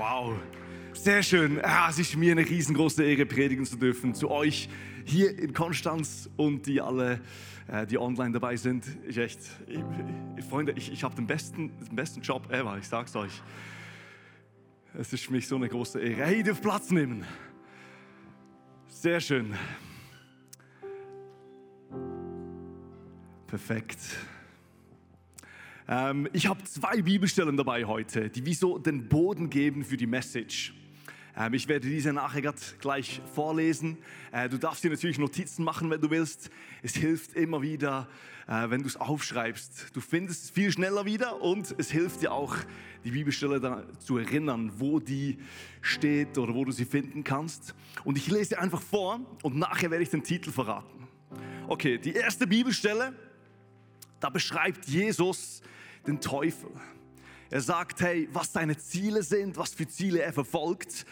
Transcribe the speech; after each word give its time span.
Wow, 0.00 0.32
sehr 0.94 1.22
schön. 1.22 1.58
Ja, 1.58 1.90
es 1.90 1.98
ist 1.98 2.16
mir 2.16 2.32
eine 2.32 2.40
riesengroße 2.40 3.04
Ehre, 3.04 3.26
predigen 3.26 3.66
zu 3.66 3.76
dürfen 3.76 4.14
zu 4.14 4.30
euch 4.30 4.66
hier 5.04 5.38
in 5.38 5.52
Konstanz 5.52 6.30
und 6.38 6.64
die 6.64 6.80
alle, 6.80 7.20
äh, 7.68 7.86
die 7.86 7.98
online 7.98 8.32
dabei 8.32 8.56
sind. 8.56 8.82
Ich 9.06 9.18
echt, 9.18 9.40
ich, 9.66 10.44
Freunde, 10.46 10.72
ich, 10.72 10.90
ich 10.90 11.04
habe 11.04 11.14
den 11.16 11.26
besten, 11.26 11.70
den 11.86 11.96
besten 11.96 12.22
Job 12.22 12.50
ever, 12.50 12.78
ich 12.78 12.88
sag's 12.88 13.14
euch. 13.14 13.42
Es 14.98 15.12
ist 15.12 15.26
für 15.26 15.32
mich 15.32 15.46
so 15.46 15.56
eine 15.56 15.68
große 15.68 16.00
Ehre. 16.00 16.24
Hey, 16.24 16.38
ihr 16.38 16.44
dürft 16.44 16.62
Platz 16.62 16.90
nehmen. 16.90 17.26
Sehr 18.88 19.20
schön. 19.20 19.54
Perfekt. 23.46 23.98
Ähm, 25.90 26.28
ich 26.32 26.46
habe 26.46 26.62
zwei 26.62 27.02
Bibelstellen 27.02 27.56
dabei 27.56 27.84
heute, 27.84 28.30
die 28.30 28.46
wie 28.46 28.54
so 28.54 28.78
den 28.78 29.08
Boden 29.08 29.50
geben 29.50 29.84
für 29.84 29.96
die 29.96 30.06
Message. 30.06 30.72
Ähm, 31.36 31.52
ich 31.52 31.66
werde 31.66 31.88
diese 31.88 32.12
nachher 32.12 32.54
gleich 32.78 33.20
vorlesen. 33.34 33.98
Äh, 34.30 34.48
du 34.48 34.56
darfst 34.56 34.84
dir 34.84 34.90
natürlich 34.90 35.18
Notizen 35.18 35.64
machen, 35.64 35.90
wenn 35.90 36.00
du 36.00 36.08
willst. 36.08 36.48
Es 36.84 36.94
hilft 36.94 37.34
immer 37.34 37.60
wieder, 37.60 38.08
äh, 38.46 38.70
wenn 38.70 38.82
du 38.82 38.86
es 38.86 38.96
aufschreibst. 38.98 39.88
Du 39.92 40.00
findest 40.00 40.44
es 40.44 40.50
viel 40.50 40.70
schneller 40.70 41.06
wieder 41.06 41.42
und 41.42 41.74
es 41.76 41.90
hilft 41.90 42.22
dir 42.22 42.30
auch, 42.30 42.56
die 43.02 43.10
Bibelstelle 43.10 43.88
zu 43.98 44.18
erinnern, 44.18 44.70
wo 44.76 45.00
die 45.00 45.38
steht 45.80 46.38
oder 46.38 46.54
wo 46.54 46.64
du 46.64 46.70
sie 46.70 46.84
finden 46.84 47.24
kannst. 47.24 47.74
Und 48.04 48.16
ich 48.16 48.30
lese 48.30 48.60
einfach 48.60 48.80
vor 48.80 49.18
und 49.42 49.56
nachher 49.56 49.90
werde 49.90 50.04
ich 50.04 50.10
den 50.10 50.22
Titel 50.22 50.52
verraten. 50.52 51.08
Okay, 51.66 51.98
die 51.98 52.12
erste 52.12 52.46
Bibelstelle, 52.46 53.12
da 54.20 54.30
beschreibt 54.30 54.86
Jesus 54.86 55.62
den 56.06 56.20
Teufel. 56.20 56.70
Er 57.50 57.60
sagt, 57.60 58.00
hey, 58.00 58.28
was 58.32 58.52
seine 58.52 58.76
Ziele 58.78 59.22
sind, 59.22 59.56
was 59.56 59.74
für 59.74 59.86
Ziele 59.86 60.22
er 60.22 60.32
verfolgt. 60.32 61.04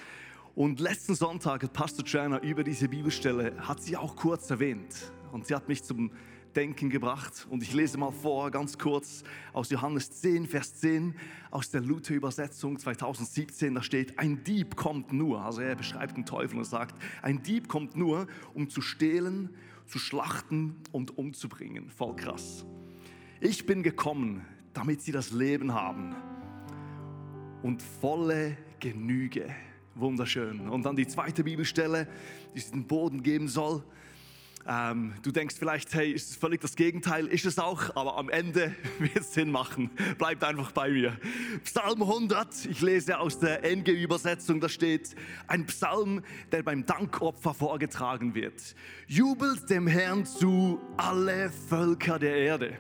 Und 0.54 0.80
letzten 0.80 1.14
Sonntag 1.14 1.62
hat 1.62 1.72
Pastor 1.72 2.04
Jana 2.06 2.40
über 2.40 2.64
diese 2.64 2.88
Bibelstelle, 2.88 3.54
hat 3.58 3.82
sie 3.82 3.96
auch 3.96 4.16
kurz 4.16 4.50
erwähnt. 4.50 5.12
Und 5.32 5.46
sie 5.46 5.54
hat 5.54 5.68
mich 5.68 5.82
zum 5.82 6.10
Denken 6.54 6.90
gebracht. 6.90 7.46
Und 7.50 7.62
ich 7.62 7.72
lese 7.72 7.98
mal 7.98 8.10
vor, 8.10 8.50
ganz 8.50 8.78
kurz, 8.78 9.22
aus 9.52 9.70
Johannes 9.70 10.10
10, 10.10 10.46
Vers 10.46 10.74
10, 10.76 11.14
aus 11.50 11.70
der 11.70 11.80
Luther-Übersetzung 11.80 12.78
2017. 12.78 13.74
Da 13.74 13.82
steht, 13.82 14.18
ein 14.18 14.42
Dieb 14.44 14.76
kommt 14.76 15.12
nur, 15.12 15.42
also 15.42 15.60
er 15.60 15.76
beschreibt 15.76 16.16
den 16.16 16.24
Teufel 16.24 16.58
und 16.58 16.64
sagt, 16.64 16.96
ein 17.22 17.42
Dieb 17.42 17.68
kommt 17.68 17.96
nur, 17.96 18.26
um 18.54 18.68
zu 18.70 18.80
stehlen, 18.80 19.50
zu 19.86 19.98
schlachten 19.98 20.76
und 20.92 21.18
umzubringen. 21.18 21.90
Voll 21.90 22.16
krass. 22.16 22.64
Ich 23.40 23.66
bin 23.66 23.82
gekommen, 23.82 24.44
damit 24.78 25.02
sie 25.02 25.10
das 25.10 25.32
Leben 25.32 25.74
haben 25.74 26.14
und 27.64 27.82
volle 27.82 28.56
Genüge. 28.78 29.52
Wunderschön. 29.96 30.68
Und 30.68 30.84
dann 30.84 30.94
die 30.94 31.08
zweite 31.08 31.42
Bibelstelle, 31.42 32.06
die 32.54 32.58
es 32.58 32.70
den 32.70 32.86
Boden 32.86 33.24
geben 33.24 33.48
soll. 33.48 33.82
Ähm, 34.68 35.14
du 35.22 35.32
denkst 35.32 35.56
vielleicht, 35.58 35.92
hey, 35.94 36.12
ist 36.12 36.30
es 36.30 36.36
völlig 36.36 36.60
das 36.60 36.76
Gegenteil? 36.76 37.26
Ist 37.26 37.44
es 37.44 37.58
auch, 37.58 37.96
aber 37.96 38.18
am 38.18 38.28
Ende 38.28 38.72
wird 39.00 39.16
es 39.16 39.34
Sinn 39.34 39.50
machen. 39.50 39.90
Bleibt 40.16 40.44
einfach 40.44 40.70
bei 40.70 40.90
mir. 40.90 41.18
Psalm 41.64 42.02
100, 42.02 42.66
ich 42.66 42.80
lese 42.80 43.18
aus 43.18 43.40
der 43.40 43.64
NG-Übersetzung, 43.64 44.60
da 44.60 44.68
steht, 44.68 45.16
ein 45.48 45.66
Psalm, 45.66 46.22
der 46.52 46.62
beim 46.62 46.86
Dankopfer 46.86 47.52
vorgetragen 47.52 48.36
wird. 48.36 48.76
Jubelt 49.08 49.68
dem 49.70 49.88
Herrn 49.88 50.24
zu 50.24 50.78
alle 50.96 51.50
Völker 51.68 52.20
der 52.20 52.36
Erde. 52.36 52.78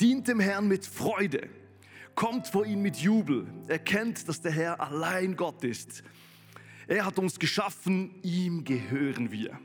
Dient 0.00 0.28
dem 0.28 0.40
Herrn 0.40 0.66
mit 0.66 0.86
Freude. 0.86 1.50
Kommt 2.14 2.48
vor 2.48 2.64
ihn 2.64 2.80
mit 2.80 2.96
Jubel. 2.96 3.46
Erkennt, 3.68 4.26
dass 4.28 4.40
der 4.40 4.50
Herr 4.50 4.80
allein 4.80 5.36
Gott 5.36 5.62
ist. 5.62 6.02
Er 6.88 7.04
hat 7.04 7.18
uns 7.18 7.38
geschaffen, 7.38 8.14
ihm 8.22 8.64
gehören 8.64 9.30
wir. 9.30 9.58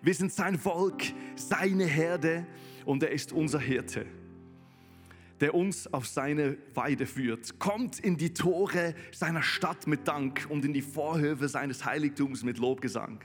Wir 0.00 0.14
sind 0.14 0.32
sein 0.32 0.58
Volk, 0.58 1.02
seine 1.36 1.84
Herde 1.84 2.46
und 2.86 3.02
er 3.02 3.10
ist 3.10 3.30
unser 3.30 3.60
Hirte, 3.60 4.06
der 5.40 5.54
uns 5.54 5.92
auf 5.92 6.06
seine 6.06 6.56
Weide 6.72 7.04
führt. 7.04 7.58
Kommt 7.58 8.00
in 8.00 8.16
die 8.16 8.32
Tore 8.32 8.94
seiner 9.12 9.42
Stadt 9.42 9.86
mit 9.86 10.08
Dank 10.08 10.46
und 10.48 10.64
in 10.64 10.72
die 10.72 10.82
Vorhöfe 10.82 11.46
seines 11.46 11.84
Heiligtums 11.84 12.42
mit 12.42 12.56
Lobgesang. 12.56 13.20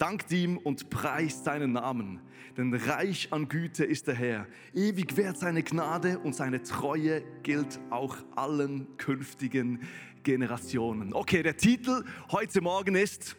Dankt 0.00 0.32
ihm 0.32 0.56
und 0.56 0.88
preist 0.88 1.44
seinen 1.44 1.72
Namen, 1.72 2.22
denn 2.56 2.72
reich 2.72 3.28
an 3.34 3.50
Güte 3.50 3.84
ist 3.84 4.06
der 4.06 4.14
Herr. 4.14 4.46
Ewig 4.72 5.14
währt 5.18 5.36
seine 5.36 5.62
Gnade 5.62 6.18
und 6.20 6.34
seine 6.34 6.62
Treue 6.62 7.22
gilt 7.42 7.78
auch 7.90 8.16
allen 8.34 8.96
künftigen 8.96 9.86
Generationen. 10.22 11.12
Okay, 11.12 11.42
der 11.42 11.58
Titel 11.58 12.02
heute 12.32 12.62
Morgen 12.62 12.94
ist, 12.94 13.36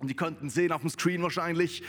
und 0.00 0.08
die 0.08 0.16
könnten 0.16 0.50
sehen 0.50 0.72
auf 0.72 0.80
dem 0.80 0.90
Screen 0.90 1.22
wahrscheinlich, 1.22 1.84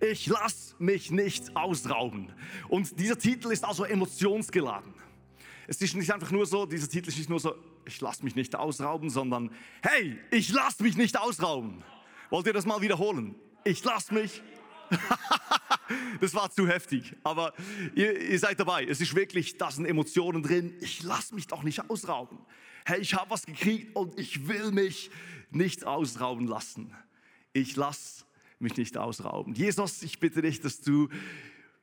ich 0.00 0.26
lass 0.26 0.74
mich 0.80 1.12
nicht 1.12 1.56
ausrauben. 1.56 2.32
Und 2.66 2.98
dieser 2.98 3.16
Titel 3.16 3.52
ist 3.52 3.64
also 3.64 3.84
emotionsgeladen. 3.84 4.92
Es 5.68 5.80
ist 5.80 5.94
nicht 5.94 6.10
einfach 6.10 6.32
nur 6.32 6.46
so, 6.46 6.66
dieser 6.66 6.88
Titel 6.88 7.10
ist 7.10 7.18
nicht 7.18 7.30
nur 7.30 7.38
so, 7.38 7.54
ich 7.84 8.00
lass 8.00 8.24
mich 8.24 8.34
nicht 8.34 8.56
ausrauben, 8.56 9.08
sondern 9.08 9.52
hey, 9.82 10.18
ich 10.32 10.52
lass 10.52 10.80
mich 10.80 10.96
nicht 10.96 11.16
ausrauben. 11.16 11.84
Wollt 12.30 12.46
ihr 12.46 12.52
das 12.52 12.66
mal 12.66 12.80
wiederholen? 12.80 13.34
Ich 13.64 13.82
lasse 13.84 14.12
mich. 14.12 14.42
das 16.20 16.34
war 16.34 16.50
zu 16.50 16.68
heftig, 16.68 17.14
aber 17.24 17.52
ihr, 17.94 18.20
ihr, 18.20 18.38
seid 18.38 18.60
dabei. 18.60 18.84
Es 18.84 19.00
ist 19.00 19.14
wirklich, 19.14 19.58
da 19.58 19.70
sind 19.70 19.86
Emotionen 19.86 20.42
drin. 20.42 20.74
Ich 20.80 21.02
lasse 21.02 21.34
mich 21.34 21.46
doch 21.46 21.62
nicht 21.62 21.90
ausrauben. 21.90 22.38
Hey, 22.84 23.00
ich 23.00 23.14
habe 23.14 23.30
was 23.30 23.46
gekriegt 23.46 23.96
und 23.96 24.18
ich 24.18 24.46
will 24.46 24.70
mich 24.70 25.10
nicht 25.50 25.84
ausrauben 25.84 26.46
lassen. 26.46 26.94
Ich 27.52 27.74
lasse 27.74 28.24
mich 28.58 28.76
nicht 28.76 28.96
ausrauben. 28.96 29.54
Jesus, 29.54 30.02
ich 30.02 30.20
bitte 30.20 30.42
dich, 30.42 30.60
dass 30.60 30.80
du 30.80 31.08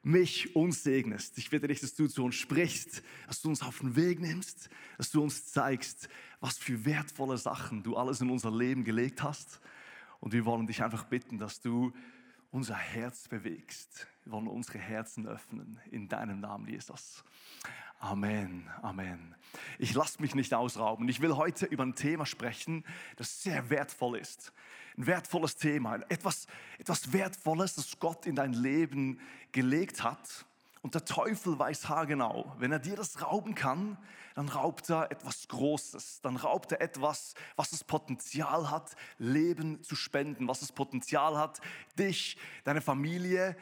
mich 0.01 0.55
uns 0.55 0.83
segnest. 0.83 1.37
Ich 1.37 1.49
bitte 1.49 1.67
dich, 1.67 1.79
dass 1.79 1.95
du 1.95 2.07
zu 2.07 2.23
uns 2.25 2.35
sprichst, 2.35 3.03
dass 3.27 3.41
du 3.41 3.49
uns 3.49 3.61
auf 3.61 3.79
den 3.79 3.95
Weg 3.95 4.19
nimmst, 4.19 4.69
dass 4.97 5.11
du 5.11 5.21
uns 5.23 5.45
zeigst, 5.45 6.09
was 6.41 6.57
für 6.57 6.85
wertvolle 6.85 7.37
Sachen 7.37 7.83
du 7.83 7.95
alles 7.95 8.21
in 8.21 8.29
unser 8.29 8.51
Leben 8.51 8.83
gelegt 8.83 9.23
hast 9.23 9.61
und 10.23 10.31
wir 10.31 10.45
wollen 10.45 10.67
dich 10.67 10.81
einfach 10.81 11.03
bitten, 11.03 11.37
dass 11.37 11.59
du 11.59 11.91
unser 12.49 12.77
Herz 12.77 13.27
bewegst. 13.27 14.07
Wir 14.23 14.31
wollen 14.31 14.47
unsere 14.47 14.77
Herzen 14.77 15.27
öffnen 15.27 15.81
in 15.91 16.07
deinem 16.07 16.39
Namen, 16.39 16.65
Jesus. 16.65 17.25
Amen, 17.99 18.69
Amen. 18.81 19.35
Ich 19.79 19.93
lasse 19.93 20.21
mich 20.21 20.33
nicht 20.33 20.53
ausrauben. 20.53 21.09
Ich 21.09 21.19
will 21.19 21.35
heute 21.35 21.65
über 21.65 21.83
ein 21.83 21.95
Thema 21.95 22.25
sprechen, 22.25 22.85
das 23.17 23.43
sehr 23.43 23.69
wertvoll 23.69 24.17
ist. 24.17 24.53
Ein 24.97 25.07
wertvolles 25.07 25.57
Thema, 25.57 25.95
etwas, 26.07 26.47
etwas 26.77 27.11
Wertvolles, 27.11 27.75
das 27.75 27.99
Gott 27.99 28.25
in 28.25 28.37
dein 28.37 28.53
Leben 28.53 29.19
gelegt 29.51 30.05
hat 30.05 30.45
und 30.83 30.95
der 30.95 31.05
Teufel 31.05 31.57
weiß 31.57 31.87
haargenau, 31.87 32.53
wenn 32.59 32.73
er 32.73 32.77
dir 32.77 32.97
das 32.97 33.21
rauben 33.21 33.55
kann, 33.55 33.97
dann 34.35 34.49
raubt 34.49 34.89
er 34.89 35.09
etwas 35.11 35.47
Großes. 35.47 36.19
Dann 36.21 36.35
raubt 36.35 36.73
er 36.73 36.81
etwas, 36.81 37.35
was 37.55 37.69
das 37.69 37.85
Potenzial 37.85 38.69
hat, 38.69 38.97
Leben 39.17 39.81
zu 39.81 39.95
spenden, 39.95 40.45
was 40.49 40.59
das 40.59 40.73
Potenzial 40.73 41.37
hat, 41.37 41.61
dich, 41.97 42.37
deine 42.65 42.81
Familie, 42.81 43.55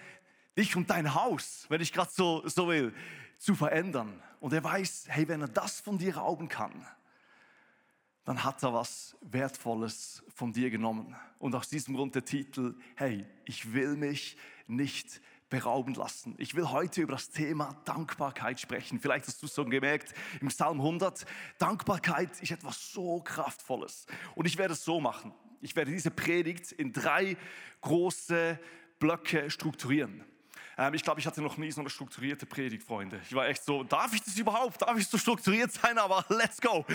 dich 0.57 0.75
und 0.75 0.89
dein 0.89 1.13
Haus, 1.13 1.67
wenn 1.69 1.79
ich 1.79 1.93
gerade 1.93 2.09
so, 2.11 2.41
so 2.47 2.67
will, 2.67 2.91
zu 3.37 3.53
verändern. 3.53 4.19
Und 4.39 4.53
er 4.53 4.63
weiß, 4.63 5.05
hey, 5.09 5.27
wenn 5.27 5.41
er 5.41 5.47
das 5.47 5.79
von 5.79 5.99
dir 5.99 6.17
rauben 6.17 6.47
kann, 6.47 6.87
dann 8.25 8.43
hat 8.43 8.63
er 8.63 8.73
was 8.73 9.15
Wertvolles 9.21 10.23
von 10.33 10.53
dir 10.53 10.71
genommen. 10.71 11.15
Und 11.37 11.53
aus 11.53 11.69
diesem 11.69 11.95
Grund 11.95 12.15
der 12.15 12.25
Titel, 12.25 12.75
hey, 12.95 13.27
ich 13.45 13.73
will 13.73 13.95
mich 13.95 14.37
nicht 14.65 15.21
berauben 15.51 15.93
lassen. 15.93 16.33
Ich 16.39 16.55
will 16.55 16.71
heute 16.71 17.01
über 17.01 17.11
das 17.11 17.29
Thema 17.29 17.75
Dankbarkeit 17.85 18.59
sprechen. 18.59 18.99
Vielleicht 18.99 19.27
hast 19.27 19.41
du 19.43 19.45
es 19.45 19.53
schon 19.53 19.69
gemerkt 19.69 20.15
im 20.39 20.47
Psalm 20.47 20.79
100. 20.79 21.25
Dankbarkeit 21.59 22.41
ist 22.41 22.51
etwas 22.51 22.91
so 22.91 23.21
Kraftvolles. 23.21 24.07
Und 24.33 24.47
ich 24.47 24.57
werde 24.57 24.73
es 24.73 24.83
so 24.83 24.99
machen. 24.99 25.31
Ich 25.61 25.75
werde 25.75 25.91
diese 25.91 26.09
Predigt 26.09 26.71
in 26.71 26.91
drei 26.91 27.37
große 27.81 28.59
Blöcke 28.97 29.51
strukturieren. 29.51 30.23
Ähm, 30.77 30.93
ich 30.93 31.03
glaube, 31.03 31.19
ich 31.19 31.27
hatte 31.27 31.41
noch 31.41 31.57
nie 31.57 31.71
so 31.71 31.81
eine 31.81 31.89
strukturierte 31.89 32.45
Predigt, 32.45 32.83
Freunde. 32.83 33.21
Ich 33.23 33.33
war 33.33 33.47
echt 33.47 33.63
so, 33.63 33.83
darf 33.83 34.13
ich 34.13 34.23
das 34.23 34.37
überhaupt? 34.37 34.81
Darf 34.81 34.97
ich 34.97 35.07
so 35.07 35.17
strukturiert 35.17 35.71
sein? 35.71 35.97
Aber 35.97 36.25
let's 36.29 36.59
go. 36.61 36.85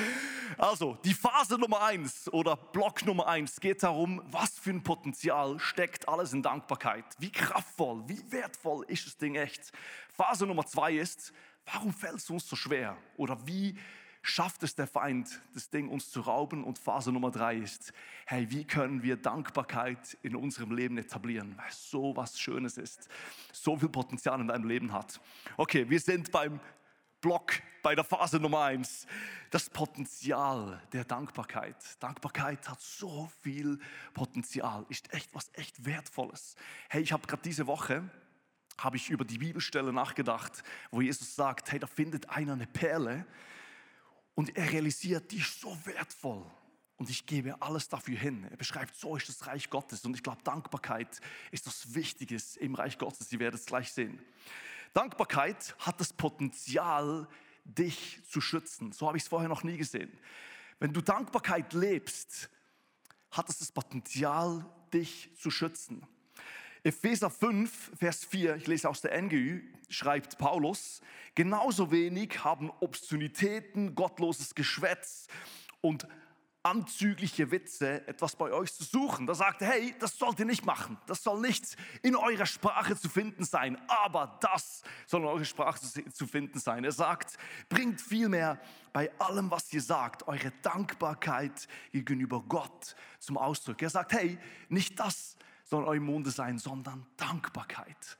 Also, 0.59 0.99
die 1.05 1.15
Phase 1.15 1.59
Nummer 1.59 1.83
eins 1.83 2.33
oder 2.33 2.57
Block 2.57 3.05
Nummer 3.05 3.27
eins 3.27 3.61
geht 3.61 3.83
darum, 3.83 4.23
was 4.27 4.59
für 4.59 4.71
ein 4.71 4.83
Potenzial 4.83 5.59
steckt 5.59 6.09
alles 6.09 6.33
in 6.33 6.43
Dankbarkeit. 6.43 7.05
Wie 7.19 7.31
kraftvoll, 7.31 8.03
wie 8.07 8.21
wertvoll 8.31 8.85
ist 8.89 9.07
das 9.07 9.17
Ding 9.17 9.35
echt? 9.35 9.73
Phase 10.13 10.47
Nummer 10.47 10.67
zwei 10.67 10.95
ist, 10.95 11.33
warum 11.67 11.93
fällt 11.93 12.17
es 12.17 12.31
uns 12.31 12.49
so 12.49 12.57
schwer? 12.57 12.97
Oder 13.17 13.47
wie 13.47 13.79
schafft 14.27 14.63
es 14.63 14.75
der 14.75 14.87
Feind, 14.87 15.41
das 15.55 15.71
Ding 15.71 15.89
uns 15.89 16.11
zu 16.11 16.21
rauben. 16.21 16.65
Und 16.65 16.79
Phase 16.79 17.13
Nummer 17.13 17.31
drei 17.31 17.57
ist, 17.57 17.93
hey, 18.27 18.51
wie 18.51 18.65
können 18.65 19.03
wir 19.03 19.17
Dankbarkeit 19.17 20.19
in 20.23 20.35
unserem 20.35 20.73
Leben 20.73 20.99
etablieren, 20.99 21.55
weil 21.57 21.71
so 21.71 22.17
was 22.17 22.39
Schönes 22.39 22.77
ist, 22.77 23.09
so 23.53 23.77
viel 23.77 23.89
Potenzial 23.89 24.41
in 24.41 24.49
deinem 24.49 24.69
Leben 24.69 24.93
hat. 24.93 25.21
Okay, 25.57 25.89
wir 25.89 26.01
sind 26.01 26.33
beim 26.33 26.61
Block, 27.21 27.55
bei 27.83 27.95
der 27.95 28.05
Phase 28.05 28.39
Nummer 28.39 28.65
eins. 28.65 29.07
Das 29.51 29.71
Potenzial 29.71 30.83
der 30.93 31.05
Dankbarkeit. 31.05 31.77
Dankbarkeit 32.01 32.69
hat 32.69 32.81
so 32.81 33.31
viel 33.43 33.79
Potenzial, 34.13 34.85
ist 34.89 35.13
echt 35.15 35.35
was 35.35 35.51
echt 35.55 35.85
Wertvolles. 35.85 36.57
Hey, 36.89 37.03
ich 37.03 37.13
habe 37.13 37.27
gerade 37.27 37.43
diese 37.43 37.67
Woche 37.67 38.11
habe 38.79 38.97
ich 38.97 39.09
über 39.09 39.25
die 39.25 39.39
Bibelstelle 39.39 39.93
nachgedacht, 39.93 40.63
wo 40.91 41.01
Jesus 41.01 41.35
sagt, 41.35 41.73
hey, 41.73 41.79
da 41.79 41.87
findet 41.87 42.29
einer 42.29 42.53
eine 42.53 42.67
Perle 42.67 43.25
und 44.37 44.57
er 44.57 44.71
realisiert, 44.71 45.33
die 45.33 45.39
ist 45.39 45.61
so 45.61 45.77
wertvoll. 45.85 46.45
Und 46.99 47.11
ich 47.11 47.27
gebe 47.27 47.61
alles 47.61 47.89
dafür 47.89 48.17
hin. 48.17 48.47
Er 48.51 48.57
beschreibt, 48.57 48.95
so 48.95 49.17
ist 49.17 49.29
das 49.29 49.47
Reich 49.47 49.69
Gottes. 49.71 50.05
Und 50.05 50.15
ich 50.15 50.23
glaube, 50.23 50.43
Dankbarkeit 50.45 51.21
ist 51.51 51.67
das 51.67 51.95
Wichtige 51.95 52.37
im 52.61 52.75
Reich 52.75 52.99
Gottes. 52.99 53.29
Sie 53.29 53.39
werden 53.39 53.55
es 53.55 53.67
gleich 53.67 53.93
sehen. 53.93 54.19
Dankbarkeit 54.93 55.75
hat 55.79 56.01
das 56.01 56.13
Potenzial, 56.13 57.27
dich 57.65 58.23
zu 58.29 58.41
schützen. 58.41 58.93
So 58.93 59.09
habe 59.09 59.17
ich 59.17 59.25
es 59.25 59.29
vorher 59.29 59.49
noch 59.49 59.63
nie 59.63 59.79
gesehen. 59.79 60.13
Wenn 60.79 60.93
du 60.93 61.01
Dankbarkeit 61.01 61.73
lebst, 61.73 62.51
hat 63.31 63.49
es 63.49 63.59
das 63.59 63.73
Potenzial, 63.73 64.65
dich 64.93 65.31
zu 65.39 65.51
schützen. 65.51 66.07
Epheser 66.87 67.31
5, 67.31 67.99
Vers 67.99 68.25
4, 68.27 68.55
ich 68.55 68.69
lese 68.69 68.89
aus 68.89 69.01
der 69.01 69.21
NGÜ, 69.21 69.61
schreibt 69.89 70.39
Paulus, 70.39 71.01
genauso 71.35 71.91
wenig 71.91 72.45
haben 72.45 72.71
Obszönitäten, 72.79 73.97
gottloses 73.97 74.55
Geschwätz 74.55 75.27
und 75.81 76.07
anzügliche 76.63 77.51
Witze 77.51 78.07
etwas 78.07 78.37
bei 78.37 78.53
euch 78.53 78.73
zu 78.73 78.85
suchen. 78.85 79.27
Da 79.27 79.35
sagt 79.35 79.63
er, 79.63 79.69
hey, 79.69 79.97
das 79.99 80.17
sollt 80.17 80.39
ihr 80.39 80.45
nicht 80.45 80.65
machen. 80.65 80.97
Das 81.09 81.25
soll 81.25 81.41
nicht 81.41 81.77
in 82.03 82.15
eurer 82.15 82.47
Sprache 82.47 82.97
zu 82.97 83.09
finden 83.09 83.43
sein, 83.43 83.77
aber 83.89 84.39
das 84.41 84.85
soll 85.09 85.23
in 85.23 85.27
eurer 85.27 85.45
Sprache 85.45 85.81
zu 85.81 86.27
finden 86.29 86.61
sein. 86.61 86.85
Er 86.85 86.93
sagt, 86.93 87.37
bringt 87.69 88.01
vielmehr 88.01 88.61
bei 88.93 89.11
allem, 89.19 89.51
was 89.51 89.73
ihr 89.73 89.83
sagt, 89.83 90.29
eure 90.29 90.53
Dankbarkeit 90.63 91.67
gegenüber 91.91 92.45
Gott 92.49 92.95
zum 93.19 93.39
Ausdruck. 93.39 93.83
Er 93.83 93.91
sagt, 93.91 94.13
hey, 94.13 94.39
nicht 94.69 95.01
das 95.01 95.36
soll 95.67 95.85
eurem 95.85 96.05
Munde 96.05 96.31
sein, 96.31 96.59
sondern 96.59 97.07
Dankbarkeit. 97.17 98.17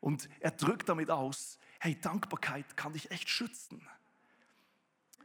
Und 0.00 0.28
er 0.40 0.50
drückt 0.50 0.88
damit 0.88 1.10
aus, 1.10 1.58
hey, 1.78 1.98
Dankbarkeit 2.00 2.76
kann 2.76 2.92
dich 2.92 3.10
echt 3.10 3.28
schützen. 3.28 3.86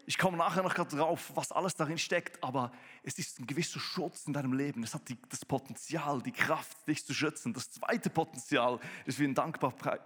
Ich 0.06 0.18
komme 0.18 0.38
nachher 0.38 0.64
noch 0.64 0.74
drauf, 0.74 1.32
was 1.36 1.52
alles 1.52 1.76
darin 1.76 1.98
steckt, 1.98 2.42
aber 2.42 2.72
es 3.04 3.20
ist 3.20 3.40
ein 3.40 3.48
gewisser 3.48 3.80
Schutz 3.80 4.26
in 4.26 4.32
deinem 4.32 4.54
Leben. 4.54 4.82
Es 4.84 4.94
hat 4.94 5.10
die, 5.10 5.18
das 5.28 5.44
Potenzial, 5.44 6.22
die 6.22 6.32
Kraft, 6.32 6.88
dich 6.88 7.06
zu 7.06 7.14
schützen. 7.14 7.54
Das 7.54 7.72
zweite 7.72 8.10
Potenzial, 8.10 8.80
das 9.06 9.20
wir 9.20 9.26
in 9.26 9.36
Dankbarkeit, 9.36 10.02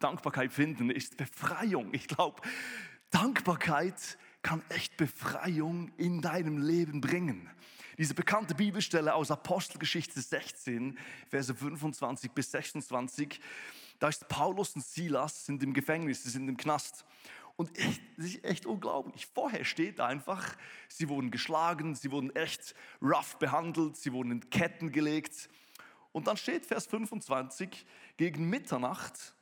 Dankbarkeit 0.00 0.50
finden, 0.50 0.88
ist 0.88 1.18
Befreiung. 1.18 1.92
Ich 1.92 2.08
glaube, 2.08 2.40
Dankbarkeit 3.10 4.16
kann 4.40 4.62
echt 4.70 4.96
Befreiung 4.96 5.92
in 5.98 6.22
deinem 6.22 6.56
Leben 6.56 7.02
bringen. 7.02 7.50
Diese 7.98 8.14
bekannte 8.14 8.54
Bibelstelle 8.54 9.12
aus 9.12 9.32
Apostelgeschichte 9.32 10.20
16, 10.20 10.96
Verse 11.28 11.52
25 11.52 12.30
bis 12.30 12.52
26, 12.52 13.40
da 13.98 14.08
ist 14.08 14.28
Paulus 14.28 14.76
und 14.76 14.84
Silas 14.84 15.46
sind 15.46 15.64
im 15.64 15.74
Gefängnis, 15.74 16.22
sie 16.22 16.30
sind 16.30 16.48
im 16.48 16.56
Knast. 16.56 17.04
Und 17.56 17.76
echt, 17.76 18.00
das 18.16 18.26
ist 18.26 18.44
echt 18.44 18.66
unglaublich. 18.66 19.26
Vorher 19.26 19.64
steht 19.64 19.98
einfach, 19.98 20.56
sie 20.88 21.08
wurden 21.08 21.32
geschlagen, 21.32 21.96
sie 21.96 22.12
wurden 22.12 22.34
echt 22.36 22.76
rough 23.02 23.36
behandelt, 23.40 23.96
sie 23.96 24.12
wurden 24.12 24.30
in 24.30 24.48
Ketten 24.48 24.92
gelegt. 24.92 25.50
Und 26.12 26.28
dann 26.28 26.36
steht 26.36 26.66
Vers 26.66 26.86
25, 26.86 27.84
gegen 28.16 28.48
Mitternacht 28.48 29.34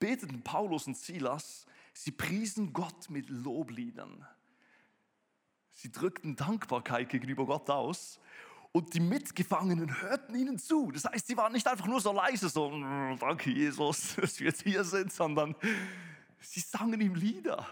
beteten 0.00 0.42
Paulus 0.42 0.88
und 0.88 0.96
Silas, 0.96 1.64
sie 1.92 2.10
priesen 2.10 2.72
Gott 2.72 3.08
mit 3.08 3.28
Lobliedern. 3.28 4.26
Sie 5.72 5.90
drückten 5.90 6.36
Dankbarkeit 6.36 7.08
gegenüber 7.08 7.46
Gott 7.46 7.70
aus 7.70 8.20
und 8.72 8.94
die 8.94 9.00
Mitgefangenen 9.00 10.00
hörten 10.00 10.34
ihnen 10.34 10.58
zu. 10.58 10.92
Das 10.92 11.04
heißt, 11.04 11.26
sie 11.26 11.36
waren 11.36 11.52
nicht 11.52 11.66
einfach 11.66 11.86
nur 11.86 12.00
so 12.00 12.12
leise, 12.12 12.48
so, 12.48 12.70
mm, 12.70 13.18
danke 13.18 13.50
Jesus, 13.50 14.14
dass 14.20 14.38
wir 14.38 14.46
jetzt 14.46 14.62
hier 14.62 14.84
sind, 14.84 15.12
sondern 15.12 15.56
sie 16.40 16.60
sangen 16.60 17.00
ihm 17.00 17.14
Lieder. 17.14 17.66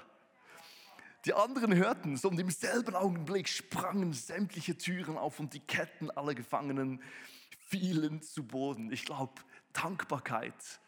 Die 1.24 1.34
anderen 1.34 1.74
hörten 1.74 2.14
es 2.14 2.24
und 2.24 2.38
im 2.38 2.50
selben 2.50 2.94
Augenblick 2.94 3.48
sprangen 3.48 4.12
sämtliche 4.12 4.76
Türen 4.76 5.18
auf 5.18 5.40
und 5.40 5.52
die 5.52 5.60
Ketten 5.60 6.10
aller 6.10 6.34
Gefangenen 6.34 7.02
fielen 7.68 8.22
zu 8.22 8.44
Boden. 8.44 8.90
Ich 8.92 9.04
glaube, 9.04 9.34
Dankbarkeit 9.72 10.80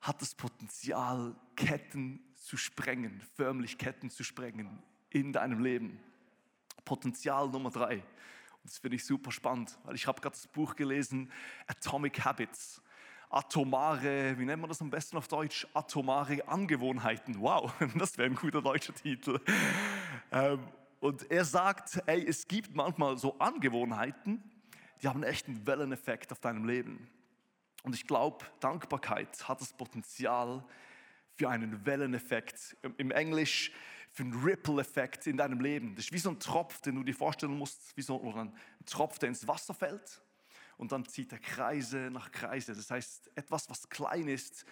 hat 0.00 0.20
das 0.20 0.34
Potenzial, 0.34 1.36
Ketten 1.56 2.20
zu 2.36 2.56
sprengen, 2.56 3.22
förmlich 3.36 3.78
Ketten 3.78 4.10
zu 4.10 4.24
sprengen 4.24 4.82
in 5.10 5.32
deinem 5.32 5.62
Leben. 5.62 6.00
Potenzial 6.84 7.48
Nummer 7.48 7.70
drei. 7.70 7.96
Und 7.96 8.64
das 8.64 8.78
finde 8.78 8.96
ich 8.96 9.04
super 9.04 9.32
spannend, 9.32 9.78
weil 9.84 9.94
ich 9.94 10.06
habe 10.06 10.20
gerade 10.20 10.34
das 10.34 10.46
Buch 10.46 10.76
gelesen, 10.76 11.30
Atomic 11.66 12.24
Habits. 12.24 12.82
Atomare, 13.30 14.36
wie 14.38 14.44
nennt 14.44 14.60
man 14.60 14.68
das 14.68 14.80
am 14.80 14.90
besten 14.90 15.16
auf 15.16 15.28
Deutsch? 15.28 15.66
Atomare 15.72 16.46
Angewohnheiten. 16.48 17.40
Wow, 17.40 17.72
das 17.96 18.18
wäre 18.18 18.28
ein 18.28 18.34
guter 18.34 18.60
deutscher 18.60 18.92
Titel. 18.92 19.40
Ähm, 20.32 20.58
und 20.98 21.30
er 21.30 21.44
sagt, 21.44 22.02
ey, 22.06 22.26
es 22.26 22.46
gibt 22.46 22.74
manchmal 22.74 23.16
so 23.16 23.38
Angewohnheiten, 23.38 24.42
die 25.00 25.08
haben 25.08 25.22
echt 25.22 25.46
einen 25.46 25.66
Welleneffekt 25.66 26.32
auf 26.32 26.40
deinem 26.40 26.66
Leben. 26.66 27.08
Und 27.84 27.94
ich 27.94 28.06
glaube, 28.06 28.44
Dankbarkeit 28.58 29.48
hat 29.48 29.60
das 29.60 29.72
Potenzial 29.72 30.62
für 31.36 31.48
einen 31.48 31.86
Welleneffekt. 31.86 32.76
Im 32.98 33.10
Englisch 33.10 33.72
für 34.10 34.24
einen 34.24 34.42
Ripple-Effekt 34.42 35.26
in 35.26 35.36
deinem 35.36 35.60
Leben. 35.60 35.94
Das 35.94 36.06
ist 36.06 36.12
wie 36.12 36.18
so 36.18 36.30
ein 36.30 36.40
Tropf, 36.40 36.80
den 36.80 36.96
du 36.96 37.02
dir 37.02 37.14
vorstellen 37.14 37.56
musst, 37.56 37.96
wie 37.96 38.02
so 38.02 38.20
ein 38.34 38.52
Tropf, 38.86 39.18
der 39.18 39.28
ins 39.28 39.46
Wasser 39.46 39.74
fällt 39.74 40.20
und 40.80 40.92
dann 40.92 41.04
zieht 41.04 41.30
er 41.30 41.38
Kreise 41.38 42.10
nach 42.10 42.32
Kreise. 42.32 42.74
Das 42.74 42.90
heißt, 42.90 43.30
etwas, 43.34 43.68
was 43.68 43.88
klein 43.90 44.28
ist 44.28 44.64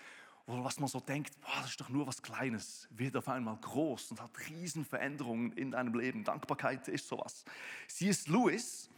oder 0.47 0.64
was 0.64 0.80
man 0.80 0.88
so 0.88 1.00
denkt, 1.00 1.38
boah, 1.42 1.61
das 1.61 1.73
ist 1.73 1.80
doch 1.83 1.90
nur 1.90 2.07
was 2.07 2.23
Kleines, 2.23 2.88
wird 2.90 3.14
auf 3.14 3.28
einmal 3.28 3.59
groß 3.59 4.12
und 4.12 4.23
hat 4.23 4.30
Riesenveränderungen 4.49 5.52
in 5.52 5.73
deinem 5.73 5.92
Leben. 5.92 6.25
Dankbarkeit 6.25 6.88
ist 6.88 7.07
sowas. 7.07 7.45
C.S. 7.88 8.26
Lewis 8.26 8.88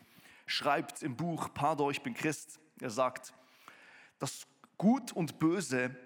schreibt 0.46 1.02
im 1.02 1.16
Buch 1.16 1.52
Pardon, 1.52 1.90
ich 1.90 2.00
bin 2.00 2.14
Christ, 2.14 2.60
er 2.80 2.90
sagt, 2.90 3.34
das 4.20 4.46
Gut 4.78 5.10
und 5.10 5.40
Böse 5.40 5.96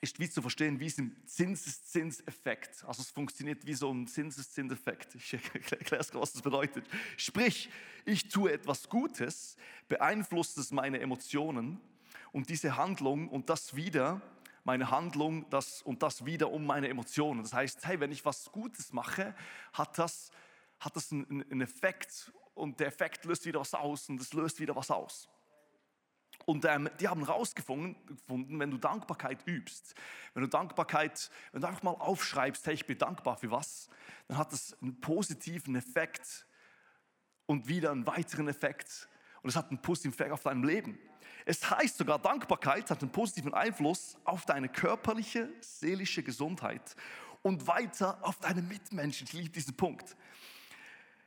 ist 0.00 0.18
wie 0.18 0.30
zu 0.30 0.40
verstehen, 0.40 0.80
wie 0.80 0.86
es 0.86 0.98
ein 0.98 1.14
Zinseszinseffekt. 1.26 2.84
Also 2.86 3.02
es 3.02 3.10
funktioniert 3.10 3.66
wie 3.66 3.74
so 3.74 3.92
ein 3.92 4.06
Zinseszinseffekt. 4.06 5.14
Ich 5.14 5.34
erkläre 5.70 6.00
es, 6.00 6.14
was 6.14 6.32
das 6.32 6.42
bedeutet. 6.42 6.86
Sprich, 7.16 7.68
ich 8.06 8.28
tue 8.28 8.52
etwas 8.52 8.88
Gutes, 8.88 9.56
beeinflusst 9.88 10.56
es 10.58 10.70
meine 10.70 11.00
Emotionen 11.00 11.80
und 12.32 12.48
diese 12.48 12.76
Handlung 12.76 13.28
und 13.28 13.50
das 13.50 13.76
wieder, 13.76 14.22
meine 14.64 14.90
Handlung 14.90 15.48
das 15.50 15.82
und 15.82 16.02
das 16.02 16.24
wieder 16.24 16.50
um 16.50 16.64
meine 16.64 16.88
Emotionen. 16.88 17.42
Das 17.42 17.52
heißt, 17.52 17.86
hey, 17.86 18.00
wenn 18.00 18.12
ich 18.12 18.24
was 18.24 18.50
Gutes 18.52 18.92
mache, 18.92 19.34
hat 19.74 19.98
das, 19.98 20.30
hat 20.78 20.96
das 20.96 21.12
einen, 21.12 21.42
einen 21.50 21.60
Effekt 21.60 22.32
und 22.54 22.80
der 22.80 22.86
Effekt 22.86 23.26
löst 23.26 23.44
wieder 23.44 23.60
was 23.60 23.74
aus 23.74 24.08
und 24.08 24.20
es 24.20 24.32
löst 24.32 24.60
wieder 24.60 24.74
was 24.74 24.90
aus. 24.90 25.28
Und 26.46 26.64
ähm, 26.64 26.88
die 26.98 27.08
haben 27.08 27.24
herausgefunden, 27.24 27.96
wenn 28.26 28.70
du 28.70 28.78
Dankbarkeit 28.78 29.46
übst, 29.46 29.94
wenn 30.34 30.42
du 30.42 30.48
Dankbarkeit, 30.48 31.30
wenn 31.52 31.60
du 31.60 31.68
einfach 31.68 31.82
mal 31.82 31.90
aufschreibst, 31.92 32.66
hey, 32.66 32.74
ich 32.74 32.86
bin 32.86 32.98
dankbar 32.98 33.36
für 33.36 33.50
was, 33.50 33.88
dann 34.28 34.38
hat 34.38 34.52
das 34.52 34.76
einen 34.80 35.00
positiven 35.00 35.76
Effekt 35.76 36.46
und 37.46 37.68
wieder 37.68 37.90
einen 37.90 38.06
weiteren 38.06 38.48
Effekt. 38.48 39.08
Und 39.42 39.50
es 39.50 39.56
hat 39.56 39.68
einen 39.68 39.82
positiven 39.82 40.14
Effekt 40.14 40.32
auf 40.32 40.42
dein 40.42 40.62
Leben. 40.62 40.98
Es 41.46 41.68
heißt 41.70 41.98
sogar, 41.98 42.18
Dankbarkeit 42.18 42.90
hat 42.90 43.02
einen 43.02 43.12
positiven 43.12 43.54
Einfluss 43.54 44.16
auf 44.24 44.44
deine 44.44 44.68
körperliche, 44.68 45.48
seelische 45.60 46.22
Gesundheit 46.22 46.94
und 47.42 47.66
weiter 47.66 48.18
auf 48.22 48.38
deine 48.38 48.62
Mitmenschen. 48.62 49.26
Ich 49.26 49.32
liebe 49.32 49.50
diesen 49.50 49.76
Punkt. 49.76 50.16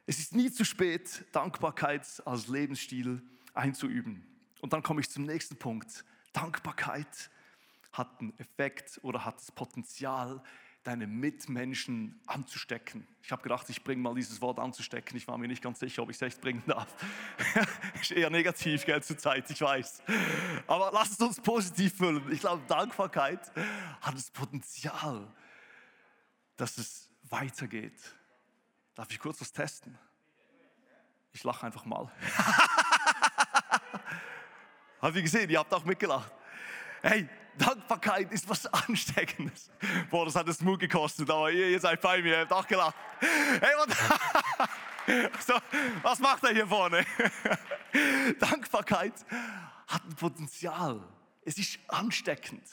Es 0.05 0.19
ist 0.19 0.35
nie 0.35 0.51
zu 0.51 0.65
spät, 0.65 1.25
Dankbarkeit 1.31 2.05
als 2.25 2.47
Lebensstil 2.47 3.21
einzuüben. 3.53 4.32
Und 4.63 4.71
dann 4.71 4.81
komme 4.81 5.01
ich 5.01 5.09
zum 5.09 5.23
nächsten 5.25 5.57
Punkt. 5.57 6.05
Dankbarkeit 6.31 7.29
hat 7.91 8.21
einen 8.21 8.33
Effekt 8.39 8.97
oder 9.03 9.25
hat 9.25 9.35
das 9.35 9.51
Potenzial, 9.51 10.41
deine 10.83 11.05
Mitmenschen 11.05 12.21
anzustecken. 12.27 13.05
Ich 13.23 13.33
habe 13.33 13.43
gedacht, 13.43 13.69
ich 13.69 13.83
bringe 13.83 14.01
mal 14.01 14.15
dieses 14.15 14.39
Wort 14.39 14.59
anzustecken. 14.59 15.17
Ich 15.17 15.27
war 15.27 15.37
mir 15.37 15.49
nicht 15.49 15.61
ganz 15.61 15.79
sicher, 15.79 16.01
ob 16.01 16.11
ich 16.11 16.15
es 16.15 16.21
echt 16.21 16.39
bringen 16.39 16.63
darf. 16.65 16.87
ist 18.01 18.11
eher 18.11 18.29
negativ, 18.29 18.85
gell, 18.85 19.03
zur 19.03 19.17
Zeit, 19.17 19.51
ich 19.51 19.59
weiß. 19.59 20.01
Aber 20.65 20.91
lass 20.93 21.11
es 21.11 21.19
uns 21.19 21.41
positiv 21.41 21.97
füllen. 21.97 22.31
Ich 22.31 22.39
glaube, 22.39 22.63
Dankbarkeit 22.65 23.51
hat 23.99 24.15
das 24.15 24.31
Potenzial, 24.31 25.27
dass 26.55 26.77
es 26.77 27.09
weitergeht. 27.23 27.99
Darf 28.95 29.11
ich 29.11 29.19
kurz 29.19 29.41
was 29.41 29.51
testen? 29.51 29.97
Ich 31.33 31.43
lache 31.43 31.65
einfach 31.65 31.83
mal. 31.83 32.09
Habt 35.03 35.17
ihr 35.17 35.21
gesehen? 35.21 35.49
Ihr 35.49 35.59
habt 35.59 35.73
auch 35.73 35.83
mitgelacht. 35.83 36.31
Hey, 37.01 37.27
Dankbarkeit 37.57 38.31
ist 38.31 38.47
was 38.47 38.65
Ansteckendes. 38.67 39.69
Boah, 40.09 40.23
das 40.23 40.33
hat 40.33 40.47
es 40.47 40.61
Mut 40.61 40.79
gekostet, 40.79 41.29
aber 41.29 41.51
ihr, 41.51 41.67
ihr 41.71 41.79
seid 41.81 41.99
bei 41.99 42.21
mir, 42.21 42.29
ihr 42.29 42.39
habt 42.39 42.53
auch 42.53 42.65
gelacht. 42.65 42.95
Hey, 43.19 43.73
was, 43.75 45.45
so, 45.45 45.55
was 46.03 46.19
macht 46.19 46.45
er 46.45 46.53
hier 46.53 46.65
vorne? 46.65 47.05
Dankbarkeit 48.39 49.13
hat 49.87 50.05
ein 50.05 50.15
Potenzial. 50.15 51.05
Es 51.43 51.57
ist 51.57 51.79
ansteckend. 51.89 52.63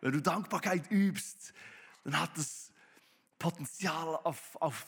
Wenn 0.00 0.14
du 0.14 0.20
Dankbarkeit 0.20 0.90
übst, 0.90 1.54
dann 2.02 2.20
hat 2.20 2.36
es 2.38 2.72
Potenzial 3.38 4.18
auf, 4.24 4.56
auf 4.60 4.84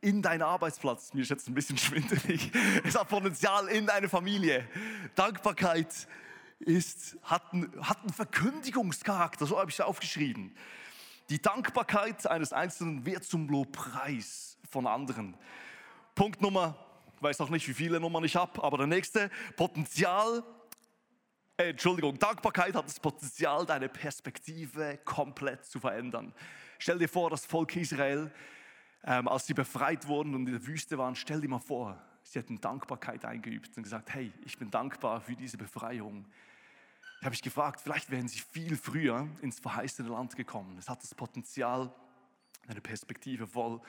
in 0.00 0.22
deinen 0.22 0.42
Arbeitsplatz. 0.42 1.14
Mir 1.14 1.22
ist 1.22 1.30
jetzt 1.30 1.48
ein 1.48 1.54
bisschen 1.54 1.78
schwindelig. 1.78 2.50
Es 2.84 2.98
hat 2.98 3.08
Potenzial 3.08 3.68
in 3.68 3.86
deine 3.86 4.08
Familie. 4.08 4.66
Dankbarkeit 5.14 6.08
ist, 6.58 7.16
hat, 7.22 7.52
einen, 7.52 7.72
hat 7.86 8.00
einen 8.00 8.12
Verkündigungscharakter, 8.12 9.46
so 9.46 9.58
habe 9.58 9.70
ich 9.70 9.76
es 9.76 9.80
aufgeschrieben. 9.80 10.56
Die 11.28 11.42
Dankbarkeit 11.42 12.26
eines 12.26 12.52
Einzelnen 12.52 13.04
wird 13.04 13.24
zum 13.24 13.48
Lobpreis 13.48 14.58
von 14.70 14.86
anderen. 14.86 15.36
Punkt 16.14 16.40
Nummer, 16.40 16.76
ich 17.16 17.22
weiß 17.22 17.38
noch 17.40 17.50
nicht, 17.50 17.66
wie 17.68 17.74
viele 17.74 17.98
Nummern 17.98 18.24
ich 18.24 18.36
habe, 18.36 18.62
aber 18.62 18.78
der 18.78 18.86
nächste, 18.86 19.30
Potenzial, 19.56 20.44
äh, 21.56 21.70
Entschuldigung, 21.70 22.18
Dankbarkeit 22.18 22.74
hat 22.74 22.86
das 22.86 23.00
Potenzial, 23.00 23.66
deine 23.66 23.88
Perspektive 23.88 24.98
komplett 25.04 25.64
zu 25.64 25.80
verändern. 25.80 26.32
Stell 26.78 26.98
dir 26.98 27.08
vor, 27.08 27.30
das 27.30 27.44
Volk 27.44 27.74
Israel, 27.76 28.30
ähm, 29.06 29.28
als 29.28 29.46
sie 29.46 29.54
befreit 29.54 30.08
wurden 30.08 30.34
und 30.34 30.46
in 30.46 30.52
der 30.52 30.66
Wüste 30.66 30.98
waren, 30.98 31.14
stell 31.14 31.40
dir 31.40 31.48
mal 31.48 31.60
vor, 31.60 31.96
sie 32.24 32.40
hätten 32.40 32.60
Dankbarkeit 32.60 33.24
eingeübt 33.24 33.76
und 33.76 33.84
gesagt, 33.84 34.12
hey, 34.12 34.32
ich 34.44 34.58
bin 34.58 34.70
dankbar 34.70 35.20
für 35.20 35.36
diese 35.36 35.56
Befreiung. 35.56 36.26
Ich 37.20 37.24
habe 37.24 37.30
mich 37.30 37.42
gefragt, 37.42 37.80
vielleicht 37.80 38.10
wären 38.10 38.28
sie 38.28 38.40
viel 38.40 38.76
früher 38.76 39.28
ins 39.40 39.60
verheißene 39.60 40.08
Land 40.08 40.36
gekommen. 40.36 40.76
Es 40.76 40.88
hat 40.88 41.02
das 41.02 41.14
Potenzial, 41.14 41.94
eine 42.66 42.80
Perspektive 42.80 43.46
voll 43.46 43.80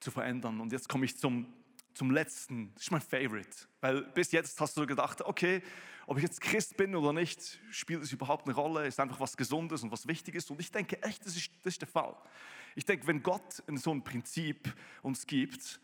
zu 0.00 0.10
verändern. 0.10 0.60
Und 0.60 0.72
jetzt 0.72 0.88
komme 0.88 1.04
ich 1.04 1.16
zum, 1.18 1.52
zum 1.96 2.10
letzten, 2.10 2.72
das 2.74 2.84
ist 2.84 2.90
mein 2.90 3.00
Favorite. 3.00 3.48
Weil 3.80 4.02
bis 4.02 4.30
jetzt 4.30 4.60
hast 4.60 4.76
du 4.76 4.86
gedacht, 4.86 5.22
okay, 5.22 5.62
ob 6.06 6.18
ich 6.18 6.22
jetzt 6.22 6.40
Christ 6.40 6.76
bin 6.76 6.94
oder 6.94 7.12
nicht, 7.12 7.58
spielt 7.70 8.02
es 8.02 8.12
überhaupt 8.12 8.46
eine 8.46 8.54
Rolle, 8.54 8.86
ist 8.86 9.00
einfach 9.00 9.18
was 9.18 9.36
Gesundes 9.36 9.82
und 9.82 9.90
was 9.90 10.06
Wichtiges. 10.06 10.50
Und 10.50 10.60
ich 10.60 10.70
denke 10.70 11.02
echt, 11.02 11.24
das 11.24 11.36
ist, 11.36 11.50
das 11.62 11.74
ist 11.74 11.80
der 11.80 11.88
Fall. 11.88 12.14
Ich 12.74 12.84
denke, 12.84 13.06
wenn 13.06 13.22
Gott 13.22 13.62
so 13.74 13.92
ein 13.92 14.04
Prinzip 14.04 14.72
uns 15.02 15.26
gibt, 15.26 15.80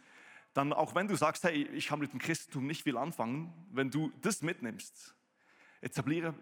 dann 0.53 0.75
auch 0.75 0.95
wenn 0.95 1.09
du 1.09 1.17
sagst, 1.17 1.45
hey, 1.45 1.67
ich 1.69 1.87
kann 1.89 1.99
mit 1.99 2.13
dem 2.13 2.21
Christentum 2.21 2.67
nicht 2.67 2.83
viel 2.83 2.99
anfangen, 2.99 3.53
wenn 3.73 3.91
du 3.91 4.13
das 4.21 4.43
mitnimmst, 4.43 5.15
etabliere 5.81 6.35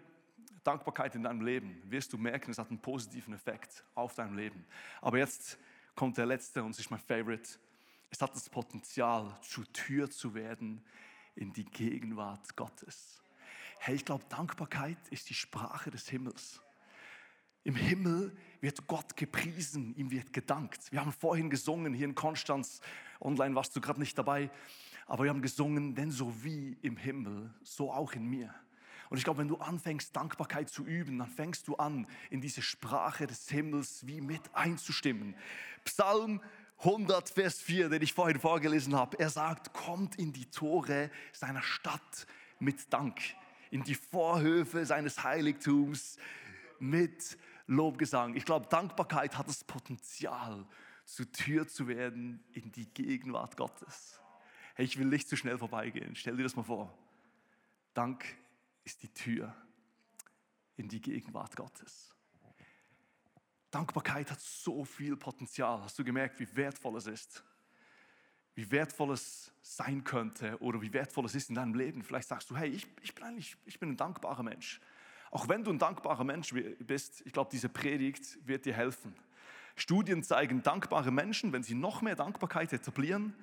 Dankbarkeit 0.63 1.15
in 1.15 1.23
deinem 1.23 1.41
Leben, 1.41 1.81
wirst 1.85 2.11
du 2.11 2.17
merken, 2.17 2.51
es 2.51 2.57
hat 2.57 2.69
einen 2.69 2.81
positiven 2.81 3.33
Effekt 3.33 3.85
auf 3.95 4.13
dein 4.15 4.35
Leben. 4.35 4.65
Aber 4.99 5.17
jetzt 5.17 5.57
kommt 5.95 6.17
der 6.17 6.25
letzte 6.25 6.61
und 6.61 6.71
es 6.71 6.79
ist 6.79 6.91
mein 6.91 6.99
Favorite. 6.99 7.57
Es 8.11 8.21
hat 8.21 8.35
das 8.35 8.49
Potenzial, 8.49 9.39
zur 9.41 9.71
Tür 9.71 10.11
zu 10.11 10.35
werden 10.35 10.83
in 11.33 11.53
die 11.53 11.63
Gegenwart 11.63 12.57
Gottes. 12.57 13.21
Hey, 13.79 13.95
ich 13.95 14.05
glaube, 14.05 14.25
Dankbarkeit 14.27 14.97
ist 15.09 15.29
die 15.29 15.33
Sprache 15.33 15.89
des 15.89 16.09
Himmels. 16.09 16.61
Im 17.63 17.75
Himmel 17.75 18.35
wird 18.59 18.85
Gott 18.87 19.15
gepriesen, 19.15 19.95
ihm 19.95 20.11
wird 20.11 20.33
gedankt. 20.33 20.91
Wir 20.91 20.99
haben 20.99 21.13
vorhin 21.13 21.49
gesungen 21.49 21.93
hier 21.93 22.05
in 22.05 22.13
Konstanz, 22.13 22.81
online 23.21 23.55
warst 23.55 23.75
du 23.75 23.81
gerade 23.81 23.99
nicht 23.99 24.17
dabei, 24.17 24.51
aber 25.07 25.23
wir 25.23 25.29
haben 25.29 25.41
gesungen, 25.41 25.95
denn 25.95 26.11
so 26.11 26.43
wie 26.43 26.77
im 26.81 26.97
Himmel, 26.97 27.53
so 27.63 27.93
auch 27.93 28.11
in 28.11 28.25
mir. 28.25 28.53
Und 29.09 29.17
ich 29.17 29.23
glaube, 29.23 29.39
wenn 29.39 29.47
du 29.47 29.57
anfängst, 29.57 30.15
Dankbarkeit 30.15 30.69
zu 30.69 30.85
üben, 30.85 31.17
dann 31.19 31.29
fängst 31.29 31.67
du 31.67 31.75
an, 31.75 32.07
in 32.29 32.41
diese 32.41 32.61
Sprache 32.61 33.25
des 33.25 33.47
Himmels 33.49 34.05
wie 34.05 34.21
mit 34.21 34.53
einzustimmen. 34.53 35.35
Psalm 35.85 36.41
100, 36.83 37.29
Vers 37.29 37.61
4, 37.61 37.89
den 37.89 38.01
ich 38.01 38.13
vorhin 38.13 38.39
vorgelesen 38.39 38.95
habe, 38.95 39.19
er 39.19 39.29
sagt, 39.29 39.71
kommt 39.71 40.15
in 40.15 40.33
die 40.33 40.47
Tore 40.47 41.11
seiner 41.31 41.61
Stadt 41.61 42.25
mit 42.57 42.91
Dank, 42.91 43.19
in 43.69 43.83
die 43.83 43.93
Vorhöfe 43.93 44.83
seines 44.87 45.23
Heiligtums 45.23 46.17
mit 46.79 47.37
Lobgesang. 47.67 48.35
Ich 48.35 48.45
glaube, 48.45 48.65
Dankbarkeit 48.67 49.37
hat 49.37 49.47
das 49.47 49.63
Potenzial, 49.63 50.65
zur 51.05 51.31
Tür 51.31 51.67
zu 51.67 51.87
werden 51.87 52.43
in 52.53 52.71
die 52.71 52.87
Gegenwart 52.87 53.57
Gottes. 53.57 54.19
Hey, 54.73 54.85
ich 54.85 54.97
will 54.97 55.07
nicht 55.07 55.29
zu 55.29 55.35
schnell 55.35 55.59
vorbeigehen. 55.59 56.15
Stell 56.15 56.35
dir 56.35 56.43
das 56.43 56.55
mal 56.55 56.63
vor. 56.63 56.97
Dank 57.93 58.25
ist 58.85 59.03
die 59.03 59.13
Tür 59.13 59.53
in 60.77 60.87
die 60.87 61.01
Gegenwart 61.01 61.55
Gottes. 61.55 62.15
Dankbarkeit 63.71 64.29
hat 64.29 64.39
so 64.39 64.83
viel 64.83 65.15
Potenzial. 65.15 65.81
Hast 65.81 65.97
du 65.97 66.03
gemerkt, 66.03 66.39
wie 66.39 66.55
wertvoll 66.55 66.97
es 66.97 67.07
ist? 67.07 67.43
Wie 68.53 68.69
wertvoll 68.69 69.11
es 69.11 69.51
sein 69.61 70.03
könnte 70.03 70.61
oder 70.61 70.81
wie 70.81 70.91
wertvoll 70.93 71.25
es 71.25 71.35
ist 71.35 71.49
in 71.49 71.55
deinem 71.55 71.73
Leben. 71.73 72.03
Vielleicht 72.03 72.27
sagst 72.27 72.49
du, 72.49 72.57
hey, 72.57 72.69
ich, 72.69 72.85
ich, 73.01 73.15
bin, 73.15 73.23
eigentlich, 73.23 73.55
ich 73.65 73.79
bin 73.79 73.91
ein 73.91 73.97
dankbarer 73.97 74.43
Mensch. 74.43 74.81
Auch 75.31 75.47
wenn 75.47 75.63
du 75.63 75.71
ein 75.71 75.79
dankbarer 75.79 76.25
Mensch 76.25 76.53
bist, 76.79 77.25
ich 77.25 77.31
glaube, 77.31 77.49
diese 77.51 77.69
Predigt 77.69 78.45
wird 78.45 78.65
dir 78.65 78.73
helfen. 78.73 79.15
Studien 79.77 80.23
zeigen, 80.23 80.61
dankbare 80.61 81.11
Menschen, 81.11 81.53
wenn 81.53 81.63
sie 81.63 81.75
noch 81.75 82.01
mehr 82.01 82.15
Dankbarkeit 82.15 82.73
etablieren, 82.73 83.33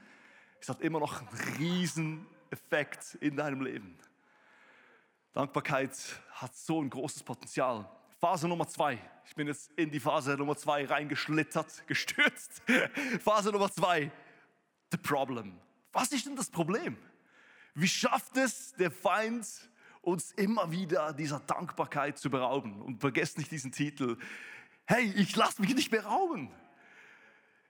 es 0.61 0.68
hat 0.68 0.82
immer 0.82 1.00
noch 1.00 1.20
einen 1.20 1.56
riesen 1.58 2.26
Effekt 2.50 3.14
in 3.20 3.37
deinem 3.37 3.62
Leben. 3.62 3.97
Dankbarkeit 5.32 5.92
hat 6.32 6.54
so 6.54 6.82
ein 6.82 6.90
großes 6.90 7.23
Potenzial. 7.23 7.88
Phase 8.21 8.49
Nummer 8.49 8.67
zwei. 8.67 8.99
Ich 9.27 9.35
bin 9.37 9.47
jetzt 9.47 9.71
in 9.77 9.93
die 9.93 10.01
Phase 10.01 10.37
Nummer 10.37 10.57
zwei 10.57 10.85
reingeschlittert, 10.85 11.83
gestürzt. 11.87 12.63
Phase 13.23 13.53
Nummer 13.53 13.71
zwei. 13.71 14.11
The 14.91 14.97
problem. 14.97 15.61
Was 15.93 16.11
ist 16.11 16.27
denn 16.27 16.35
das 16.35 16.51
Problem? 16.51 16.97
Wie 17.75 17.87
schafft 17.87 18.37
es 18.37 18.73
der 18.73 18.91
Feind, 18.91 19.47
uns 20.01 20.33
immer 20.33 20.73
wieder 20.73 21.13
dieser 21.13 21.39
Dankbarkeit 21.39 22.19
zu 22.19 22.29
berauben? 22.29 22.83
Und 22.83 23.01
vergesst 23.01 23.39
nicht 23.39 23.53
diesen 23.53 23.71
Titel. 23.71 24.19
Hey, 24.87 25.13
ich 25.15 25.37
lasse 25.37 25.61
mich 25.61 25.73
nicht 25.75 25.91
berauben. 25.91 26.51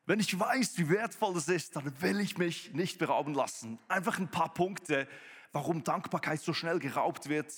Wenn 0.06 0.20
ich 0.20 0.38
weiß, 0.38 0.78
wie 0.78 0.88
wertvoll 0.88 1.36
es 1.36 1.48
ist, 1.48 1.76
dann 1.76 2.00
will 2.00 2.20
ich 2.20 2.38
mich 2.38 2.72
nicht 2.72 2.98
berauben 2.98 3.34
lassen. 3.34 3.78
Einfach 3.88 4.18
ein 4.18 4.30
paar 4.30 4.54
Punkte, 4.54 5.06
warum 5.52 5.84
Dankbarkeit 5.84 6.40
so 6.40 6.54
schnell 6.54 6.78
geraubt 6.78 7.28
wird 7.28 7.52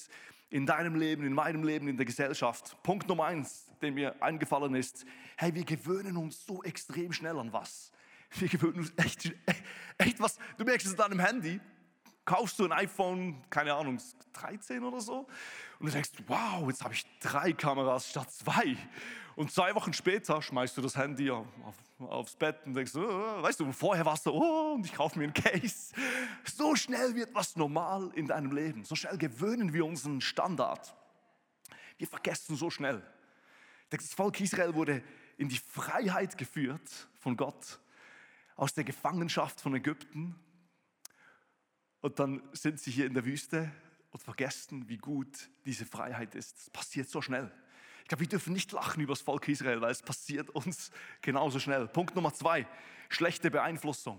in 0.50 0.66
deinem 0.66 0.96
Leben, 0.96 1.24
in 1.24 1.32
meinem 1.32 1.62
Leben, 1.62 1.88
in 1.88 1.96
der 1.96 2.06
Gesellschaft. 2.06 2.76
Punkt 2.82 3.08
Nummer 3.08 3.26
eins, 3.26 3.70
den 3.80 3.94
mir 3.94 4.20
eingefallen 4.20 4.74
ist, 4.74 5.06
hey, 5.36 5.54
wir 5.54 5.64
gewöhnen 5.64 6.16
uns 6.16 6.44
so 6.44 6.62
extrem 6.62 7.12
schnell 7.12 7.38
an 7.38 7.52
was. 7.52 7.92
Wir 8.36 8.48
gewöhnen 8.48 8.80
uns 8.80 8.92
echt, 8.96 9.32
echt 9.98 10.20
was. 10.20 10.38
Du 10.58 10.64
merkst 10.64 10.86
es 10.86 10.98
an 10.98 11.10
deinem 11.10 11.20
Handy, 11.20 11.60
kaufst 12.24 12.58
du 12.58 12.64
ein 12.64 12.72
iPhone, 12.72 13.42
keine 13.48 13.74
Ahnung, 13.74 13.98
13 14.32 14.84
oder 14.84 15.00
so, 15.00 15.26
und 15.78 15.86
du 15.86 15.92
denkst, 15.92 16.10
wow, 16.26 16.68
jetzt 16.68 16.84
habe 16.84 16.94
ich 16.94 17.04
drei 17.20 17.52
Kameras 17.52 18.10
statt 18.10 18.30
zwei. 18.32 18.76
Und 19.40 19.50
zwei 19.50 19.74
Wochen 19.74 19.94
später 19.94 20.42
schmeißt 20.42 20.76
du 20.76 20.82
das 20.82 20.94
Handy 20.94 21.30
auf, 21.30 21.46
aufs 21.98 22.36
Bett 22.36 22.58
und 22.66 22.74
denkst, 22.74 22.94
oh, 22.94 23.00
weißt 23.00 23.58
du, 23.58 23.72
vorher 23.72 24.04
warst 24.04 24.26
du, 24.26 24.32
oh, 24.32 24.74
und 24.74 24.84
ich 24.84 24.92
kaufe 24.92 25.18
mir 25.18 25.24
ein 25.24 25.32
Case. 25.32 25.94
So 26.44 26.76
schnell 26.76 27.14
wird 27.14 27.34
was 27.34 27.56
normal 27.56 28.10
in 28.16 28.26
deinem 28.26 28.52
Leben. 28.52 28.84
So 28.84 28.96
schnell 28.96 29.16
gewöhnen 29.16 29.72
wir 29.72 29.86
uns 29.86 30.04
einen 30.04 30.20
Standard. 30.20 30.94
Wir 31.96 32.06
vergessen 32.06 32.54
so 32.54 32.68
schnell. 32.68 33.02
Das 33.88 34.12
Volk 34.12 34.38
Israel 34.42 34.74
wurde 34.74 35.02
in 35.38 35.48
die 35.48 35.56
Freiheit 35.56 36.36
geführt 36.36 37.08
von 37.18 37.34
Gott, 37.34 37.80
aus 38.56 38.74
der 38.74 38.84
Gefangenschaft 38.84 39.58
von 39.58 39.74
Ägypten. 39.74 40.38
Und 42.02 42.18
dann 42.18 42.42
sind 42.52 42.78
sie 42.78 42.90
hier 42.90 43.06
in 43.06 43.14
der 43.14 43.24
Wüste 43.24 43.72
und 44.10 44.22
vergessen, 44.22 44.86
wie 44.90 44.98
gut 44.98 45.48
diese 45.64 45.86
Freiheit 45.86 46.34
ist. 46.34 46.58
Das 46.58 46.68
passiert 46.68 47.08
so 47.08 47.22
schnell 47.22 47.50
glaube, 48.10 48.22
wir 48.22 48.28
dürfen 48.28 48.52
nicht 48.52 48.72
lachen 48.72 49.00
über 49.00 49.12
das 49.12 49.22
Volk 49.22 49.46
Israel, 49.48 49.80
weil 49.80 49.92
es 49.92 50.02
passiert 50.02 50.50
uns 50.50 50.90
genauso 51.22 51.60
schnell. 51.60 51.86
Punkt 51.86 52.16
Nummer 52.16 52.34
zwei, 52.34 52.66
schlechte 53.08 53.52
Beeinflussung. 53.52 54.18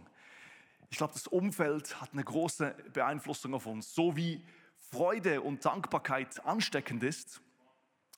Ich 0.89 0.97
glaube, 0.97 1.13
das 1.13 1.27
Umfeld 1.27 1.99
hat 1.99 2.13
eine 2.13 2.23
große 2.23 2.73
Beeinflussung 2.93 3.53
auf 3.53 3.65
uns. 3.65 3.93
So 3.93 4.15
wie 4.15 4.41
Freude 4.79 5.41
und 5.41 5.65
Dankbarkeit 5.65 6.43
ansteckend 6.45 7.03
ist, 7.03 7.41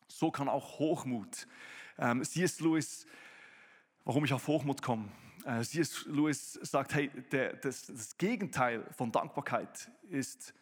So 0.07 0.29
kann 0.29 0.47
auch 0.47 0.77
Hochmut. 0.77 1.47
Ähm, 1.97 2.23
C.S. 2.23 2.59
Lewis, 2.59 3.07
warum 4.03 4.25
ich 4.25 4.33
auf 4.33 4.47
Hochmut 4.47 4.83
komme. 4.83 5.09
Äh, 5.43 5.63
C.S. 5.63 6.05
Lewis 6.05 6.53
sagt, 6.53 6.93
hey, 6.93 7.09
der, 7.31 7.53
das, 7.53 7.87
das 7.87 8.15
Gegenteil 8.17 8.85
von 8.95 9.11
Dankbarkeit 9.11 9.89
ist, 10.09 10.53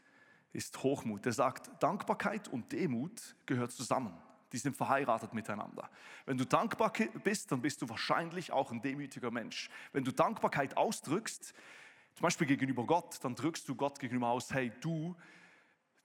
ist 0.53 0.82
Hochmut. 0.84 1.25
Er 1.25 1.34
sagt, 1.34 1.84
Dankbarkeit 1.84 2.48
und 2.48 2.72
Demut 2.72 3.36
gehört 3.46 3.74
zusammen. 3.74 4.18
Die 4.51 4.58
sind 4.58 4.75
verheiratet 4.75 5.34
miteinander. 5.34 5.89
Wenn 6.25 6.38
du 6.38 6.46
dankbar 6.46 6.91
bist, 7.24 7.51
dann 7.51 7.62
bist 7.62 7.81
du 7.81 7.89
wahrscheinlich 7.89 8.51
auch 8.51 8.72
ein 8.72 8.81
demütiger 8.81 9.31
Mensch. 9.31 9.70
Wenn 9.93 10.03
du 10.03 10.12
Dankbarkeit 10.12 10.77
ausdrückst, 10.77 11.53
zum 12.13 12.24
Beispiel 12.24 12.48
gegenüber 12.48 12.86
Gott, 12.86 13.20
dann 13.24 13.36
drückst 13.36 13.67
du 13.67 13.75
Gott 13.75 14.00
gegenüber 14.00 14.27
aus, 14.27 14.53
hey, 14.53 14.72
du, 14.81 15.15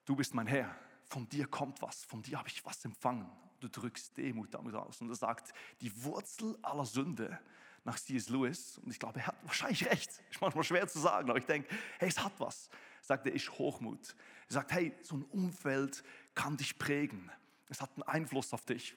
du 0.05 0.17
bist 0.17 0.35
mein 0.35 0.47
Herr. 0.47 0.75
Von 1.05 1.29
dir 1.29 1.47
kommt 1.47 1.83
was, 1.83 2.05
von 2.05 2.23
dir 2.23 2.39
habe 2.39 2.49
ich 2.49 2.65
was 2.65 2.85
empfangen. 2.85 3.31
Du 3.61 3.69
drückst 3.69 4.17
Demut 4.17 4.53
damit 4.53 4.75
aus. 4.75 5.01
Und 5.01 5.09
er 5.09 5.15
sagt, 5.15 5.53
die 5.81 6.05
Wurzel 6.05 6.59
aller 6.63 6.85
Sünde 6.85 7.39
nach 7.85 7.99
C.S. 7.99 8.29
Lewis, 8.29 8.79
und 8.79 8.91
ich 8.91 8.99
glaube, 8.99 9.21
er 9.21 9.29
hat 9.29 9.37
wahrscheinlich 9.45 9.87
recht, 9.87 10.11
ist 10.31 10.41
manchmal 10.41 10.65
schwer 10.65 10.89
zu 10.89 10.99
sagen, 10.99 11.31
aber 11.31 11.39
ich 11.39 11.47
denke, 11.47 11.69
hey, 11.99 12.09
es 12.09 12.23
hat 12.23 12.33
was. 12.39 12.69
Sagt 13.01 13.27
er, 13.27 13.33
ist 13.33 13.51
Hochmut. 13.53 14.17
Er 14.49 14.55
sagt, 14.55 14.73
hey, 14.73 14.93
so 15.03 15.17
ein 15.17 15.23
Umfeld 15.23 16.03
kann 16.35 16.57
dich 16.57 16.79
prägen. 16.79 17.31
Es 17.69 17.81
hat 17.81 17.91
einen 17.95 18.03
Einfluss 18.05 18.53
auf 18.53 18.65
dich. 18.65 18.97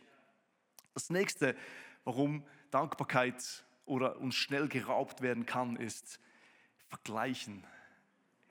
Das 0.93 1.09
nächste, 1.09 1.55
warum 2.03 2.43
Dankbarkeit 2.71 3.65
oder 3.85 4.19
uns 4.19 4.35
schnell 4.35 4.67
geraubt 4.67 5.21
werden 5.21 5.45
kann, 5.45 5.75
ist 5.75 6.19
Vergleichen. 6.87 7.65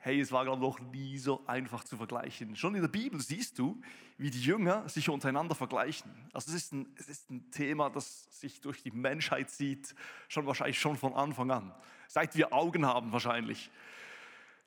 Hey, 0.00 0.20
es 0.20 0.30
war 0.30 0.44
glaube 0.44 0.62
noch 0.62 0.78
nie 0.78 1.18
so 1.18 1.44
einfach 1.46 1.82
zu 1.82 1.96
vergleichen. 1.96 2.54
Schon 2.54 2.74
in 2.76 2.82
der 2.82 2.88
Bibel 2.88 3.20
siehst 3.20 3.58
du, 3.58 3.80
wie 4.16 4.30
die 4.30 4.40
Jünger 4.40 4.88
sich 4.88 5.08
untereinander 5.08 5.56
vergleichen. 5.56 6.10
Also 6.32 6.50
es 6.50 6.56
ist 6.56 6.72
ein, 6.72 6.86
es 6.96 7.08
ist 7.08 7.30
ein 7.30 7.50
Thema, 7.50 7.90
das 7.90 8.26
sich 8.40 8.60
durch 8.60 8.82
die 8.82 8.92
Menschheit 8.92 9.50
zieht, 9.50 9.94
schon 10.28 10.46
wahrscheinlich 10.46 10.78
schon 10.78 10.96
von 10.96 11.14
Anfang 11.14 11.50
an. 11.50 11.74
Seit 12.06 12.36
wir 12.36 12.52
Augen 12.52 12.86
haben 12.86 13.12
wahrscheinlich. 13.12 13.70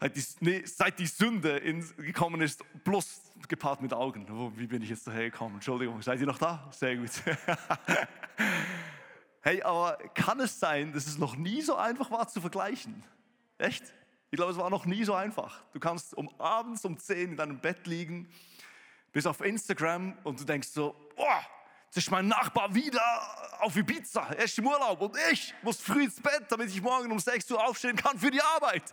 Seit 0.01 0.97
die, 0.97 1.05
Sünde 1.05 1.61
gekommen 1.97 2.41
ist, 2.41 2.63
plus 2.83 3.21
gepaart 3.47 3.83
mit 3.83 3.93
Augen. 3.93 4.25
Wie 4.57 4.65
bin 4.65 4.81
ich 4.81 4.89
jetzt 4.89 5.05
daher 5.05 5.29
gekommen? 5.29 5.55
Entschuldigung, 5.55 6.01
seid 6.01 6.19
ihr 6.19 6.25
noch 6.25 6.39
da? 6.39 6.67
Sehr 6.71 6.95
gut. 6.95 7.11
hey, 9.41 9.61
aber 9.61 9.97
kann 10.15 10.39
es 10.39 10.59
sein, 10.59 10.91
dass 10.91 11.05
es 11.05 11.19
noch 11.19 11.35
nie 11.35 11.61
so 11.61 11.75
einfach 11.75 12.09
war 12.09 12.27
zu 12.27 12.41
vergleichen? 12.41 13.03
Echt? 13.59 13.83
Ich 14.31 14.37
glaube, 14.37 14.53
es 14.53 14.57
war 14.57 14.71
noch 14.71 14.87
nie 14.87 15.03
so 15.03 15.13
einfach. 15.13 15.61
Du 15.71 15.79
kannst 15.79 16.15
um 16.15 16.33
abends 16.39 16.83
um 16.83 16.97
10 16.97 17.31
in 17.31 17.37
deinem 17.37 17.59
Bett 17.59 17.85
liegen, 17.85 18.27
bis 19.11 19.27
auf 19.27 19.39
Instagram 19.41 20.17
und 20.23 20.39
du 20.39 20.45
denkst 20.45 20.69
so, 20.69 20.95
oh, 21.15 21.25
jetzt 21.91 22.05
ist 22.05 22.11
mein 22.11 22.29
Nachbar 22.29 22.73
wieder 22.73 23.03
auf 23.59 23.75
Ibiza, 23.75 24.27
er 24.29 24.45
ist 24.45 24.57
im 24.57 24.65
Urlaub 24.65 25.01
und 25.01 25.17
ich 25.29 25.53
muss 25.61 25.81
früh 25.81 26.05
ins 26.05 26.21
Bett, 26.21 26.45
damit 26.47 26.69
ich 26.69 26.81
morgen 26.81 27.11
um 27.11 27.19
6 27.19 27.51
Uhr 27.51 27.61
aufstehen 27.61 27.97
kann 27.97 28.17
für 28.17 28.31
die 28.31 28.41
Arbeit. 28.41 28.83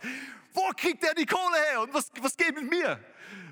Wo 0.53 0.69
kriegt 0.75 1.01
der 1.01 1.13
die 1.13 1.25
Kohle 1.25 1.55
her 1.71 1.81
und 1.83 1.93
was, 1.93 2.11
was 2.19 2.35
geht 2.35 2.53
mit 2.55 2.69
mir? 2.69 2.99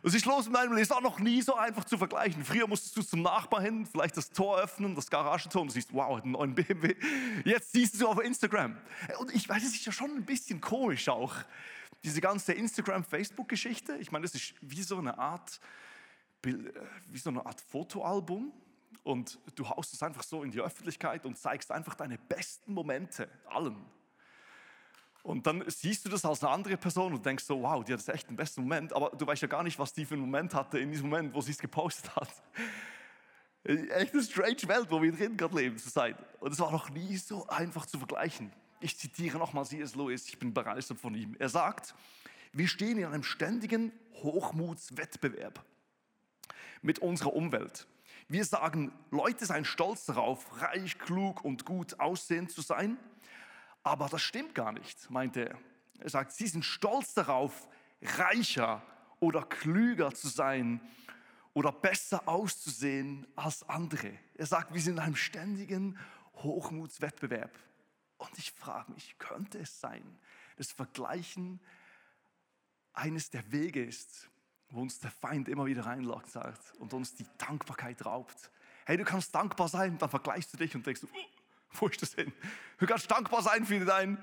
Was 0.02 0.14
ist 0.14 0.26
los 0.26 0.46
mit 0.46 0.54
meinem 0.54 0.72
Leben? 0.72 0.82
Ist 0.82 0.92
auch 0.92 1.00
noch 1.00 1.20
nie 1.20 1.42
so 1.42 1.56
einfach 1.56 1.86
zu 1.86 1.98
vergleichen. 1.98 2.44
Früher 2.44 2.68
musstest 2.68 2.98
du 2.98 3.02
zum 3.02 3.22
Nachbar 3.22 3.62
hin, 3.62 3.86
vielleicht 3.86 4.18
das 4.18 4.32
Tor 4.32 4.60
öffnen, 4.60 4.96
das 4.96 5.10
Garagentor 5.10 5.62
und 5.62 5.70
siehst, 5.70 5.94
wow, 5.94 6.22
einen 6.22 6.34
neuen 6.34 6.54
BMW. 6.54 6.96
Jetzt 7.46 7.72
siehst 7.72 8.02
du 8.02 8.08
auf 8.10 8.22
Instagram. 8.22 8.76
Und 9.20 9.34
ich 9.34 9.48
weiß, 9.48 9.64
es 9.64 9.76
ist 9.76 9.86
ja 9.86 9.94
schon 9.94 10.12
ein 10.12 10.26
bisschen 10.26 10.60
komisch 10.60 11.08
auch 11.08 11.34
diese 12.04 12.20
ganze 12.20 12.52
Instagram-Facebook-Geschichte, 12.52 13.96
ich 13.96 14.12
meine, 14.12 14.24
das 14.24 14.36
ist 14.36 14.54
wie 14.60 14.84
so 14.84 14.98
eine 14.98 15.18
Art, 15.18 15.62
äh, 16.46 16.54
wie 17.08 17.18
so 17.18 17.30
eine 17.30 17.46
Art 17.46 17.62
Fotoalbum 17.62 18.52
und 19.08 19.40
du 19.56 19.70
haust 19.70 19.94
es 19.94 20.04
einfach 20.04 20.22
so 20.22 20.44
in 20.44 20.52
die 20.52 20.60
Öffentlichkeit 20.60 21.26
und 21.26 21.38
zeigst 21.38 21.72
einfach 21.72 21.96
deine 21.96 22.18
besten 22.18 22.74
Momente 22.74 23.30
allen. 23.50 23.86
Und 25.24 25.48
dann 25.48 25.64
siehst 25.68 26.06
du 26.06 26.10
das 26.10 26.26
als 26.26 26.44
eine 26.44 26.52
andere 26.52 26.76
Person 26.76 27.14
und 27.14 27.26
denkst 27.26 27.46
so, 27.46 27.62
wow, 27.62 27.84
die 27.84 27.94
hat 27.94 28.06
echt 28.10 28.30
den 28.30 28.36
besten 28.36 28.62
Moment, 28.64 28.92
aber 28.92 29.12
du 29.18 29.26
weißt 29.26 29.42
ja 29.42 29.48
gar 29.48 29.64
nicht, 29.64 29.80
was 29.80 29.94
die 29.94 30.04
für 30.04 30.16
einen 30.16 30.24
Moment 30.24 30.54
hatte 30.54 30.78
in 30.80 30.92
diesem 30.92 31.10
Moment, 31.10 31.34
wo 31.34 31.40
sie 31.40 31.52
es 31.52 31.58
gepostet 31.58 32.14
hat. 32.18 32.30
Echt 33.64 34.14
eine 34.14 34.24
strange 34.24 34.68
Welt, 34.68 34.88
wo 34.90 35.02
wir 35.02 35.12
drin 35.12 35.36
gerade 35.36 35.56
leben 35.56 35.78
zu 35.78 35.90
sein. 35.90 36.16
Und 36.40 36.54
es 36.54 36.60
war 36.60 36.72
noch 36.72 36.90
nie 36.90 37.18
so 37.18 37.46
einfach 37.48 37.86
zu 37.86 37.98
vergleichen. 37.98 38.54
Ich 38.80 38.98
zitiere 38.98 39.38
nochmal 39.38 39.66
C.S. 39.66 39.96
Lewis, 39.96 40.28
ich 40.28 40.40
bin 40.40 40.54
begeistert 40.54 41.00
von 41.00 41.14
ihm. 41.16 41.36
Er 41.40 41.50
sagt, 41.50 41.94
wir 42.54 42.68
stehen 42.70 42.98
in 42.98 43.06
einem 43.06 43.24
ständigen 43.24 43.92
Hochmutswettbewerb 44.24 45.66
mit 46.82 47.00
unserer 47.00 47.34
Umwelt. 47.34 47.88
Wir 48.30 48.44
sagen, 48.44 48.92
Leute 49.10 49.46
seien 49.46 49.64
stolz 49.64 50.06
darauf, 50.06 50.62
reich, 50.62 51.00
klug 51.00 51.46
und 51.46 51.64
gut 51.64 52.00
aussehend 52.00 52.52
zu 52.52 52.62
sein. 52.62 52.98
Aber 53.84 54.10
das 54.10 54.22
stimmt 54.22 54.54
gar 54.54 54.74
nicht, 54.74 55.10
meint 55.10 55.38
er. 55.38 55.58
Er 56.00 56.10
sagt, 56.10 56.34
sie 56.34 56.48
sind 56.48 56.66
stolz 56.66 57.14
darauf, 57.14 57.70
reicher 58.02 58.84
oder 59.22 59.44
klüger 59.44 60.14
zu 60.14 60.28
sein 60.28 60.82
oder 61.54 61.72
besser 61.72 62.28
auszusehen 62.28 63.26
als 63.36 63.68
andere. 63.70 64.12
Er 64.36 64.46
sagt, 64.46 64.74
wir 64.74 64.82
sind 64.82 64.96
in 64.96 65.00
einem 65.00 65.16
ständigen 65.16 65.98
Hochmutswettbewerb. 66.36 67.58
Und 68.18 68.38
ich 68.38 68.52
frage 68.52 68.92
mich, 68.92 69.18
könnte 69.20 69.60
es 69.60 69.80
sein, 69.80 70.04
dass 70.58 70.72
Vergleichen 70.72 71.62
eines 72.94 73.30
der 73.30 73.52
Wege 73.52 73.84
ist, 73.84 74.30
wo 74.70 74.82
uns 74.82 75.00
der 75.00 75.12
Feind 75.12 75.48
immer 75.48 75.66
wieder 75.66 75.86
reinlockt 75.86 76.30
sagt 76.30 76.74
und 76.80 76.94
uns 76.94 77.16
die 77.16 77.26
Dankbarkeit 77.38 78.06
raubt. 78.06 78.52
Hey, 78.86 78.98
du 78.98 79.04
kannst 79.04 79.34
dankbar 79.34 79.68
sein, 79.68 79.98
dann 79.98 80.10
vergleichst 80.10 80.54
du 80.54 80.58
dich 80.58 80.76
und 80.76 80.86
denkst, 80.86 81.02
oh, 81.04 81.18
wo 81.74 81.88
ist 81.88 82.02
das 82.02 82.14
hin? 82.14 82.32
Du 82.78 82.86
kannst 82.86 83.10
dankbar 83.10 83.42
sein 83.42 83.66
für 83.66 83.84
dein, 83.84 84.18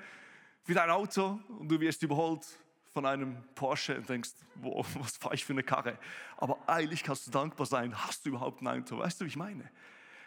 für 0.63 0.75
dein 0.75 0.91
Auto 0.91 1.41
und 1.59 1.69
du 1.69 1.81
wirst 1.81 2.03
überholt 2.03 2.47
von 2.93 3.07
einem 3.07 3.43
Porsche 3.55 3.99
und 3.99 4.09
denkst, 4.09 4.31
wow, 4.57 4.87
was 5.01 5.17
fahre 5.17 5.35
ich 5.35 5.45
für 5.45 5.53
eine 5.53 5.63
Karre? 5.63 5.99
Aber 6.37 6.59
eilig 6.67 7.03
kannst 7.03 7.27
du 7.27 7.31
dankbar 7.31 7.67
sein, 7.67 7.95
hast 8.07 8.25
du 8.25 8.31
überhaupt 8.31 8.63
ein 8.63 8.69
Auto? 8.69 8.99
Weißt 8.99 9.21
du, 9.21 9.25
wie 9.25 9.29
ich 9.29 9.37
meine? 9.37 9.71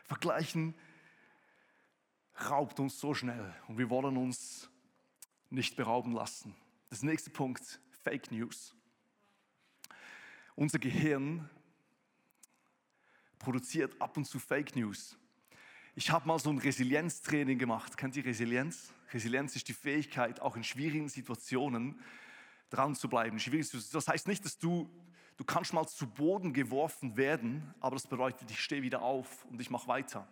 Vergleichen 0.06 0.75
raubt 2.49 2.80
uns 2.80 2.99
so 2.99 3.13
schnell 3.13 3.53
und 3.67 3.77
wir 3.77 3.89
wollen 3.89 4.17
uns 4.17 4.69
nicht 5.49 5.75
berauben 5.75 6.13
lassen. 6.13 6.56
Das 6.89 7.03
nächste 7.03 7.30
Punkt, 7.30 7.80
Fake 8.03 8.32
News. 8.32 8.77
Unser 10.58 10.80
Gehirn 10.80 11.48
produziert 13.38 14.02
ab 14.02 14.17
und 14.17 14.26
zu 14.26 14.39
Fake 14.39 14.76
News. 14.76 15.15
Ich 15.93 16.10
habe 16.10 16.28
mal 16.28 16.39
so 16.39 16.50
ein 16.50 16.58
Resilienztraining 16.58 17.60
gemacht. 17.60 17.96
Kennt 17.96 18.15
ihr 18.15 18.26
Resilienz? 18.26 18.91
Resilienz 19.13 19.56
ist 19.56 19.67
die 19.67 19.74
Fähigkeit, 19.74 20.39
auch 20.41 20.56
in 20.56 20.63
schwierigen 20.63 21.10
Situationen 21.10 22.02
dran 22.72 22.96
zu 22.96 23.08
bleiben. 23.08 23.38
Das 23.38 24.08
heißt 24.08 24.28
nicht, 24.28 24.43
dass 24.46 24.58
du, 24.58 24.89
du 25.38 25.43
kannst 25.43 25.74
mal 25.74 25.86
zu 25.86 26.08
Boden 26.08 26.54
geworfen 26.54 27.17
werden, 27.17 27.76
aber 27.80 27.96
das 27.96 28.08
bedeutet, 28.08 28.50
ich 28.50 28.60
stehe 28.60 28.82
wieder 28.82 29.04
auf 29.04 29.46
und 29.52 29.62
ich 29.62 29.70
mache 29.70 29.88
weiter. 29.88 30.28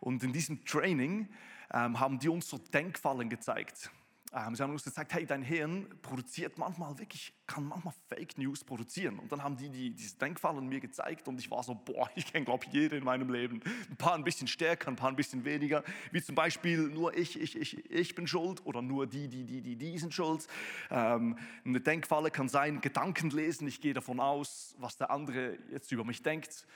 Und 0.00 0.22
in 0.22 0.34
diesem 0.34 0.66
Training 0.66 1.30
ähm, 1.72 1.98
haben 1.98 2.18
die 2.18 2.28
uns 2.28 2.46
so 2.46 2.58
Denkfallen 2.58 3.30
gezeigt. 3.30 3.90
Ähm, 4.32 4.54
sie 4.54 4.62
haben 4.62 4.72
uns 4.72 4.84
gezeigt, 4.84 5.14
hey, 5.14 5.24
dein 5.24 5.42
Hirn 5.42 5.86
produziert 6.02 6.58
manchmal 6.58 6.98
wirklich, 6.98 7.32
kann 7.46 7.64
manchmal 7.64 7.94
Fake 8.08 8.36
News 8.38 8.64
produzieren. 8.64 9.18
Und 9.18 9.30
dann 9.30 9.42
haben 9.42 9.56
die, 9.56 9.70
die 9.70 9.90
diese 9.90 10.18
Denkfallen 10.18 10.66
mir 10.68 10.80
gezeigt 10.80 11.28
und 11.28 11.38
ich 11.38 11.50
war 11.50 11.62
so, 11.62 11.74
boah, 11.74 12.10
ich 12.16 12.32
kenne, 12.32 12.44
glaube 12.44 12.64
ich, 12.66 12.72
jede 12.72 12.96
in 12.96 13.04
meinem 13.04 13.30
Leben. 13.30 13.60
Ein 13.88 13.96
paar 13.96 14.14
ein 14.14 14.24
bisschen 14.24 14.48
stärker, 14.48 14.88
ein 14.88 14.96
paar 14.96 15.10
ein 15.10 15.16
bisschen 15.16 15.44
weniger. 15.44 15.84
Wie 16.10 16.22
zum 16.22 16.34
Beispiel, 16.34 16.88
nur 16.88 17.16
ich, 17.16 17.40
ich, 17.40 17.56
ich, 17.56 17.90
ich 17.90 18.14
bin 18.14 18.26
schuld 18.26 18.64
oder 18.66 18.82
nur 18.82 19.06
die, 19.06 19.28
die, 19.28 19.44
die, 19.44 19.60
die, 19.62 19.76
die 19.76 19.98
sind 19.98 20.12
schuld. 20.12 20.46
Ähm, 20.90 21.38
eine 21.64 21.80
Denkfalle 21.80 22.30
kann 22.30 22.48
sein, 22.48 22.80
Gedanken 22.80 23.30
lesen, 23.30 23.68
ich 23.68 23.80
gehe 23.80 23.94
davon 23.94 24.20
aus, 24.20 24.74
was 24.78 24.96
der 24.96 25.10
andere 25.10 25.56
jetzt 25.70 25.92
über 25.92 26.04
mich 26.04 26.22
denkt. 26.22 26.66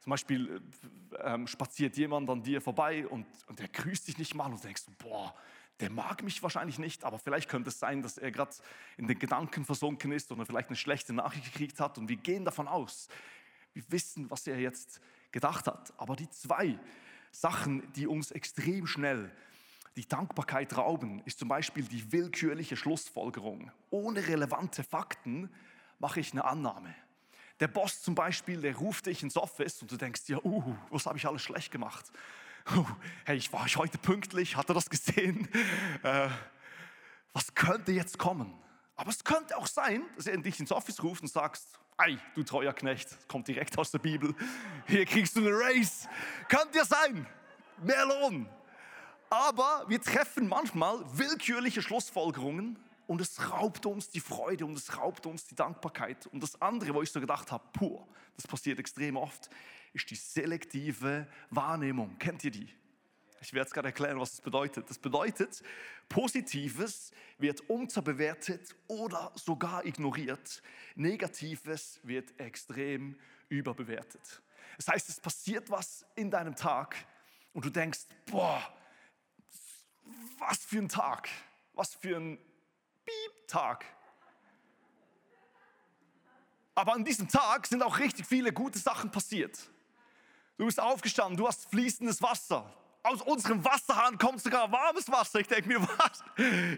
Zum 0.00 0.10
Beispiel 0.10 0.62
äh, 1.12 1.34
ähm, 1.34 1.46
spaziert 1.46 1.96
jemand 1.96 2.30
an 2.30 2.42
dir 2.42 2.60
vorbei 2.60 3.06
und, 3.06 3.26
und 3.48 3.58
der 3.58 3.68
grüßt 3.68 4.08
dich 4.08 4.16
nicht 4.16 4.34
mal 4.34 4.46
und 4.46 4.60
du 4.60 4.66
denkst, 4.66 4.84
boah, 4.98 5.34
der 5.80 5.90
mag 5.90 6.22
mich 6.22 6.42
wahrscheinlich 6.42 6.78
nicht, 6.78 7.04
aber 7.04 7.18
vielleicht 7.18 7.48
könnte 7.48 7.70
es 7.70 7.78
sein, 7.78 8.02
dass 8.02 8.18
er 8.18 8.30
gerade 8.30 8.54
in 8.96 9.06
den 9.06 9.18
Gedanken 9.18 9.64
versunken 9.64 10.12
ist 10.12 10.30
oder 10.30 10.44
vielleicht 10.44 10.68
eine 10.68 10.76
schlechte 10.76 11.12
Nachricht 11.12 11.52
gekriegt 11.52 11.80
hat 11.80 11.98
und 11.98 12.08
wir 12.08 12.16
gehen 12.16 12.44
davon 12.44 12.68
aus. 12.68 13.08
Wir 13.72 13.82
wissen, 13.88 14.30
was 14.30 14.46
er 14.46 14.58
jetzt 14.58 15.00
gedacht 15.32 15.66
hat. 15.66 15.92
Aber 15.96 16.16
die 16.16 16.28
zwei 16.30 16.78
Sachen, 17.30 17.90
die 17.94 18.06
uns 18.06 18.30
extrem 18.30 18.86
schnell 18.86 19.30
die 19.96 20.06
Dankbarkeit 20.06 20.76
rauben, 20.76 21.22
ist 21.24 21.38
zum 21.38 21.48
Beispiel 21.48 21.84
die 21.84 22.12
willkürliche 22.12 22.76
Schlussfolgerung. 22.76 23.70
Ohne 23.90 24.26
relevante 24.26 24.84
Fakten 24.84 25.50
mache 25.98 26.20
ich 26.20 26.32
eine 26.32 26.44
Annahme. 26.44 26.94
Der 27.58 27.68
Boss 27.68 28.00
zum 28.00 28.14
Beispiel, 28.14 28.60
der 28.60 28.76
ruft 28.76 29.06
dich 29.06 29.22
ins 29.22 29.36
Office 29.36 29.82
und 29.82 29.90
du 29.90 29.96
denkst 29.96 30.24
dir, 30.24 30.44
uh, 30.44 30.74
was 30.90 31.06
habe 31.06 31.18
ich 31.18 31.26
alles 31.26 31.42
schlecht 31.42 31.70
gemacht? 31.70 32.10
Hey, 33.24 33.36
ich 33.36 33.52
war 33.52 33.66
heute 33.66 33.98
pünktlich, 33.98 34.56
hat 34.56 34.68
er 34.68 34.74
das 34.74 34.88
gesehen? 34.88 35.48
Äh, 36.02 36.28
was 37.32 37.54
könnte 37.54 37.92
jetzt 37.92 38.16
kommen? 38.18 38.54
Aber 38.96 39.10
es 39.10 39.22
könnte 39.22 39.56
auch 39.56 39.66
sein, 39.66 40.02
dass 40.16 40.26
er 40.26 40.36
dich 40.38 40.58
ins 40.58 40.72
Office 40.72 41.02
ruft 41.02 41.22
und 41.22 41.28
sagst, 41.28 41.78
ei, 41.96 42.16
du 42.34 42.42
treuer 42.42 42.72
Knecht, 42.72 43.28
kommt 43.28 43.48
direkt 43.48 43.76
aus 43.78 43.90
der 43.90 43.98
Bibel, 43.98 44.34
hier 44.86 45.04
kriegst 45.04 45.36
du 45.36 45.40
eine 45.40 45.52
Race. 45.52 46.08
Könnte 46.48 46.78
ja 46.78 46.84
sein, 46.84 47.26
mehr 47.82 48.06
Lohn. 48.06 48.48
Aber 49.28 49.84
wir 49.88 50.00
treffen 50.00 50.48
manchmal 50.48 51.04
willkürliche 51.12 51.82
Schlussfolgerungen 51.82 52.78
und 53.06 53.20
es 53.20 53.50
raubt 53.50 53.84
uns 53.84 54.08
die 54.08 54.20
Freude 54.20 54.64
und 54.64 54.76
es 54.76 54.96
raubt 54.96 55.26
uns 55.26 55.44
die 55.46 55.54
Dankbarkeit. 55.54 56.26
Und 56.28 56.42
das 56.42 56.60
andere, 56.62 56.94
wo 56.94 57.02
ich 57.02 57.10
so 57.12 57.20
gedacht 57.20 57.52
habe, 57.52 57.64
pur, 57.72 58.06
das 58.36 58.46
passiert 58.46 58.78
extrem 58.78 59.16
oft, 59.16 59.50
ist 59.92 60.10
die 60.10 60.14
selektive 60.14 61.26
Wahrnehmung. 61.50 62.18
Kennt 62.18 62.44
ihr 62.44 62.50
die? 62.50 62.68
Ich 63.42 63.54
werde 63.54 63.68
es 63.68 63.72
gerade 63.72 63.88
erklären, 63.88 64.20
was 64.20 64.32
das 64.32 64.40
bedeutet. 64.42 64.88
Das 64.90 64.98
bedeutet, 64.98 65.62
Positives 66.08 67.10
wird 67.38 67.60
unterbewertet 67.70 68.76
oder 68.86 69.32
sogar 69.34 69.86
ignoriert. 69.86 70.62
Negatives 70.94 72.00
wird 72.02 72.38
extrem 72.38 73.18
überbewertet. 73.48 74.42
Das 74.76 74.88
heißt, 74.88 75.08
es 75.08 75.20
passiert 75.20 75.70
was 75.70 76.04
in 76.16 76.30
deinem 76.30 76.54
Tag 76.54 76.96
und 77.54 77.64
du 77.64 77.70
denkst, 77.70 78.00
boah, 78.26 78.62
was 80.38 80.58
für 80.58 80.78
ein 80.78 80.88
Tag, 80.88 81.28
was 81.72 81.94
für 81.94 82.16
ein 82.16 82.38
Piep-Tag. 83.04 83.84
Aber 86.74 86.94
an 86.94 87.04
diesem 87.04 87.28
Tag 87.28 87.66
sind 87.66 87.82
auch 87.82 87.98
richtig 87.98 88.26
viele 88.26 88.52
gute 88.52 88.78
Sachen 88.78 89.10
passiert. 89.10 89.70
Du 90.60 90.66
bist 90.66 90.78
aufgestanden, 90.78 91.38
du 91.38 91.48
hast 91.48 91.70
fließendes 91.70 92.20
Wasser. 92.20 92.70
Aus 93.02 93.22
unserem 93.22 93.64
Wasserhahn 93.64 94.18
kommt 94.18 94.42
sogar 94.42 94.70
warmes 94.70 95.10
Wasser. 95.10 95.40
Ich 95.40 95.46
denke 95.46 95.66
mir, 95.66 95.80
was? 95.98 96.22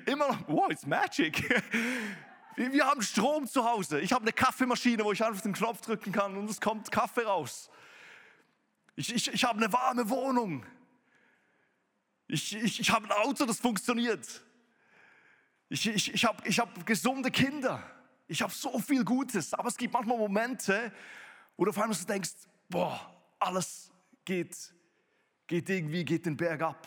Immer 0.07 0.29
noch, 0.29 0.39
wow, 0.47 0.71
it's 0.71 0.87
magic. 0.87 1.43
Wir, 2.55 2.87
haben 2.87 3.03
Strom 3.03 3.45
zu 3.45 3.65
Hause. 3.65 3.99
Ich 3.99 4.13
habe 4.13 4.23
eine 4.23 4.33
Kaffeemaschine, 4.33 5.05
wo 5.05 5.11
ich 5.11 5.25
einfach 5.25 5.43
den 5.43 5.53
Knopf 5.53 5.81
drücken 5.81 6.13
kann 6.13 6.37
und 6.37 6.49
es 6.49 6.61
kommt 6.61 6.93
Kaffee 6.93 7.23
raus. 7.23 7.71
Ich, 8.95 9.13
ich, 9.13 9.33
ich 9.33 9.43
habe 9.43 9.59
eine 9.59 9.73
warme 9.73 10.09
Wohnung. 10.09 10.65
Ich, 12.29 12.55
ich, 12.55 12.79
ich 12.79 12.91
habe 12.93 13.07
ein 13.07 13.27
Auto, 13.27 13.47
das 13.47 13.59
funktioniert. 13.59 14.45
Ich, 15.71 15.89
ich, 15.89 16.15
ich 16.15 16.25
habe 16.25 16.41
ich 16.47 16.61
hab 16.61 16.87
gesunde 16.87 17.33
Kinder. 17.33 17.83
Ich 18.29 18.43
habe 18.43 18.53
so 18.53 18.79
viel 18.79 19.05
Gutes. 19.05 19.53
Aber 19.55 19.67
es 19.67 19.77
gibt 19.77 19.93
manchmal 19.93 20.19
Momente, 20.19 20.93
wo 21.57 21.65
du 21.65 21.71
auf 21.71 21.79
einmal 21.79 21.97
so 21.97 22.07
denkst, 22.07 22.31
boah, 22.69 23.12
alles 23.43 23.91
geht, 24.25 24.73
geht 25.47 25.69
irgendwie, 25.69 26.05
geht 26.05 26.27
den 26.27 26.37
Berg 26.37 26.63
ab. 26.63 26.87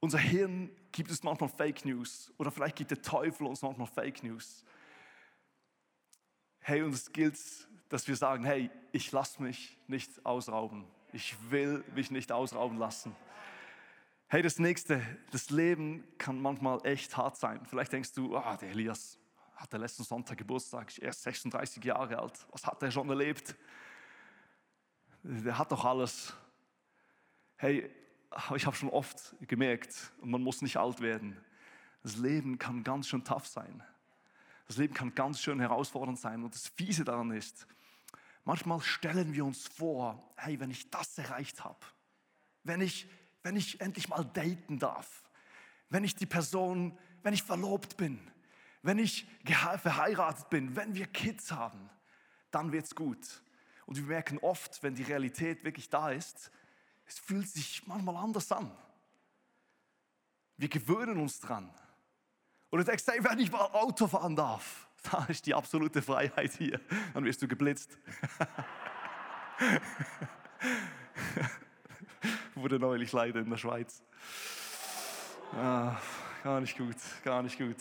Unser 0.00 0.18
Hirn 0.18 0.70
gibt 0.92 1.10
es 1.10 1.22
manchmal 1.22 1.48
Fake 1.48 1.84
News. 1.84 2.32
Oder 2.38 2.50
vielleicht 2.50 2.76
gibt 2.76 2.90
der 2.90 3.02
Teufel 3.02 3.46
uns 3.46 3.62
manchmal 3.62 3.86
Fake 3.86 4.22
News. 4.22 4.64
Hey, 6.60 6.82
und 6.82 6.92
es 6.92 7.12
gilt, 7.12 7.38
dass 7.88 8.06
wir 8.06 8.16
sagen, 8.16 8.44
hey, 8.44 8.70
ich 8.92 9.10
lasse 9.12 9.42
mich 9.42 9.78
nicht 9.86 10.24
ausrauben. 10.24 10.84
Ich 11.12 11.36
will 11.50 11.82
mich 11.94 12.10
nicht 12.10 12.30
ausrauben 12.30 12.78
lassen. 12.78 13.16
Hey, 14.28 14.42
das 14.42 14.58
nächste, 14.58 15.00
das 15.30 15.48
Leben 15.48 16.04
kann 16.18 16.40
manchmal 16.40 16.84
echt 16.84 17.16
hart 17.16 17.36
sein. 17.36 17.64
Vielleicht 17.64 17.92
denkst 17.92 18.12
du, 18.12 18.36
ah, 18.36 18.56
der 18.56 18.70
Elias 18.70 19.18
hatte 19.56 19.78
letzten 19.78 20.04
Sonntag 20.04 20.36
Geburtstag, 20.38 20.92
er 20.98 21.08
ist 21.08 21.22
36 21.22 21.82
Jahre 21.82 22.18
alt. 22.18 22.46
Was 22.52 22.66
hat 22.66 22.82
er 22.82 22.90
schon 22.90 23.08
erlebt? 23.08 23.56
Der 25.22 25.58
hat 25.58 25.72
doch 25.72 25.84
alles. 25.84 26.34
Hey, 27.56 27.90
ich 28.54 28.66
habe 28.66 28.76
schon 28.76 28.90
oft 28.90 29.34
gemerkt, 29.40 30.12
man 30.22 30.42
muss 30.42 30.62
nicht 30.62 30.76
alt 30.76 31.00
werden. 31.00 31.36
Das 32.02 32.16
Leben 32.16 32.58
kann 32.58 32.84
ganz 32.84 33.08
schön 33.08 33.24
tough 33.24 33.46
sein. 33.46 33.82
Das 34.66 34.76
Leben 34.76 34.94
kann 34.94 35.14
ganz 35.14 35.40
schön 35.40 35.60
herausfordernd 35.60 36.18
sein. 36.18 36.44
Und 36.44 36.54
das 36.54 36.68
Fiese 36.68 37.04
daran 37.04 37.30
ist, 37.32 37.66
manchmal 38.44 38.80
stellen 38.80 39.32
wir 39.32 39.44
uns 39.44 39.66
vor, 39.66 40.32
hey, 40.36 40.60
wenn 40.60 40.70
ich 40.70 40.90
das 40.90 41.18
erreicht 41.18 41.64
habe, 41.64 41.80
wenn 42.64 42.80
ich 42.80 43.08
wenn 43.42 43.56
ich 43.56 43.80
endlich 43.80 44.08
mal 44.08 44.24
daten 44.24 44.78
darf, 44.78 45.22
wenn 45.88 46.04
ich 46.04 46.14
die 46.14 46.26
Person, 46.26 46.98
wenn 47.22 47.34
ich 47.34 47.42
verlobt 47.42 47.96
bin, 47.96 48.20
wenn 48.82 48.98
ich 48.98 49.26
verheiratet 49.44 50.50
bin, 50.50 50.76
wenn 50.76 50.94
wir 50.94 51.06
Kids 51.06 51.50
haben, 51.50 51.88
dann 52.50 52.72
wird's 52.72 52.94
gut. 52.94 53.42
Und 53.88 53.96
wir 53.96 54.04
merken 54.04 54.38
oft, 54.40 54.82
wenn 54.82 54.94
die 54.94 55.02
Realität 55.02 55.64
wirklich 55.64 55.88
da 55.88 56.10
ist, 56.10 56.52
es 57.06 57.18
fühlt 57.18 57.48
sich 57.48 57.86
manchmal 57.86 58.16
anders 58.16 58.52
an. 58.52 58.70
Wir 60.58 60.68
gewöhnen 60.68 61.18
uns 61.18 61.40
dran. 61.40 61.72
Und 62.68 62.80
du 62.80 62.84
denkst, 62.84 63.04
hey, 63.06 63.24
wenn 63.24 63.38
ich 63.38 63.50
mal 63.50 63.62
Auto 63.62 64.06
fahren 64.06 64.36
darf, 64.36 64.86
da 65.10 65.24
ist 65.24 65.46
die 65.46 65.54
absolute 65.54 66.02
Freiheit 66.02 66.52
hier. 66.52 66.82
Dann 67.14 67.24
wirst 67.24 67.40
du 67.40 67.48
geblitzt. 67.48 67.96
wurde 72.56 72.78
neulich 72.78 73.10
leider 73.12 73.40
in 73.40 73.48
der 73.48 73.56
Schweiz. 73.56 74.02
Ah, 75.54 75.96
gar 76.42 76.60
nicht 76.60 76.76
gut, 76.76 76.96
gar 77.24 77.42
nicht 77.42 77.56
gut. 77.56 77.78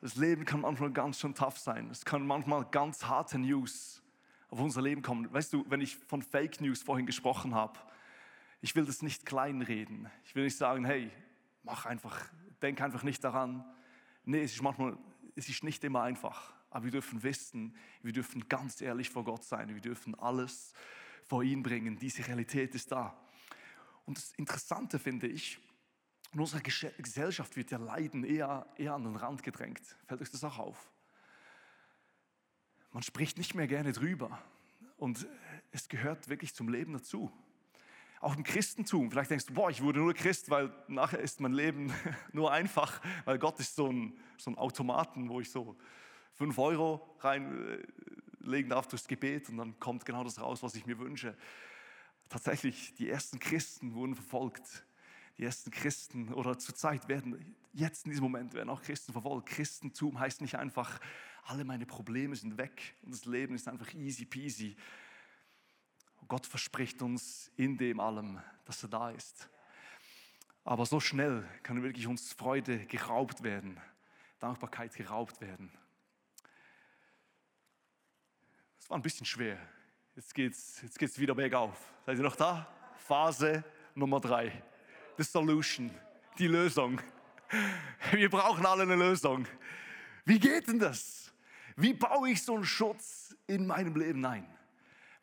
Das 0.00 0.16
Leben 0.16 0.44
kann 0.44 0.62
manchmal 0.62 0.90
ganz 0.90 1.20
schön 1.20 1.32
tough 1.32 1.58
sein. 1.58 1.90
Es 1.92 2.04
kann 2.04 2.26
manchmal 2.26 2.64
ganz 2.64 3.04
harte 3.04 3.38
News 3.38 4.02
auf 4.48 4.60
unser 4.60 4.82
Leben 4.82 5.02
kommen. 5.02 5.32
Weißt 5.32 5.52
du, 5.52 5.64
wenn 5.68 5.80
ich 5.80 5.96
von 5.96 6.22
Fake 6.22 6.60
News 6.60 6.82
vorhin 6.82 7.06
gesprochen 7.06 7.54
habe, 7.54 7.78
ich 8.60 8.74
will 8.74 8.84
das 8.84 9.02
nicht 9.02 9.26
kleinreden. 9.26 10.08
Ich 10.24 10.34
will 10.34 10.44
nicht 10.44 10.56
sagen, 10.56 10.84
hey, 10.84 11.10
mach 11.62 11.86
einfach, 11.86 12.24
denk 12.62 12.80
einfach 12.80 13.02
nicht 13.02 13.22
daran. 13.22 13.64
Nee, 14.24 14.42
es 14.42 14.52
ist 14.54 14.62
manchmal, 14.62 14.96
es 15.34 15.48
ist 15.48 15.62
nicht 15.62 15.84
immer 15.84 16.02
einfach. 16.02 16.54
Aber 16.70 16.84
wir 16.84 16.92
dürfen 16.92 17.22
wissen, 17.22 17.76
wir 18.02 18.12
dürfen 18.12 18.48
ganz 18.48 18.80
ehrlich 18.80 19.10
vor 19.10 19.24
Gott 19.24 19.44
sein. 19.44 19.68
Wir 19.68 19.80
dürfen 19.80 20.14
alles 20.16 20.72
vor 21.24 21.42
ihn 21.42 21.62
bringen. 21.62 21.98
Diese 21.98 22.26
Realität 22.26 22.74
ist 22.74 22.92
da. 22.92 23.16
Und 24.04 24.18
das 24.18 24.32
Interessante 24.32 24.98
finde 24.98 25.26
ich, 25.26 25.58
in 26.32 26.40
unserer 26.40 26.60
Gesellschaft 26.60 27.56
wird 27.56 27.70
ja 27.70 27.78
Leiden 27.78 28.24
eher, 28.24 28.66
eher 28.76 28.94
an 28.94 29.04
den 29.04 29.16
Rand 29.16 29.42
gedrängt. 29.42 29.96
Fällt 30.06 30.20
euch 30.20 30.30
das 30.30 30.44
auch 30.44 30.58
auf? 30.58 30.92
Man 32.96 33.02
spricht 33.02 33.36
nicht 33.36 33.54
mehr 33.54 33.66
gerne 33.66 33.92
drüber. 33.92 34.42
Und 34.96 35.26
es 35.70 35.90
gehört 35.90 36.30
wirklich 36.30 36.54
zum 36.54 36.70
Leben 36.70 36.94
dazu. 36.94 37.30
Auch 38.22 38.34
im 38.34 38.42
Christentum. 38.42 39.10
Vielleicht 39.10 39.30
denkst 39.30 39.44
du, 39.44 39.52
boah, 39.52 39.68
ich 39.68 39.82
wurde 39.82 39.98
nur 39.98 40.14
Christ, 40.14 40.48
weil 40.48 40.72
nachher 40.88 41.20
ist 41.20 41.38
mein 41.40 41.52
Leben 41.52 41.92
nur 42.32 42.50
einfach, 42.50 43.02
weil 43.26 43.38
Gott 43.38 43.60
ist 43.60 43.76
so 43.76 43.92
ein, 43.92 44.18
so 44.38 44.50
ein 44.50 44.56
Automaten, 44.56 45.28
wo 45.28 45.42
ich 45.42 45.50
so 45.50 45.76
fünf 46.32 46.56
Euro 46.56 47.18
rein 47.20 47.68
äh, 47.68 47.82
legen 48.40 48.70
darf 48.70 48.88
durchs 48.88 49.06
Gebet 49.06 49.50
und 49.50 49.58
dann 49.58 49.78
kommt 49.78 50.06
genau 50.06 50.24
das 50.24 50.40
raus, 50.40 50.62
was 50.62 50.74
ich 50.74 50.86
mir 50.86 50.98
wünsche. 50.98 51.36
Tatsächlich, 52.30 52.94
die 52.94 53.10
ersten 53.10 53.38
Christen 53.38 53.92
wurden 53.92 54.14
verfolgt. 54.14 54.86
Die 55.36 55.44
ersten 55.44 55.70
Christen 55.70 56.32
oder 56.32 56.58
zur 56.58 56.74
Zeit 56.74 57.08
werden, 57.08 57.54
jetzt 57.74 58.06
in 58.06 58.10
diesem 58.12 58.22
Moment 58.22 58.54
werden 58.54 58.70
auch 58.70 58.80
Christen 58.80 59.12
verfolgt. 59.12 59.50
Christentum 59.50 60.18
heißt 60.18 60.40
nicht 60.40 60.54
einfach, 60.54 60.98
alle 61.48 61.64
meine 61.64 61.86
Probleme 61.86 62.34
sind 62.34 62.58
weg 62.58 62.94
und 63.02 63.12
das 63.12 63.24
Leben 63.24 63.54
ist 63.54 63.68
einfach 63.68 63.92
easy 63.94 64.24
peasy. 64.24 64.76
Gott 66.28 66.46
verspricht 66.46 67.02
uns 67.02 67.52
in 67.56 67.78
dem 67.78 68.00
allem, 68.00 68.40
dass 68.64 68.82
er 68.82 68.88
da 68.88 69.10
ist. 69.10 69.48
Aber 70.64 70.84
so 70.84 70.98
schnell 70.98 71.48
kann 71.62 71.82
wirklich 71.82 72.08
uns 72.08 72.32
Freude 72.32 72.84
geraubt 72.86 73.44
werden, 73.44 73.80
Dankbarkeit 74.40 74.94
geraubt 74.94 75.40
werden. 75.40 75.70
Es 78.78 78.90
war 78.90 78.98
ein 78.98 79.02
bisschen 79.02 79.26
schwer. 79.26 79.58
Jetzt 80.16 80.34
geht's, 80.34 80.80
jetzt 80.82 80.98
geht's 80.98 81.18
wieder 81.18 81.34
bergauf. 81.34 81.76
Seid 82.04 82.18
ihr 82.18 82.24
noch 82.24 82.36
da? 82.36 82.66
Phase 82.96 83.62
Nummer 83.94 84.18
drei. 84.18 84.62
The 85.16 85.22
Solution. 85.22 85.90
Die 86.38 86.48
Lösung. 86.48 87.00
Wir 88.12 88.28
brauchen 88.28 88.66
alle 88.66 88.82
eine 88.82 88.96
Lösung. 88.96 89.46
Wie 90.24 90.38
geht 90.40 90.66
denn 90.66 90.78
das? 90.78 91.25
Wie 91.76 91.92
baue 91.92 92.30
ich 92.30 92.42
so 92.42 92.54
einen 92.54 92.64
Schutz 92.64 93.36
in 93.46 93.66
meinem 93.66 93.96
Leben 93.96 94.24
ein? 94.24 94.48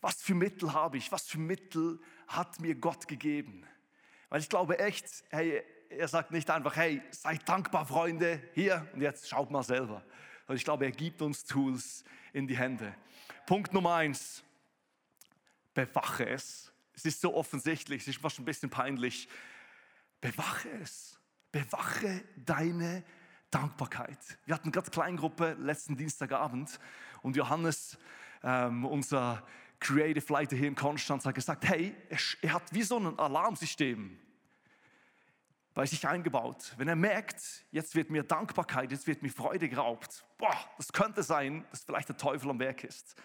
Was 0.01 0.21
für 0.21 0.35
Mittel 0.35 0.73
habe 0.73 0.97
ich? 0.97 1.11
Was 1.11 1.27
für 1.27 1.39
Mittel 1.39 1.99
hat 2.27 2.59
mir 2.59 2.75
Gott 2.75 3.07
gegeben? 3.07 3.65
Weil 4.29 4.41
ich 4.41 4.49
glaube 4.49 4.79
echt, 4.79 5.05
hey, 5.29 5.63
er 5.89 6.07
sagt 6.07 6.31
nicht 6.31 6.49
einfach, 6.49 6.75
hey, 6.75 7.01
seid 7.11 7.47
dankbar, 7.47 7.85
Freunde, 7.85 8.41
hier 8.53 8.87
und 8.93 9.01
jetzt 9.01 9.27
schaut 9.29 9.49
mal 9.49 9.63
selber. 9.63 10.03
Und 10.47 10.55
ich 10.55 10.63
glaube, 10.63 10.85
er 10.85 10.91
gibt 10.91 11.21
uns 11.21 11.43
Tools 11.45 12.03
in 12.33 12.47
die 12.47 12.57
Hände. 12.57 12.93
Punkt 13.45 13.73
Nummer 13.73 13.95
eins, 13.95 14.43
bewache 15.73 16.27
es. 16.27 16.71
Es 16.93 17.05
ist 17.05 17.21
so 17.21 17.33
offensichtlich, 17.33 18.03
es 18.03 18.07
ist 18.09 18.19
fast 18.19 18.39
ein 18.39 18.45
bisschen 18.45 18.69
peinlich. 18.69 19.27
Bewache 20.21 20.69
es. 20.81 21.19
Bewache 21.51 22.23
deine 22.35 23.03
Dankbarkeit. 23.53 24.17
Wir 24.45 24.55
hatten 24.55 24.71
gerade 24.71 24.89
Kleingruppe 24.89 25.55
letzten 25.59 25.95
Dienstagabend 25.95 26.79
und 27.21 27.35
Johannes, 27.35 27.97
ähm, 28.43 28.83
unser 28.83 29.43
Creative 29.79 30.33
Leiter 30.33 30.55
hier 30.55 30.67
in 30.67 30.75
Konstanz, 30.75 31.25
hat 31.25 31.35
gesagt, 31.35 31.67
hey, 31.67 31.95
er, 32.09 32.17
er 32.41 32.53
hat 32.53 32.73
wie 32.73 32.81
so 32.81 32.97
ein 32.97 33.19
Alarmsystem. 33.19 34.17
bei 35.75 35.85
sich 35.85 36.07
eingebaut. 36.07 36.73
Wenn 36.77 36.87
er 36.87 36.95
merkt, 36.95 37.65
jetzt 37.71 37.95
wird 37.95 38.09
mir 38.09 38.23
Dankbarkeit, 38.23 38.91
jetzt 38.91 39.07
wird 39.07 39.23
mir 39.23 39.29
Freude 39.29 39.67
geraubt, 39.69 40.23
boah, 40.37 40.55
das 40.77 40.93
könnte 40.93 41.23
sein, 41.23 41.65
dass 41.71 41.83
vielleicht 41.83 42.09
der 42.09 42.17
Teufel 42.17 42.49
am 42.49 42.59
Werk 42.59 42.83
ist. 42.83 43.15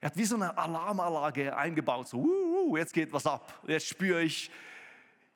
Er 0.00 0.06
hat 0.06 0.16
wie 0.16 0.24
so 0.24 0.36
eine 0.36 0.56
Alarmanlage 0.56 1.54
eingebaut, 1.54 2.08
so, 2.08 2.18
uh, 2.18 2.76
jetzt 2.76 2.94
geht 2.94 3.12
was 3.12 3.26
ab, 3.26 3.60
jetzt 3.66 3.86
spüre 3.86 4.22
ich, 4.22 4.50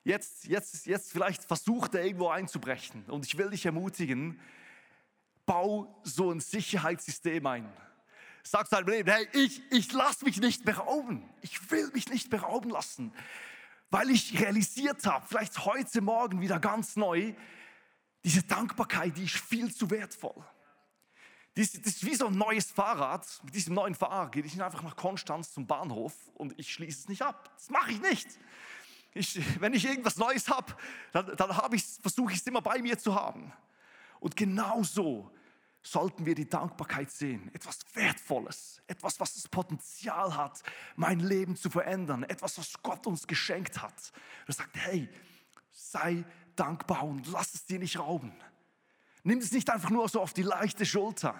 jetzt, 0.05 0.45
jetzt, 0.45 0.85
jetzt 0.85 1.11
vielleicht 1.11 1.43
versucht 1.43 1.93
er 1.95 2.05
irgendwo 2.05 2.29
einzubrechen. 2.29 3.03
Und 3.07 3.25
ich 3.25 3.37
will 3.37 3.49
dich 3.49 3.65
ermutigen, 3.65 4.39
bau 5.45 6.01
so 6.03 6.31
ein 6.31 6.39
Sicherheitssystem 6.39 7.45
ein. 7.45 7.69
Sag 8.43 8.69
deinem 8.69 8.87
Leben, 8.87 9.11
hey, 9.11 9.27
ich, 9.33 9.61
ich 9.71 9.91
lasse 9.91 10.23
mich 10.23 10.39
nicht 10.39 10.63
berauben. 10.63 11.27
Ich 11.41 11.69
will 11.69 11.89
mich 11.93 12.09
nicht 12.09 12.29
berauben 12.29 12.69
lassen 12.69 13.11
weil 13.95 14.09
ich 14.09 14.39
realisiert 14.41 15.05
habe, 15.05 15.25
vielleicht 15.25 15.65
heute 15.65 16.01
Morgen 16.01 16.41
wieder 16.41 16.59
ganz 16.59 16.95
neu, 16.95 17.33
diese 18.23 18.43
Dankbarkeit, 18.43 19.15
die 19.15 19.23
ist 19.23 19.37
viel 19.37 19.73
zu 19.73 19.89
wertvoll. 19.89 20.43
Das, 21.53 21.73
ist 21.75 22.05
wie 22.05 22.15
so 22.15 22.27
ein 22.27 22.37
neues 22.37 22.71
Fahrrad. 22.71 23.25
Mit 23.43 23.55
diesem 23.55 23.75
neuen 23.75 23.95
Fahrrad 23.95 24.33
gehe 24.33 24.43
ich 24.43 24.61
einfach 24.61 24.83
nach 24.83 24.97
Konstanz 24.97 25.53
zum 25.53 25.65
Bahnhof 25.65 26.13
und 26.33 26.53
ich 26.59 26.73
schließe 26.73 27.01
es 27.01 27.07
nicht 27.07 27.21
ab. 27.21 27.49
Das 27.55 27.69
mache 27.69 27.91
ich 27.91 28.01
nicht. 28.01 28.27
Ich, 29.15 29.61
wenn 29.61 29.73
ich 29.73 29.85
irgendwas 29.85 30.17
Neues 30.17 30.49
habe, 30.49 30.75
dann, 31.13 31.35
dann 31.37 31.55
hab 31.55 31.73
versuche 32.01 32.33
ich 32.33 32.39
es 32.39 32.47
immer 32.47 32.61
bei 32.61 32.81
mir 32.81 32.99
zu 32.99 33.15
haben. 33.15 33.51
Und 34.19 34.35
genau 34.35 34.83
so 34.83 35.31
sollten 35.81 36.25
wir 36.25 36.35
die 36.35 36.49
Dankbarkeit 36.49 37.09
sehen. 37.09 37.49
Etwas 37.53 37.79
Wertvolles, 37.93 38.81
etwas, 38.87 39.17
was 39.21 39.35
das 39.35 39.47
Potenzial 39.47 40.35
hat, 40.35 40.61
mein 40.97 41.21
Leben 41.21 41.55
zu 41.55 41.69
verändern, 41.69 42.23
etwas, 42.23 42.57
was 42.57 42.73
Gott 42.83 43.07
uns 43.07 43.25
geschenkt 43.25 43.81
hat. 43.81 44.11
Er 44.47 44.53
sagt, 44.53 44.75
hey, 44.75 45.07
sei 45.71 46.25
dankbar 46.57 47.03
und 47.03 47.25
lass 47.27 47.53
es 47.53 47.65
dir 47.65 47.79
nicht 47.79 47.97
rauben. 47.97 48.33
Nimm 49.23 49.39
es 49.39 49.53
nicht 49.53 49.69
einfach 49.69 49.91
nur 49.91 50.09
so 50.09 50.19
auf 50.19 50.33
die 50.33 50.43
leichte 50.43 50.85
Schulter. 50.85 51.39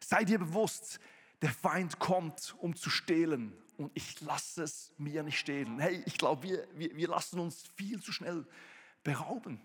Sei 0.00 0.24
dir 0.24 0.40
bewusst, 0.40 0.98
der 1.42 1.50
Feind 1.50 2.00
kommt, 2.00 2.56
um 2.58 2.74
zu 2.74 2.90
stehlen 2.90 3.56
und 3.76 3.90
ich 3.94 4.20
lasse 4.20 4.62
es 4.62 4.92
mir 4.98 5.22
nicht 5.22 5.38
stehlen. 5.38 5.78
Hey, 5.78 6.02
ich 6.06 6.18
glaube, 6.18 6.42
wir, 6.42 6.68
wir, 6.74 6.96
wir 6.96 7.08
lassen 7.08 7.38
uns 7.38 7.64
viel 7.76 8.00
zu 8.00 8.12
schnell 8.12 8.46
berauben. 9.02 9.60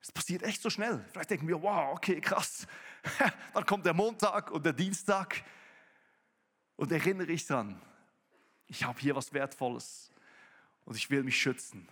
Es 0.00 0.12
passiert 0.12 0.42
echt 0.42 0.60
so 0.60 0.68
schnell. 0.68 1.04
Vielleicht 1.12 1.30
denken 1.30 1.48
wir, 1.48 1.62
wow, 1.62 1.94
okay, 1.96 2.20
krass. 2.20 2.66
Dann 3.54 3.64
kommt 3.64 3.86
der 3.86 3.94
Montag 3.94 4.50
und 4.50 4.64
der 4.64 4.72
Dienstag 4.72 5.42
und 6.76 6.92
erinnere 6.92 7.32
ich 7.32 7.46
dran, 7.46 7.80
ich 8.66 8.84
habe 8.84 8.98
hier 9.00 9.14
was 9.16 9.32
Wertvolles 9.32 10.10
und 10.84 10.96
ich 10.96 11.08
will 11.10 11.22
mich 11.22 11.40
schützen. 11.40 11.88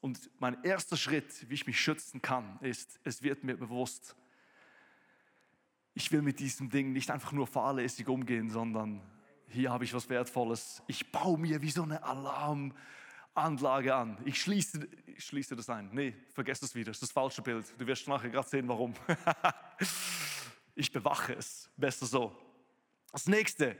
Und 0.00 0.30
mein 0.40 0.62
erster 0.64 0.96
Schritt, 0.96 1.48
wie 1.50 1.54
ich 1.54 1.66
mich 1.66 1.80
schützen 1.80 2.22
kann, 2.22 2.58
ist, 2.60 2.98
es 3.04 3.22
wird 3.22 3.44
mir 3.44 3.56
bewusst, 3.56 4.16
ich 5.94 6.10
will 6.12 6.22
mit 6.22 6.40
diesem 6.40 6.70
Ding 6.70 6.92
nicht 6.92 7.10
einfach 7.10 7.32
nur 7.32 7.46
fahrlässig 7.46 8.08
umgehen, 8.08 8.48
sondern 8.48 9.02
hier 9.50 9.70
habe 9.70 9.84
ich 9.84 9.92
was 9.92 10.08
Wertvolles. 10.08 10.82
Ich 10.86 11.10
baue 11.12 11.38
mir 11.38 11.60
wie 11.60 11.70
so 11.70 11.82
eine 11.82 12.02
Alarm. 12.02 12.72
Anlage 13.34 13.94
an. 13.94 14.18
Ich 14.24 14.40
schließe, 14.40 14.88
ich 15.06 15.24
schließe 15.24 15.54
das 15.54 15.70
ein. 15.70 15.88
Nee, 15.92 16.14
vergesst 16.34 16.62
es 16.62 16.74
wieder. 16.74 16.86
Das 16.90 16.96
ist 16.96 17.02
das 17.02 17.12
falsche 17.12 17.42
Bild. 17.42 17.64
Du 17.78 17.86
wirst 17.86 18.08
nachher 18.08 18.28
gerade 18.28 18.48
sehen, 18.48 18.68
warum. 18.68 18.94
ich 20.74 20.90
bewache 20.90 21.34
es. 21.34 21.70
Besser 21.76 22.06
so. 22.06 22.36
Das 23.12 23.26
nächste. 23.26 23.76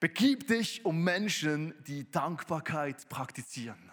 Begib 0.00 0.46
dich 0.46 0.84
um 0.84 1.02
Menschen, 1.02 1.74
die 1.86 2.10
Dankbarkeit 2.10 3.08
praktizieren. 3.08 3.90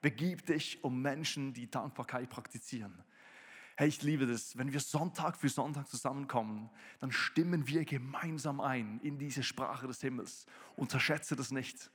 Begib 0.00 0.46
dich 0.46 0.82
um 0.84 1.02
Menschen, 1.02 1.52
die 1.52 1.70
Dankbarkeit 1.70 2.28
praktizieren. 2.30 3.02
Hey, 3.78 3.88
ich 3.88 4.00
liebe 4.00 4.26
das. 4.26 4.56
Wenn 4.56 4.72
wir 4.72 4.80
Sonntag 4.80 5.36
für 5.36 5.50
Sonntag 5.50 5.86
zusammenkommen, 5.86 6.70
dann 7.00 7.12
stimmen 7.12 7.66
wir 7.66 7.84
gemeinsam 7.84 8.58
ein 8.58 9.00
in 9.02 9.18
diese 9.18 9.42
Sprache 9.42 9.86
des 9.86 10.00
Himmels. 10.00 10.46
Unterschätze 10.76 11.36
das 11.36 11.50
nicht. 11.50 11.90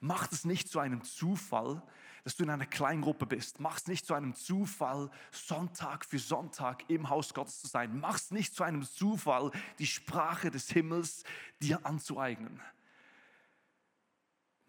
Mach 0.00 0.32
es 0.32 0.46
nicht 0.46 0.70
zu 0.70 0.78
einem 0.78 1.04
Zufall, 1.04 1.82
dass 2.24 2.36
du 2.36 2.44
in 2.44 2.50
einer 2.50 2.64
Kleingruppe 2.64 3.26
bist. 3.26 3.60
Mach 3.60 3.76
es 3.76 3.88
nicht 3.88 4.06
zu 4.06 4.14
einem 4.14 4.34
Zufall, 4.34 5.10
Sonntag 5.30 6.06
für 6.06 6.18
Sonntag 6.18 6.88
im 6.88 7.10
Haus 7.10 7.34
Gottes 7.34 7.60
zu 7.60 7.66
sein. 7.66 8.00
Mach 8.00 8.16
es 8.16 8.30
nicht 8.30 8.54
zu 8.54 8.62
einem 8.62 8.82
Zufall, 8.82 9.50
die 9.78 9.86
Sprache 9.86 10.50
des 10.50 10.70
Himmels 10.70 11.24
dir 11.60 11.84
anzueignen. 11.84 12.58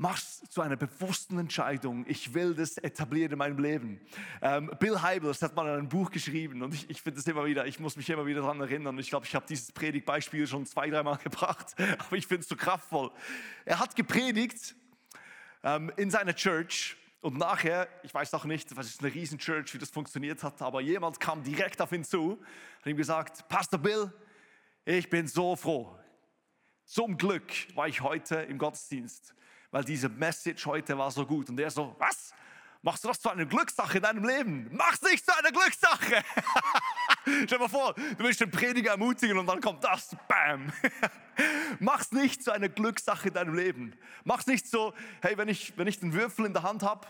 Mach 0.01 0.17
es 0.17 0.41
zu 0.49 0.61
einer 0.61 0.77
bewussten 0.77 1.37
Entscheidung. 1.39 2.05
Ich 2.07 2.33
will 2.33 2.55
das 2.55 2.77
etablieren 2.77 3.33
in 3.33 3.37
meinem 3.37 3.59
Leben. 3.59 3.99
Ähm, 4.41 4.71
Bill 4.79 5.03
Hybels 5.03 5.41
hat 5.41 5.57
mal 5.57 5.77
ein 5.77 5.89
Buch 5.89 6.09
geschrieben 6.09 6.61
und 6.61 6.73
ich, 6.73 6.89
ich 6.89 7.01
finde 7.01 7.19
es 7.19 7.27
immer 7.27 7.45
wieder, 7.45 7.67
ich 7.67 7.81
muss 7.81 7.97
mich 7.97 8.09
immer 8.09 8.25
wieder 8.25 8.39
daran 8.39 8.61
erinnern. 8.61 8.97
Ich 8.97 9.09
glaube, 9.09 9.25
ich 9.25 9.35
habe 9.35 9.45
dieses 9.45 9.73
Predigtbeispiel 9.73 10.47
schon 10.47 10.65
zwei, 10.65 10.89
dreimal 10.89 11.17
gebracht, 11.23 11.75
aber 11.77 12.15
ich 12.15 12.25
finde 12.25 12.43
es 12.43 12.47
so 12.47 12.55
kraftvoll. 12.55 13.11
Er 13.65 13.79
hat 13.79 13.93
gepredigt 13.97 14.73
ähm, 15.63 15.91
in 15.97 16.09
seiner 16.09 16.33
Church. 16.33 16.95
Und 17.19 17.37
nachher, 17.37 17.89
ich 18.03 18.13
weiß 18.13 18.33
auch 18.35 18.45
nicht, 18.45 18.73
was 18.77 18.87
ist 18.87 19.03
eine 19.03 19.13
riesen 19.13 19.37
Church, 19.37 19.73
wie 19.73 19.79
das 19.79 19.89
funktioniert 19.89 20.41
hat, 20.45 20.61
aber 20.61 20.79
jemand 20.79 21.19
kam 21.19 21.43
direkt 21.43 21.81
auf 21.81 21.91
ihn 21.91 22.05
zu 22.05 22.39
und 22.85 22.89
ihm 22.89 22.95
gesagt, 22.95 23.49
Pastor 23.49 23.81
Bill, 23.81 24.13
ich 24.85 25.09
bin 25.09 25.27
so 25.27 25.57
froh. 25.57 25.99
Zum 26.85 27.17
Glück 27.17 27.51
war 27.75 27.89
ich 27.89 27.99
heute 27.99 28.37
im 28.37 28.57
Gottesdienst, 28.57 29.35
weil 29.71 29.83
diese 29.83 30.09
Message 30.09 30.65
heute 30.65 30.97
war 30.97 31.11
so 31.11 31.25
gut. 31.25 31.49
Und 31.49 31.59
er 31.59 31.69
so, 31.69 31.95
was? 31.99 32.33
Machst 32.81 33.03
du 33.03 33.09
das 33.09 33.19
zu 33.19 33.29
einer 33.29 33.45
Glückssache 33.45 33.97
in 33.97 34.03
deinem 34.03 34.23
Leben? 34.23 34.69
Mach's 34.71 35.01
nicht 35.01 35.25
zu 35.25 35.37
einer 35.37 35.51
Glückssache! 35.51 36.23
Stell 37.23 37.45
dir 37.45 37.59
mal 37.59 37.67
vor, 37.67 37.93
du 37.93 38.19
willst 38.19 38.39
den 38.39 38.49
Prediger 38.49 38.91
ermutigen 38.91 39.37
und 39.37 39.47
dann 39.47 39.59
kommt 39.59 39.83
das, 39.83 40.15
bam! 40.29 40.71
Mach's 41.79 42.13
nicht 42.13 42.41
zu 42.41 42.51
einer 42.51 42.69
Glückssache 42.69 43.27
in 43.27 43.33
deinem 43.33 43.53
Leben. 43.53 43.93
Mach's 44.23 44.47
nicht 44.47 44.65
so, 44.65 44.93
hey, 45.21 45.37
wenn 45.37 45.49
ich, 45.49 45.77
wenn 45.77 45.87
ich 45.87 45.99
den 45.99 46.13
Würfel 46.13 46.45
in 46.45 46.53
der 46.53 46.63
Hand 46.63 46.81
habe, 46.83 47.05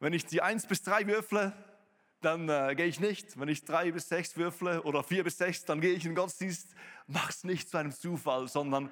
wenn 0.00 0.12
ich 0.12 0.26
die 0.26 0.42
1 0.42 0.66
bis 0.66 0.82
3 0.82 1.06
würfle, 1.06 1.52
dann 2.20 2.48
äh, 2.48 2.74
gehe 2.74 2.86
ich 2.86 3.00
nicht. 3.00 3.38
Wenn 3.38 3.48
ich 3.48 3.64
3 3.64 3.92
bis 3.92 4.08
6 4.08 4.36
würfle 4.36 4.82
oder 4.82 5.02
4 5.02 5.24
bis 5.24 5.38
6, 5.38 5.64
dann 5.64 5.80
gehe 5.80 5.92
ich 5.92 6.04
in 6.04 6.10
den 6.10 6.16
Gottesdienst. 6.16 6.74
Mach's 7.06 7.44
nicht 7.44 7.70
zu 7.70 7.78
einem 7.78 7.92
Zufall, 7.92 8.48
sondern 8.48 8.90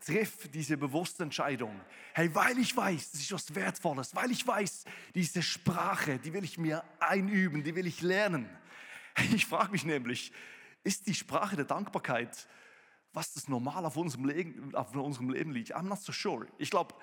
triff 0.00 0.48
diese 0.52 0.76
bewusste 0.76 1.22
Entscheidung. 1.22 1.80
Hey, 2.14 2.34
weil 2.34 2.58
ich 2.58 2.76
weiß, 2.76 3.12
das 3.12 3.20
ist 3.20 3.32
was 3.32 3.54
Wertvolles, 3.54 4.14
weil 4.14 4.30
ich 4.30 4.46
weiß, 4.46 4.84
diese 5.14 5.42
Sprache, 5.42 6.18
die 6.18 6.32
will 6.32 6.44
ich 6.44 6.58
mir 6.58 6.84
einüben, 7.00 7.62
die 7.64 7.74
will 7.74 7.86
ich 7.86 8.02
lernen. 8.02 8.48
Ich 9.34 9.46
frage 9.46 9.72
mich 9.72 9.84
nämlich, 9.84 10.32
ist 10.84 11.06
die 11.06 11.14
Sprache 11.14 11.56
der 11.56 11.64
Dankbarkeit, 11.64 12.46
was 13.12 13.32
das 13.32 13.48
normal 13.48 13.86
auf 13.86 13.96
unserem 13.96 14.26
Leben, 14.26 14.74
auf 14.74 14.94
unserem 14.94 15.30
Leben 15.30 15.52
liegt? 15.52 15.74
I'm 15.74 15.84
not 15.84 16.00
so 16.00 16.12
sure. 16.12 16.46
Ich 16.58 16.70
glaube, 16.70 16.94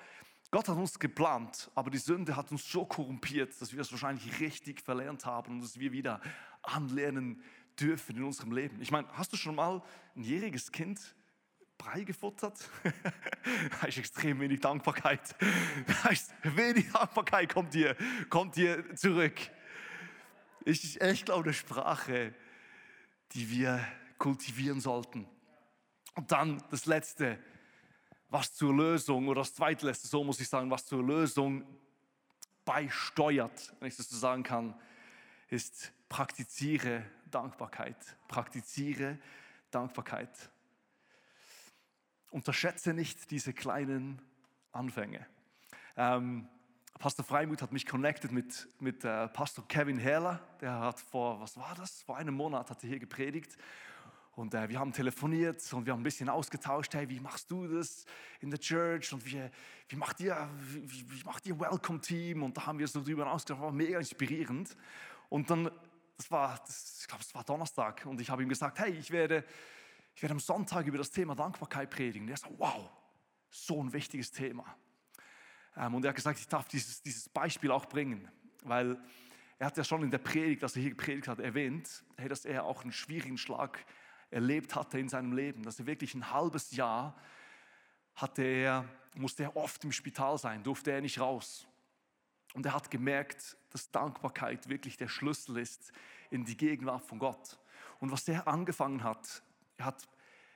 Gott 0.50 0.68
hat 0.68 0.76
uns 0.76 0.98
geplant, 1.00 1.70
aber 1.74 1.90
die 1.90 1.98
Sünde 1.98 2.36
hat 2.36 2.52
uns 2.52 2.70
so 2.70 2.84
korrumpiert, 2.86 3.60
dass 3.60 3.72
wir 3.72 3.80
es 3.80 3.90
wahrscheinlich 3.90 4.38
richtig 4.38 4.80
verlernt 4.80 5.26
haben 5.26 5.54
und 5.54 5.60
dass 5.62 5.80
wir 5.80 5.90
wieder 5.90 6.20
anlernen 6.62 7.42
dürfen 7.80 8.16
in 8.16 8.22
unserem 8.22 8.52
Leben. 8.52 8.80
Ich 8.80 8.92
meine, 8.92 9.08
hast 9.14 9.32
du 9.32 9.36
schon 9.36 9.56
mal 9.56 9.82
ein 10.14 10.22
jähriges 10.22 10.70
Kind 10.70 11.16
Brei 11.78 12.04
gefuttert. 12.04 12.68
da 13.80 13.86
ist 13.86 13.98
extrem 13.98 14.40
wenig 14.40 14.60
Dankbarkeit. 14.60 15.34
Da 16.02 16.10
ist 16.10 16.32
wenig 16.42 16.90
Dankbarkeit 16.92 17.52
kommt 17.52 17.74
dir, 17.74 17.96
kommt 18.28 18.54
zurück. 18.94 19.34
Ich, 20.64 21.00
ich 21.00 21.24
glaube, 21.24 21.44
eine 21.44 21.52
Sprache, 21.52 22.34
die 23.32 23.50
wir 23.50 23.84
kultivieren 24.18 24.80
sollten. 24.80 25.26
Und 26.14 26.30
dann 26.32 26.62
das 26.70 26.86
Letzte, 26.86 27.38
was 28.30 28.54
zur 28.54 28.74
Lösung, 28.74 29.28
oder 29.28 29.42
das 29.42 29.54
zweitletzte, 29.54 30.08
so 30.08 30.24
muss 30.24 30.40
ich 30.40 30.48
sagen, 30.48 30.70
was 30.70 30.86
zur 30.86 31.02
Lösung 31.02 31.66
beisteuert, 32.64 33.74
wenn 33.78 33.88
ich 33.88 33.96
das 33.96 34.08
so 34.08 34.16
sagen 34.16 34.42
kann, 34.42 34.74
ist 35.48 35.92
praktiziere 36.08 37.04
Dankbarkeit. 37.30 37.96
Praktiziere 38.28 39.18
Dankbarkeit. 39.70 40.50
Unterschätze 42.34 42.92
nicht 42.92 43.30
diese 43.30 43.52
kleinen 43.52 44.20
Anfänge. 44.72 45.24
Ähm, 45.96 46.48
Pastor 46.98 47.24
Freimuth 47.24 47.62
hat 47.62 47.70
mich 47.70 47.86
connected 47.86 48.32
mit, 48.32 48.66
mit 48.80 49.04
äh, 49.04 49.28
Pastor 49.28 49.64
Kevin 49.68 49.98
Herler. 49.98 50.40
Der 50.60 50.80
hat 50.80 50.98
vor, 50.98 51.40
was 51.40 51.56
war 51.56 51.76
das? 51.76 52.02
Vor 52.02 52.16
einem 52.16 52.34
Monat 52.34 52.70
hat 52.70 52.82
er 52.82 52.88
hier 52.88 52.98
gepredigt. 52.98 53.56
Und 54.34 54.52
äh, 54.52 54.68
wir 54.68 54.80
haben 54.80 54.92
telefoniert 54.92 55.72
und 55.72 55.86
wir 55.86 55.92
haben 55.92 56.00
ein 56.00 56.02
bisschen 56.02 56.28
ausgetauscht. 56.28 56.92
Hey, 56.94 57.08
wie 57.08 57.20
machst 57.20 57.52
du 57.52 57.68
das 57.68 58.04
in 58.40 58.50
der 58.50 58.58
Church? 58.58 59.12
Und 59.12 59.24
wie, 59.24 59.40
wie 59.88 59.96
macht 59.96 60.18
ihr, 60.18 60.48
wie, 60.58 61.08
wie 61.12 61.22
macht 61.22 61.46
ihr 61.46 61.60
Welcome 61.60 62.00
Team? 62.00 62.42
Und 62.42 62.56
da 62.56 62.66
haben 62.66 62.80
wir 62.80 62.88
so 62.88 63.00
drüber 63.00 63.30
ausgetauscht. 63.30 63.62
War 63.62 63.70
mega 63.70 63.96
inspirierend. 63.96 64.76
Und 65.28 65.48
dann, 65.50 65.70
das 66.16 66.28
war, 66.32 66.58
das, 66.66 66.98
ich 67.02 67.06
glaube, 67.06 67.22
es 67.22 67.32
war 67.32 67.44
Donnerstag. 67.44 68.04
Und 68.06 68.20
ich 68.20 68.28
habe 68.28 68.42
ihm 68.42 68.48
gesagt, 68.48 68.80
hey, 68.80 68.90
ich 68.90 69.12
werde 69.12 69.44
ich 70.14 70.22
werde 70.22 70.32
am 70.32 70.40
Sonntag 70.40 70.86
über 70.86 70.98
das 70.98 71.10
Thema 71.10 71.34
Dankbarkeit 71.34 71.90
predigen. 71.90 72.26
Der 72.26 72.36
sagt, 72.36 72.54
wow, 72.58 72.90
so 73.50 73.82
ein 73.82 73.92
wichtiges 73.92 74.30
Thema. 74.30 74.64
Ähm, 75.76 75.94
und 75.94 76.04
er 76.04 76.10
hat 76.10 76.16
gesagt, 76.16 76.38
ich 76.38 76.48
darf 76.48 76.68
dieses, 76.68 77.02
dieses 77.02 77.28
Beispiel 77.28 77.70
auch 77.70 77.86
bringen, 77.86 78.30
weil 78.62 78.98
er 79.58 79.66
hat 79.66 79.76
ja 79.76 79.84
schon 79.84 80.02
in 80.02 80.10
der 80.10 80.18
Predigt, 80.18 80.62
als 80.62 80.76
er 80.76 80.82
hier 80.82 80.90
gepredigt 80.90 81.28
hat, 81.28 81.38
erwähnt, 81.38 82.04
dass 82.16 82.44
er 82.44 82.64
auch 82.64 82.82
einen 82.82 82.92
schwierigen 82.92 83.38
Schlag 83.38 83.84
erlebt 84.30 84.74
hatte 84.74 84.98
in 84.98 85.08
seinem 85.08 85.32
Leben, 85.32 85.62
dass 85.62 85.78
er 85.78 85.86
wirklich 85.86 86.14
ein 86.14 86.30
halbes 86.32 86.72
Jahr 86.72 87.16
hatte 88.14 88.42
er, 88.42 88.84
musste 89.14 89.44
er 89.44 89.56
oft 89.56 89.82
im 89.84 89.92
Spital 89.92 90.38
sein, 90.38 90.62
durfte 90.62 90.92
er 90.92 91.00
nicht 91.00 91.20
raus. 91.20 91.66
Und 92.52 92.66
er 92.66 92.74
hat 92.74 92.90
gemerkt, 92.90 93.56
dass 93.70 93.90
Dankbarkeit 93.90 94.68
wirklich 94.68 94.96
der 94.96 95.08
Schlüssel 95.08 95.58
ist 95.58 95.92
in 96.30 96.44
die 96.44 96.56
Gegenwart 96.56 97.04
von 97.04 97.18
Gott. 97.18 97.58
Und 97.98 98.12
was 98.12 98.28
er 98.28 98.46
angefangen 98.46 99.02
hat, 99.02 99.42
er 99.76 99.86
hat, 99.86 100.08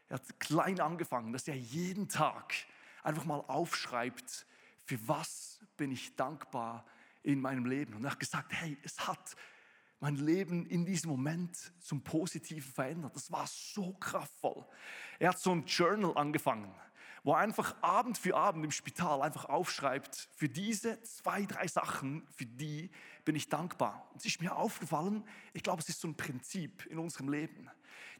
er 0.08 0.14
hat 0.14 0.40
klein 0.40 0.80
angefangen, 0.80 1.32
dass 1.32 1.48
er 1.48 1.56
jeden 1.56 2.08
Tag 2.08 2.54
einfach 3.02 3.24
mal 3.24 3.40
aufschreibt, 3.46 4.46
für 4.84 5.08
was 5.08 5.60
bin 5.76 5.92
ich 5.92 6.16
dankbar 6.16 6.84
in 7.22 7.40
meinem 7.40 7.66
Leben. 7.66 7.94
Und 7.94 8.04
er 8.04 8.12
hat 8.12 8.20
gesagt, 8.20 8.52
hey, 8.52 8.78
es 8.82 9.06
hat 9.06 9.36
mein 10.00 10.16
Leben 10.16 10.66
in 10.66 10.86
diesem 10.86 11.10
Moment 11.10 11.72
zum 11.80 12.02
Positiven 12.02 12.72
verändert. 12.72 13.14
Das 13.16 13.30
war 13.32 13.46
so 13.46 13.92
kraftvoll. 13.94 14.64
Er 15.18 15.30
hat 15.30 15.38
so 15.38 15.52
ein 15.52 15.64
Journal 15.66 16.16
angefangen, 16.16 16.72
wo 17.24 17.32
er 17.32 17.38
einfach 17.38 17.74
Abend 17.82 18.16
für 18.16 18.36
Abend 18.36 18.64
im 18.64 18.70
Spital 18.70 19.22
einfach 19.22 19.46
aufschreibt, 19.46 20.28
für 20.36 20.48
diese 20.48 21.02
zwei, 21.02 21.44
drei 21.44 21.66
Sachen, 21.66 22.26
für 22.30 22.46
die 22.46 22.90
bin 23.24 23.34
ich 23.34 23.48
dankbar. 23.48 24.08
Und 24.12 24.20
es 24.20 24.26
ist 24.26 24.40
mir 24.40 24.54
aufgefallen, 24.54 25.24
ich 25.52 25.62
glaube, 25.62 25.82
es 25.82 25.88
ist 25.88 26.00
so 26.00 26.08
ein 26.08 26.16
Prinzip 26.16 26.86
in 26.86 26.98
unserem 26.98 27.28
Leben. 27.28 27.68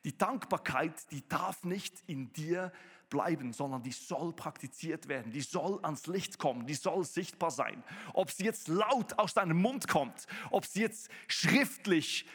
Die 0.04 0.16
Dankbarkeit, 0.16 1.11
die 1.11 1.26
darf 1.28 1.64
nicht 1.64 2.02
in 2.06 2.32
dir 2.32 2.72
bleiben, 3.08 3.52
sondern 3.52 3.82
die 3.82 3.92
soll 3.92 4.32
praktiziert 4.32 5.08
werden, 5.08 5.32
die 5.32 5.40
soll 5.40 5.80
ans 5.82 6.06
Licht 6.06 6.38
kommen, 6.38 6.66
die 6.66 6.74
soll 6.74 7.04
sichtbar 7.04 7.50
sein. 7.50 7.82
Ob 8.12 8.30
sie 8.30 8.44
jetzt 8.44 8.68
laut 8.68 9.18
aus 9.18 9.34
deinem 9.34 9.61
Mund 9.61 9.88
kommt, 9.88 10.26
ob 10.50 10.66
sie 10.66 10.82
jetzt 10.82 11.11
schriftlich 11.26 12.26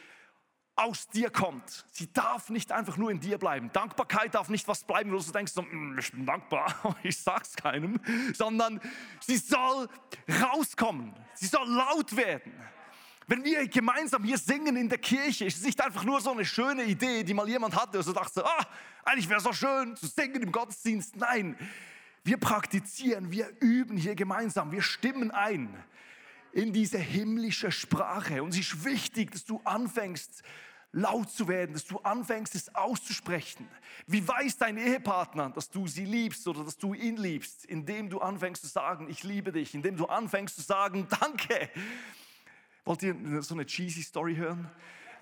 aus 0.76 1.06
dir 1.08 1.30
kommt. 1.30 1.84
Sie 1.92 2.12
darf 2.12 2.50
nicht 2.50 2.72
einfach 2.72 2.96
nur 2.96 3.10
in 3.10 3.20
dir 3.20 3.38
bleiben. 3.38 3.70
Dankbarkeit 3.72 4.34
darf 4.34 4.48
nicht 4.48 4.66
was 4.66 4.82
bleiben, 4.84 5.12
wo 5.12 5.18
du 5.18 5.32
denkst, 5.32 5.54
mm, 5.54 5.98
ich 5.98 6.10
bin 6.10 6.26
dankbar, 6.26 6.96
ich 7.02 7.16
sag's 7.16 7.54
keinem, 7.54 8.00
sondern 8.34 8.80
sie 9.20 9.36
soll 9.36 9.88
rauskommen. 10.42 11.14
Sie 11.34 11.46
soll 11.46 11.68
laut 11.68 12.16
werden. 12.16 12.52
Wenn 13.26 13.42
wir 13.42 13.66
gemeinsam 13.68 14.22
hier 14.22 14.36
singen 14.36 14.76
in 14.76 14.88
der 14.88 14.98
Kirche, 14.98 15.46
ist 15.46 15.58
es 15.58 15.64
nicht 15.64 15.80
einfach 15.82 16.04
nur 16.04 16.20
so 16.20 16.32
eine 16.32 16.44
schöne 16.44 16.84
Idee, 16.84 17.24
die 17.24 17.32
mal 17.32 17.48
jemand 17.48 17.74
hatte 17.74 17.98
und 17.98 18.04
so 18.04 18.12
dachte, 18.12 18.44
ah, 18.44 18.66
eigentlich 19.04 19.28
wäre 19.28 19.38
es 19.38 19.44
so 19.44 19.52
schön 19.52 19.96
zu 19.96 20.06
singen 20.06 20.42
im 20.42 20.52
Gottesdienst. 20.52 21.16
Nein, 21.16 21.56
wir 22.22 22.36
praktizieren, 22.36 23.30
wir 23.30 23.50
üben 23.60 23.96
hier 23.96 24.14
gemeinsam, 24.14 24.72
wir 24.72 24.82
stimmen 24.82 25.30
ein 25.30 25.74
in 26.52 26.72
diese 26.72 26.98
himmlische 26.98 27.72
Sprache. 27.72 28.42
Und 28.42 28.50
es 28.50 28.60
ist 28.60 28.84
wichtig, 28.84 29.32
dass 29.32 29.44
du 29.44 29.60
anfängst, 29.64 30.42
laut 30.92 31.30
zu 31.30 31.48
werden, 31.48 31.72
dass 31.72 31.84
du 31.86 31.98
anfängst, 31.98 32.54
es 32.54 32.74
auszusprechen. 32.74 33.68
Wie 34.06 34.26
weiß 34.26 34.58
dein 34.58 34.76
Ehepartner, 34.76 35.50
dass 35.50 35.68
du 35.68 35.86
sie 35.86 36.04
liebst 36.04 36.46
oder 36.46 36.62
dass 36.62 36.76
du 36.76 36.94
ihn 36.94 37.16
liebst, 37.16 37.64
indem 37.64 38.08
du 38.08 38.20
anfängst 38.20 38.62
zu 38.62 38.68
sagen, 38.68 39.08
ich 39.10 39.24
liebe 39.24 39.50
dich, 39.50 39.74
indem 39.74 39.96
du 39.96 40.06
anfängst 40.06 40.54
zu 40.54 40.62
sagen, 40.62 41.08
danke. 41.20 41.70
Wollt 42.86 43.02
ihr 43.02 43.40
so 43.40 43.54
eine 43.54 43.64
cheesy 43.64 44.02
Story 44.02 44.36
hören? 44.36 44.70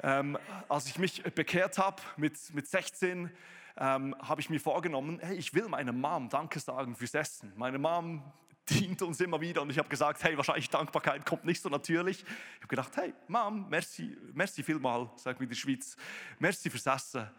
Ähm, 0.02 0.36
als 0.68 0.88
ich 0.88 0.98
mich 0.98 1.22
bekehrt 1.22 1.78
habe 1.78 2.02
mit, 2.16 2.36
mit 2.52 2.66
16, 2.66 3.30
ähm, 3.76 4.16
habe 4.20 4.40
ich 4.40 4.50
mir 4.50 4.58
vorgenommen, 4.58 5.20
hey, 5.22 5.36
ich 5.36 5.54
will 5.54 5.68
meiner 5.68 5.92
Mom 5.92 6.28
Danke 6.28 6.58
sagen 6.58 6.96
fürs 6.96 7.14
Essen. 7.14 7.52
Meine 7.56 7.78
Mom 7.78 8.20
dient 8.68 9.00
uns 9.02 9.20
immer 9.20 9.40
wieder 9.40 9.62
und 9.62 9.70
ich 9.70 9.78
habe 9.78 9.88
gesagt, 9.88 10.24
hey, 10.24 10.36
wahrscheinlich 10.36 10.70
Dankbarkeit 10.70 11.24
kommt 11.24 11.44
nicht 11.44 11.62
so 11.62 11.68
natürlich. 11.68 12.22
Ich 12.22 12.56
habe 12.56 12.66
gedacht, 12.66 12.96
hey, 12.96 13.14
Mom, 13.28 13.68
merci, 13.68 14.16
merci 14.32 14.64
vielmal, 14.64 15.08
sagt 15.14 15.38
mir 15.38 15.46
die 15.46 15.54
Schweiz, 15.54 15.96
merci 16.40 16.68
fürs 16.68 16.86
Essen. 16.86 17.30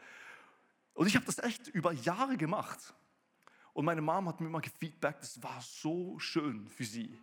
Und 0.93 1.07
ich 1.07 1.17
habe 1.17 1.25
das 1.25 1.39
echt 1.39 1.67
über 1.67 1.91
Jahre 1.91 2.37
gemacht. 2.37 2.93
Und 3.73 3.83
meine 3.83 4.01
Mom 4.01 4.29
hat 4.29 4.39
mir 4.39 4.47
immer 4.47 4.61
gefeedbackt, 4.61 5.21
das 5.21 5.43
war 5.43 5.59
so 5.59 6.17
schön 6.17 6.69
für 6.69 6.85
sie. 6.85 7.21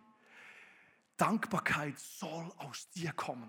Dankbarkeit 1.21 1.99
soll 1.99 2.51
aus 2.57 2.89
dir 2.89 3.13
kommen. 3.13 3.47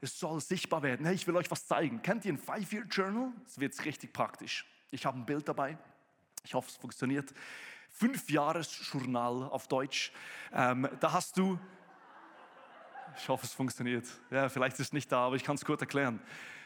Es 0.00 0.20
soll 0.20 0.40
sichtbar 0.40 0.84
werden. 0.84 1.04
Hey, 1.04 1.16
ich 1.16 1.26
will 1.26 1.34
euch 1.34 1.50
was 1.50 1.66
zeigen. 1.66 2.00
Kennt 2.00 2.24
ihr 2.24 2.32
ein 2.32 2.38
Five-Year-Journal? 2.38 3.32
Das 3.42 3.58
wird 3.58 3.74
jetzt 3.74 3.84
richtig 3.84 4.12
praktisch. 4.12 4.64
Ich 4.92 5.04
habe 5.04 5.18
ein 5.18 5.26
Bild 5.26 5.48
dabei. 5.48 5.76
Ich 6.44 6.54
hoffe, 6.54 6.68
es 6.70 6.76
funktioniert. 6.76 7.34
Fünf-Jahres-Journal 7.90 9.48
auf 9.48 9.66
Deutsch. 9.66 10.12
Ähm, 10.52 10.88
da 11.00 11.12
hast 11.12 11.36
du, 11.36 11.58
ich 13.16 13.28
hoffe, 13.28 13.46
es 13.46 13.52
funktioniert. 13.52 14.06
Ja, 14.30 14.48
vielleicht 14.48 14.74
ist 14.74 14.86
es 14.86 14.92
nicht 14.92 15.10
da, 15.10 15.26
aber 15.26 15.34
ich 15.34 15.42
kann 15.42 15.56
es 15.56 15.64
kurz 15.64 15.80
erklären. 15.80 16.20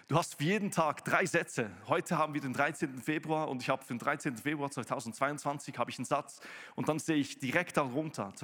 Du 0.09 0.16
hast 0.16 0.35
für 0.35 0.44
jeden 0.44 0.70
Tag 0.70 1.03
drei 1.05 1.25
Sätze. 1.25 1.70
Heute 1.88 2.18
haben 2.18 2.35
wir 2.35 2.42
den 2.42 2.53
13. 2.53 2.99
Februar 2.99 3.49
und 3.49 3.62
ich 3.62 3.70
habe 3.70 3.83
für 3.83 3.94
den 3.94 3.99
13. 4.01 4.37
Februar 4.37 4.70
2022 4.70 5.79
habe 5.79 5.90
ich 5.90 5.99
einen 5.99 6.05
Satz 6.05 6.40
und 6.75 6.90
dann 6.90 6.99
sehe 6.99 7.16
ich 7.16 7.38
direkt 7.38 7.79
darunter 7.79 8.35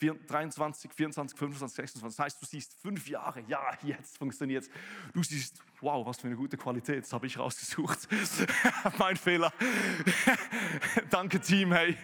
2023, 0.00 0.92
24, 0.92 1.38
25, 1.38 1.76
26. 1.76 2.02
Das 2.02 2.18
heißt, 2.18 2.42
du 2.42 2.46
siehst 2.46 2.74
fünf 2.80 3.06
Jahre. 3.06 3.42
Ja, 3.46 3.76
jetzt 3.82 4.16
funktioniert 4.16 4.64
es. 4.64 4.70
Du 5.12 5.22
siehst, 5.22 5.62
wow, 5.80 6.06
was 6.06 6.18
für 6.18 6.26
eine 6.26 6.36
gute 6.36 6.56
Qualität. 6.56 7.04
Das 7.04 7.12
habe 7.12 7.26
ich 7.26 7.38
rausgesucht. 7.38 8.08
mein 8.98 9.16
Fehler. 9.16 9.52
Danke 11.10 11.40
Team. 11.40 11.72
Hey, 11.72 11.96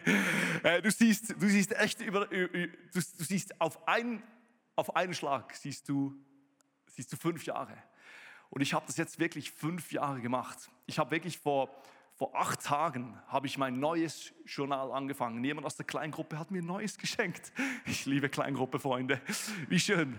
äh, 0.62 0.82
du 0.82 0.90
siehst, 0.90 1.30
du 1.40 1.48
siehst 1.48 1.72
echt 1.72 2.00
über, 2.02 2.26
du, 2.26 2.68
du 2.92 3.00
siehst 3.24 3.58
auf 3.60 3.88
einen, 3.88 4.22
auf 4.74 4.94
einen 4.94 5.14
Schlag 5.14 5.54
siehst 5.54 5.88
du, 5.88 6.14
siehst 6.88 7.12
du 7.12 7.16
fünf 7.16 7.46
Jahre. 7.46 7.76
Und 8.50 8.60
ich 8.60 8.74
habe 8.74 8.86
das 8.86 8.98
jetzt 8.98 9.18
wirklich 9.18 9.50
fünf 9.50 9.90
Jahre 9.90 10.20
gemacht. 10.20 10.70
Ich 10.84 10.98
habe 10.98 11.10
wirklich 11.10 11.38
vor, 11.38 11.70
vor 12.16 12.34
acht 12.34 12.62
Tagen 12.62 13.20
habe 13.28 13.46
ich 13.46 13.58
mein 13.58 13.78
neues 13.78 14.32
Journal 14.46 14.90
angefangen. 14.90 15.44
Jemand 15.44 15.66
aus 15.66 15.76
der 15.76 15.84
Kleingruppe 15.84 16.38
hat 16.38 16.50
mir 16.50 16.62
neues 16.62 16.96
geschenkt. 16.96 17.52
Ich 17.84 18.06
liebe 18.06 18.30
Kleingruppe, 18.30 18.80
Freunde. 18.80 19.20
Wie 19.68 19.78
schön. 19.78 20.18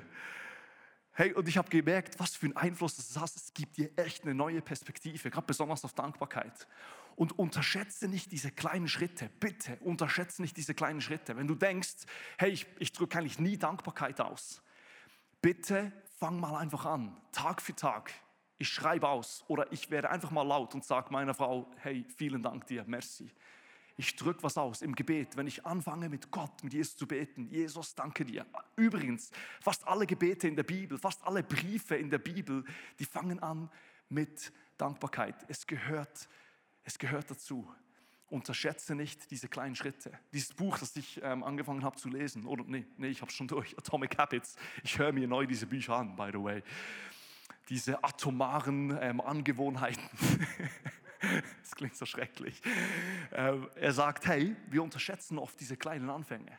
Hey, 1.14 1.34
und 1.34 1.48
ich 1.48 1.58
habe 1.58 1.70
gemerkt, 1.70 2.20
was 2.20 2.36
für 2.36 2.46
einen 2.46 2.56
Einfluss 2.56 2.98
das 2.98 3.20
hat. 3.20 3.36
Es 3.36 3.52
gibt 3.52 3.78
dir 3.78 3.90
echt 3.98 4.24
eine 4.24 4.36
neue 4.36 4.62
Perspektive, 4.62 5.32
gerade 5.32 5.48
besonders 5.48 5.84
auf 5.84 5.94
Dankbarkeit. 5.94 6.68
Und 7.16 7.40
unterschätze 7.40 8.08
nicht 8.08 8.32
diese 8.32 8.52
kleinen 8.52 8.88
Schritte. 8.88 9.28
Bitte 9.40 9.78
unterschätze 9.78 10.44
nicht 10.44 10.56
diese 10.56 10.76
kleinen 10.76 11.02
Schritte. 11.02 11.36
Wenn 11.36 11.48
du 11.48 11.56
denkst, 11.56 12.06
hey, 12.38 12.52
ich, 12.52 12.68
ich 12.78 12.94
drücke 12.94 13.18
eigentlich 13.18 13.40
nie 13.40 13.58
Dankbarkeit 13.58 14.22
aus. 14.22 14.62
Bitte 15.42 15.92
fang 16.20 16.40
mal 16.40 16.56
einfach 16.58 16.86
an, 16.86 17.18
Tag 17.32 17.60
für 17.60 17.76
Tag. 17.76 18.14
Ich 18.58 18.70
schreibe 18.70 19.08
aus 19.08 19.44
oder 19.48 19.72
ich 19.72 19.90
werde 19.92 20.10
einfach 20.10 20.32
mal 20.32 20.42
laut 20.42 20.74
und 20.74 20.84
sage 20.84 21.12
meiner 21.12 21.34
Frau, 21.34 21.70
hey, 21.78 22.06
vielen 22.16 22.42
Dank 22.42 22.66
dir, 22.68 22.84
merci. 22.88 23.32
Ich 24.00 24.16
drücke 24.16 24.44
was 24.44 24.58
aus 24.58 24.84
im 24.84 24.94
Gebet, 24.94 25.38
wenn 25.38 25.48
ich 25.48 25.66
anfange 25.66 26.08
mit 26.08 26.30
Gott, 26.30 26.64
mit 26.64 26.74
Jesus 26.74 26.96
zu 26.98 27.08
beten. 27.08 27.48
Jesus, 27.50 27.96
danke 27.96 28.26
dir. 28.26 28.46
Übrigens, 28.76 29.32
fast 29.60 29.88
alle 29.88 30.06
Gebete 30.06 30.48
in 30.48 30.56
der 30.56 30.64
Bibel, 30.64 31.00
fast 31.00 31.26
alle 31.26 31.42
Briefe 31.42 31.96
in 31.96 32.12
der 32.12 32.20
Bibel, 32.20 32.64
die 33.00 33.06
fangen 33.06 33.40
an 33.40 33.72
mit 34.10 34.54
Dankbarkeit. 34.78 35.36
Es 35.48 35.66
gehört, 35.66 36.30
es 36.84 37.00
gehört 37.00 37.32
dazu. 37.32 37.68
Unterschätze 38.30 38.94
nicht 38.94 39.32
diese 39.32 39.48
kleinen 39.48 39.76
Schritte. 39.76 40.12
Dieses 40.34 40.54
Buch, 40.54 40.78
das 40.78 40.96
ich 40.96 41.20
ähm, 41.24 41.44
angefangen 41.44 41.84
habe 41.84 41.96
zu 41.96 42.10
lesen, 42.10 42.46
oder 42.46 42.64
nee, 42.66 42.86
nee 42.98 43.08
ich 43.08 43.22
habe 43.22 43.32
schon 43.32 43.48
durch, 43.48 43.76
Atomic 43.78 44.18
Habits. 44.18 44.58
Ich 44.84 45.00
höre 45.00 45.12
mir 45.12 45.28
neu 45.28 45.48
diese 45.48 45.66
Bücher 45.66 45.96
an, 45.96 46.16
by 46.16 46.30
the 46.32 46.44
way. 46.44 46.62
Diese 47.70 48.04
atomaren 48.04 48.98
ähm, 49.02 49.22
Angewohnheiten. 49.22 50.04
das 51.62 51.76
klingt 51.76 51.96
so 51.96 52.06
schrecklich. 52.06 52.62
Ähm, 53.32 53.70
er 53.76 53.94
sagt, 53.94 54.26
hey, 54.28 54.56
wir 54.68 54.84
unterschätzen 54.84 55.38
oft 55.38 55.60
diese 55.60 55.76
kleinen 55.76 56.10
Anfänge. 56.10 56.58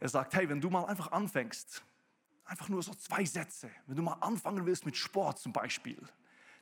Er 0.00 0.08
sagt, 0.08 0.34
hey, 0.34 0.48
wenn 0.48 0.60
du 0.60 0.70
mal 0.70 0.86
einfach 0.86 1.12
anfängst, 1.12 1.82
einfach 2.44 2.68
nur 2.68 2.82
so 2.82 2.94
zwei 2.94 3.24
Sätze, 3.24 3.70
wenn 3.86 3.96
du 3.96 4.02
mal 4.02 4.14
anfangen 4.14 4.64
willst 4.64 4.86
mit 4.86 4.96
Sport 4.96 5.38
zum 5.38 5.52
Beispiel, 5.52 6.00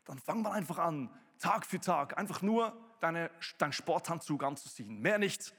dann 0.05 0.19
fang 0.19 0.43
mal 0.43 0.53
einfach 0.53 0.79
an, 0.79 1.11
Tag 1.39 1.67
für 1.67 1.81
Tag, 1.81 2.17
einfach 2.17 2.43
nur 2.43 2.75
deine, 3.01 3.31
deinen 3.59 3.73
Sporthandzug 3.73 4.43
anzuziehen. 4.43 5.01
Mehr 5.01 5.19
nicht. 5.19 5.55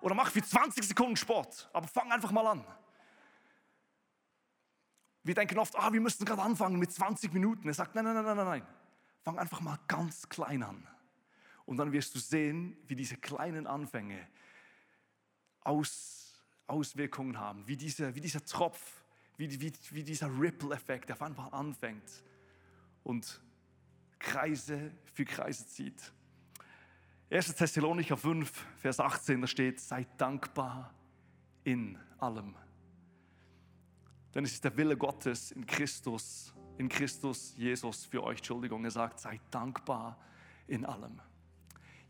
Oder 0.00 0.14
mach 0.14 0.30
für 0.30 0.42
20 0.42 0.86
Sekunden 0.86 1.16
Sport, 1.16 1.70
aber 1.72 1.86
fang 1.86 2.10
einfach 2.12 2.32
mal 2.32 2.46
an. 2.46 2.64
Wir 5.26 5.34
denken 5.34 5.58
oft, 5.58 5.76
ah, 5.76 5.92
wir 5.92 6.00
müssen 6.00 6.24
gerade 6.24 6.40
anfangen 6.40 6.78
mit 6.78 6.92
20 6.92 7.32
Minuten. 7.32 7.66
Er 7.66 7.74
sagt, 7.74 7.96
nein, 7.96 8.04
nein, 8.04 8.14
nein, 8.14 8.24
nein, 8.24 8.46
nein. 8.46 8.62
Fang 9.22 9.36
einfach 9.40 9.60
mal 9.60 9.76
ganz 9.88 10.28
klein 10.28 10.62
an. 10.62 10.86
Und 11.64 11.78
dann 11.78 11.90
wirst 11.90 12.14
du 12.14 12.20
sehen, 12.20 12.76
wie 12.86 12.94
diese 12.94 13.16
kleinen 13.16 13.66
Anfänge 13.66 14.24
Aus, 15.62 16.44
Auswirkungen 16.68 17.40
haben, 17.40 17.66
wie 17.66 17.76
dieser, 17.76 18.14
wie 18.14 18.20
dieser 18.20 18.44
Tropf, 18.44 19.02
wie, 19.36 19.60
wie, 19.60 19.72
wie 19.90 20.04
dieser 20.04 20.28
Ripple-Effekt, 20.28 21.10
auf 21.10 21.20
einmal 21.20 21.52
anfängt 21.52 22.22
und 23.02 23.40
Kreise 24.20 24.92
für 25.12 25.24
Kreise 25.24 25.66
zieht. 25.66 26.12
1. 27.30 27.52
Thessalonicher 27.56 28.16
5, 28.16 28.64
Vers 28.76 29.00
18, 29.00 29.40
da 29.40 29.46
steht, 29.48 29.80
seid 29.80 30.06
dankbar 30.20 30.94
in 31.64 31.98
allem. 32.18 32.54
Denn 34.36 34.44
es 34.44 34.52
ist 34.52 34.64
der 34.64 34.76
Wille 34.76 34.98
Gottes 34.98 35.50
in 35.50 35.64
Christus, 35.64 36.52
in 36.76 36.90
Christus 36.90 37.54
Jesus 37.56 38.04
für 38.04 38.22
euch. 38.22 38.36
Entschuldigung, 38.36 38.84
er 38.84 38.90
sagt, 38.90 39.18
seid 39.18 39.40
dankbar 39.50 40.18
in 40.66 40.84
allem. 40.84 41.22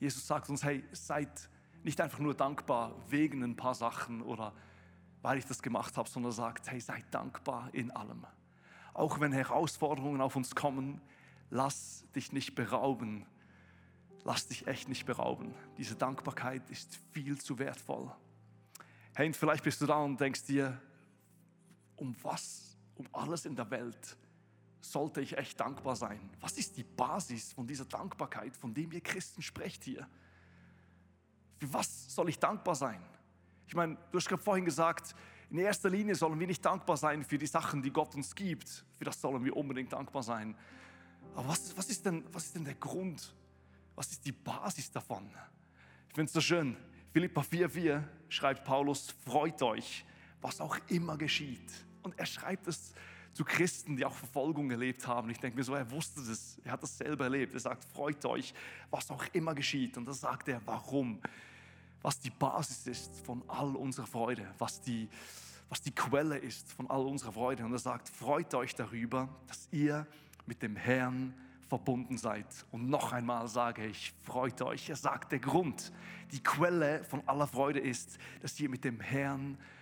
Jesus 0.00 0.26
sagt 0.26 0.50
uns, 0.50 0.64
hey, 0.64 0.82
seid 0.90 1.48
nicht 1.84 2.00
einfach 2.00 2.18
nur 2.18 2.34
dankbar 2.34 2.96
wegen 3.08 3.44
ein 3.44 3.54
paar 3.54 3.76
Sachen 3.76 4.22
oder 4.22 4.52
weil 5.22 5.38
ich 5.38 5.44
das 5.46 5.62
gemacht 5.62 5.96
habe, 5.96 6.08
sondern 6.08 6.32
sagt, 6.32 6.68
hey, 6.68 6.80
seid 6.80 7.04
dankbar 7.12 7.70
in 7.72 7.92
allem. 7.92 8.26
Auch 8.92 9.20
wenn 9.20 9.30
Herausforderungen 9.30 10.20
auf 10.20 10.34
uns 10.34 10.56
kommen, 10.56 11.00
lass 11.50 12.10
dich 12.16 12.32
nicht 12.32 12.56
berauben. 12.56 13.24
Lass 14.24 14.48
dich 14.48 14.66
echt 14.66 14.88
nicht 14.88 15.06
berauben. 15.06 15.54
Diese 15.78 15.94
Dankbarkeit 15.94 16.68
ist 16.70 16.98
viel 17.12 17.38
zu 17.38 17.60
wertvoll. 17.60 18.10
Hey, 19.14 19.32
vielleicht 19.32 19.62
bist 19.62 19.80
du 19.80 19.86
da 19.86 19.98
und 19.98 20.20
denkst 20.20 20.42
dir, 20.46 20.82
um 21.96 22.14
was, 22.22 22.76
um 22.96 23.06
alles 23.12 23.44
in 23.44 23.56
der 23.56 23.70
Welt 23.70 24.16
sollte 24.80 25.20
ich 25.20 25.36
echt 25.36 25.58
dankbar 25.58 25.96
sein? 25.96 26.20
Was 26.40 26.58
ist 26.58 26.76
die 26.76 26.84
Basis 26.84 27.52
von 27.52 27.66
dieser 27.66 27.84
Dankbarkeit, 27.84 28.56
von 28.56 28.72
dem 28.72 28.92
ihr 28.92 29.00
Christen 29.00 29.42
sprecht 29.42 29.84
hier? 29.84 30.08
Für 31.58 31.72
was 31.72 32.14
soll 32.14 32.28
ich 32.28 32.38
dankbar 32.38 32.74
sein? 32.74 33.02
Ich 33.66 33.74
meine, 33.74 33.96
du 34.10 34.18
hast 34.18 34.28
gerade 34.28 34.42
vorhin 34.42 34.64
gesagt, 34.64 35.14
in 35.50 35.58
erster 35.58 35.90
Linie 35.90 36.14
sollen 36.14 36.38
wir 36.38 36.46
nicht 36.46 36.64
dankbar 36.64 36.96
sein 36.96 37.24
für 37.24 37.38
die 37.38 37.46
Sachen, 37.46 37.82
die 37.82 37.90
Gott 37.90 38.14
uns 38.14 38.34
gibt. 38.34 38.84
Für 38.98 39.04
das 39.04 39.20
sollen 39.20 39.44
wir 39.44 39.56
unbedingt 39.56 39.92
dankbar 39.92 40.22
sein. 40.22 40.56
Aber 41.34 41.48
was, 41.48 41.76
was, 41.76 41.88
ist, 41.88 42.04
denn, 42.04 42.24
was 42.32 42.46
ist 42.46 42.54
denn 42.54 42.64
der 42.64 42.74
Grund? 42.74 43.34
Was 43.94 44.10
ist 44.10 44.24
die 44.24 44.32
Basis 44.32 44.90
davon? 44.90 45.30
Ich 46.08 46.14
finde 46.14 46.26
es 46.26 46.32
so 46.32 46.40
schön. 46.40 46.76
Philippa 47.12 47.40
4,4 47.40 48.02
schreibt 48.28 48.64
Paulus: 48.64 49.14
Freut 49.24 49.62
euch, 49.62 50.04
was 50.46 50.60
auch 50.60 50.78
immer 50.86 51.18
geschieht. 51.18 51.72
Und 52.02 52.16
er 52.16 52.26
schreibt 52.26 52.68
es 52.68 52.94
zu 53.32 53.44
Christen, 53.44 53.96
die 53.96 54.04
auch 54.04 54.14
Verfolgung 54.14 54.70
erlebt 54.70 55.04
haben. 55.04 55.28
Ich 55.28 55.40
denke 55.40 55.56
mir 55.58 55.64
so, 55.64 55.74
er 55.74 55.90
wusste 55.90 56.20
das, 56.20 56.58
er 56.64 56.72
hat 56.72 56.82
das 56.84 56.96
selber 56.96 57.24
erlebt. 57.24 57.52
Er 57.52 57.60
sagt, 57.60 57.84
freut 57.84 58.24
euch, 58.24 58.54
was 58.88 59.10
auch 59.10 59.24
immer 59.32 59.56
geschieht. 59.56 59.96
Und 59.96 60.06
dann 60.06 60.14
sagt 60.14 60.48
er, 60.48 60.60
warum? 60.64 61.20
Was 62.00 62.20
die 62.20 62.30
Basis 62.30 62.86
ist 62.86 63.26
von 63.26 63.42
all 63.48 63.74
unserer 63.74 64.06
Freude, 64.06 64.46
was 64.58 64.80
die, 64.80 65.08
was 65.68 65.82
die 65.82 65.90
Quelle 65.90 66.38
ist 66.38 66.72
von 66.72 66.88
all 66.88 67.04
unserer 67.04 67.32
Freude. 67.32 67.64
Und 67.64 67.72
er 67.72 67.80
sagt, 67.80 68.08
freut 68.08 68.54
euch 68.54 68.76
darüber, 68.76 69.28
dass 69.48 69.68
ihr 69.72 70.06
mit 70.46 70.62
dem 70.62 70.76
Herrn 70.76 71.34
verbunden 71.68 72.16
seid. 72.16 72.46
Und 72.70 72.88
noch 72.88 73.12
einmal 73.12 73.48
sage 73.48 73.84
ich, 73.84 74.14
freut 74.22 74.62
euch. 74.62 74.88
Er 74.88 74.96
sagt, 74.96 75.32
der 75.32 75.40
Grund, 75.40 75.92
die 76.30 76.40
Quelle 76.40 77.02
von 77.02 77.26
aller 77.26 77.48
Freude 77.48 77.80
ist, 77.80 78.16
dass 78.40 78.60
ihr 78.60 78.68
mit 78.68 78.84
dem 78.84 79.00
Herrn 79.00 79.40
verbunden 79.40 79.75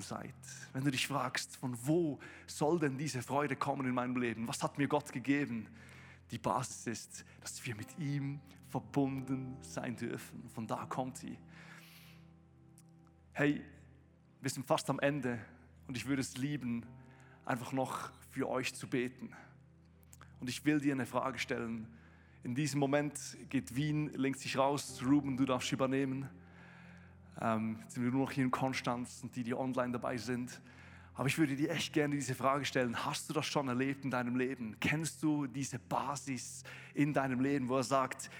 seid. 0.00 0.34
Wenn 0.72 0.84
du 0.84 0.90
dich 0.90 1.06
fragst, 1.06 1.56
von 1.56 1.76
wo 1.86 2.18
soll 2.46 2.78
denn 2.78 2.96
diese 2.96 3.22
Freude 3.22 3.56
kommen 3.56 3.86
in 3.86 3.94
meinem 3.94 4.16
Leben? 4.16 4.46
Was 4.48 4.62
hat 4.62 4.78
mir 4.78 4.88
Gott 4.88 5.12
gegeben? 5.12 5.68
Die 6.30 6.38
Basis 6.38 6.86
ist, 6.86 7.24
dass 7.40 7.64
wir 7.66 7.74
mit 7.74 7.98
ihm 7.98 8.40
verbunden 8.68 9.56
sein 9.60 9.96
dürfen. 9.96 10.48
Von 10.54 10.66
da 10.66 10.86
kommt 10.86 11.18
sie. 11.18 11.36
Hey, 13.32 13.62
wir 14.40 14.50
sind 14.50 14.66
fast 14.66 14.88
am 14.90 14.98
Ende 15.00 15.38
und 15.86 15.96
ich 15.96 16.06
würde 16.06 16.22
es 16.22 16.36
lieben, 16.36 16.86
einfach 17.44 17.72
noch 17.72 18.10
für 18.30 18.48
euch 18.48 18.74
zu 18.74 18.88
beten. 18.88 19.32
Und 20.40 20.48
ich 20.48 20.64
will 20.64 20.80
dir 20.80 20.92
eine 20.92 21.06
Frage 21.06 21.38
stellen. 21.38 21.86
In 22.42 22.54
diesem 22.54 22.80
Moment 22.80 23.36
geht 23.50 23.76
Wien, 23.76 24.08
lenkt 24.14 24.40
sich 24.40 24.56
raus. 24.56 25.02
Ruben, 25.04 25.36
du 25.36 25.44
darfst 25.44 25.70
übernehmen. 25.70 26.28
Ähm, 27.40 27.78
jetzt 27.82 27.94
sind 27.94 28.04
wir 28.04 28.10
nur 28.10 28.26
noch 28.26 28.32
hier 28.32 28.44
in 28.44 28.50
Konstanz 28.50 29.20
und 29.22 29.34
die, 29.34 29.42
die 29.42 29.54
online 29.54 29.92
dabei 29.92 30.16
sind. 30.16 30.60
Aber 31.14 31.28
ich 31.28 31.36
würde 31.36 31.56
dir 31.56 31.70
echt 31.70 31.92
gerne 31.92 32.14
diese 32.14 32.34
Frage 32.34 32.64
stellen. 32.64 33.04
Hast 33.04 33.28
du 33.28 33.34
das 33.34 33.46
schon 33.46 33.68
erlebt 33.68 34.04
in 34.04 34.10
deinem 34.10 34.36
Leben? 34.36 34.76
Kennst 34.80 35.22
du 35.22 35.46
diese 35.46 35.78
Basis 35.78 36.62
in 36.94 37.12
deinem 37.12 37.40
Leben, 37.40 37.68
wo 37.68 37.76
er 37.76 37.82
sagt, 37.82 38.30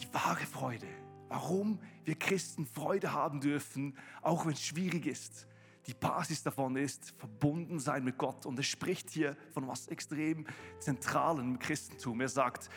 die 0.00 0.12
wahre 0.14 0.44
Freude, 0.44 0.86
warum 1.28 1.80
wir 2.04 2.14
Christen 2.14 2.66
Freude 2.66 3.12
haben 3.12 3.40
dürfen, 3.40 3.96
auch 4.22 4.46
wenn 4.46 4.52
es 4.52 4.62
schwierig 4.62 5.06
ist. 5.06 5.48
Die 5.86 5.94
Basis 5.94 6.42
davon 6.42 6.76
ist 6.76 7.14
verbunden 7.18 7.78
sein 7.78 8.04
mit 8.04 8.18
Gott. 8.18 8.46
Und 8.46 8.58
er 8.58 8.64
spricht 8.64 9.10
hier 9.10 9.36
von 9.52 9.66
was 9.66 9.88
extrem 9.88 10.46
Zentralen 10.78 11.52
im 11.52 11.58
Christentum. 11.58 12.20
Er 12.20 12.28
sagt, 12.28 12.68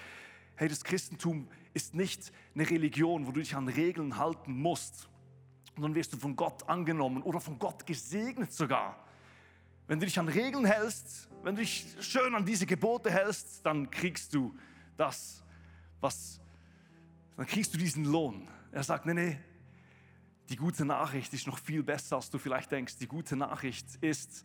hey, 0.56 0.68
das 0.68 0.84
Christentum 0.84 1.48
ist 1.74 1.94
nicht 1.94 2.32
eine 2.56 2.70
Religion, 2.70 3.28
wo 3.28 3.32
du 3.32 3.40
dich 3.40 3.56
an 3.56 3.68
Regeln 3.68 4.18
halten 4.18 4.54
musst 4.54 5.10
und 5.80 5.84
dann 5.84 5.96
wirst 5.96 6.12
du 6.12 6.18
von 6.18 6.36
Gott 6.36 6.68
angenommen 6.68 7.24
oder 7.24 7.40
von 7.40 7.58
Gott 7.58 7.86
gesegnet 7.86 8.52
sogar. 8.52 9.02
Wenn 9.88 9.98
du 9.98 10.06
dich 10.06 10.20
an 10.20 10.28
Regeln 10.28 10.66
hältst, 10.66 11.30
wenn 11.42 11.56
du 11.56 11.62
dich 11.62 11.96
schön 12.02 12.36
an 12.36 12.46
diese 12.46 12.66
Gebote 12.66 13.10
hältst, 13.10 13.66
dann 13.66 13.90
kriegst 13.90 14.34
du 14.34 14.54
das, 14.98 15.42
was, 16.02 16.42
dann 17.38 17.46
kriegst 17.46 17.74
du 17.74 17.78
diesen 17.78 18.04
Lohn. 18.04 18.46
Er 18.74 18.84
sagt, 18.84 19.06
nee, 19.06 19.14
nee, 19.14 19.40
die 20.50 20.58
gute 20.58 20.84
Nachricht 20.84 21.34
ist 21.34 21.48
noch 21.48 21.58
viel 21.58 21.82
besser, 21.82 22.18
als 22.18 22.30
du 22.30 22.40
vielleicht 22.40 22.72
denkst. 22.72 22.98
Die 22.98 23.08
gute 23.08 23.38
Nachricht 23.38 23.88
ist, 24.02 24.44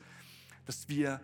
dass 0.66 0.88
wir 0.88 1.20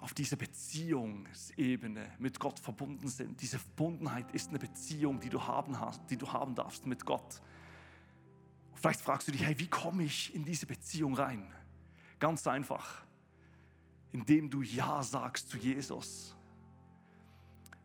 auf 0.00 0.12
dieser 0.12 0.36
Beziehungsebene 0.36 2.12
mit 2.18 2.38
Gott 2.38 2.60
verbunden 2.60 3.08
sind. 3.08 3.40
Diese 3.40 3.58
Verbundenheit 3.58 4.30
ist 4.32 4.50
eine 4.50 4.58
Beziehung, 4.58 5.18
die 5.18 5.30
du 5.30 5.42
haben, 5.42 5.80
hast, 5.80 6.02
die 6.10 6.18
du 6.18 6.30
haben 6.30 6.54
darfst 6.54 6.84
mit 6.84 7.06
Gott. 7.06 7.40
Vielleicht 8.76 9.00
fragst 9.00 9.26
du 9.26 9.32
dich, 9.32 9.44
hey, 9.44 9.58
wie 9.58 9.68
komme 9.68 10.04
ich 10.04 10.34
in 10.34 10.44
diese 10.44 10.66
Beziehung 10.66 11.14
rein? 11.14 11.52
Ganz 12.18 12.46
einfach, 12.46 13.02
indem 14.12 14.48
du 14.48 14.62
Ja 14.62 15.02
sagst 15.02 15.50
zu 15.50 15.58
Jesus. 15.58 16.36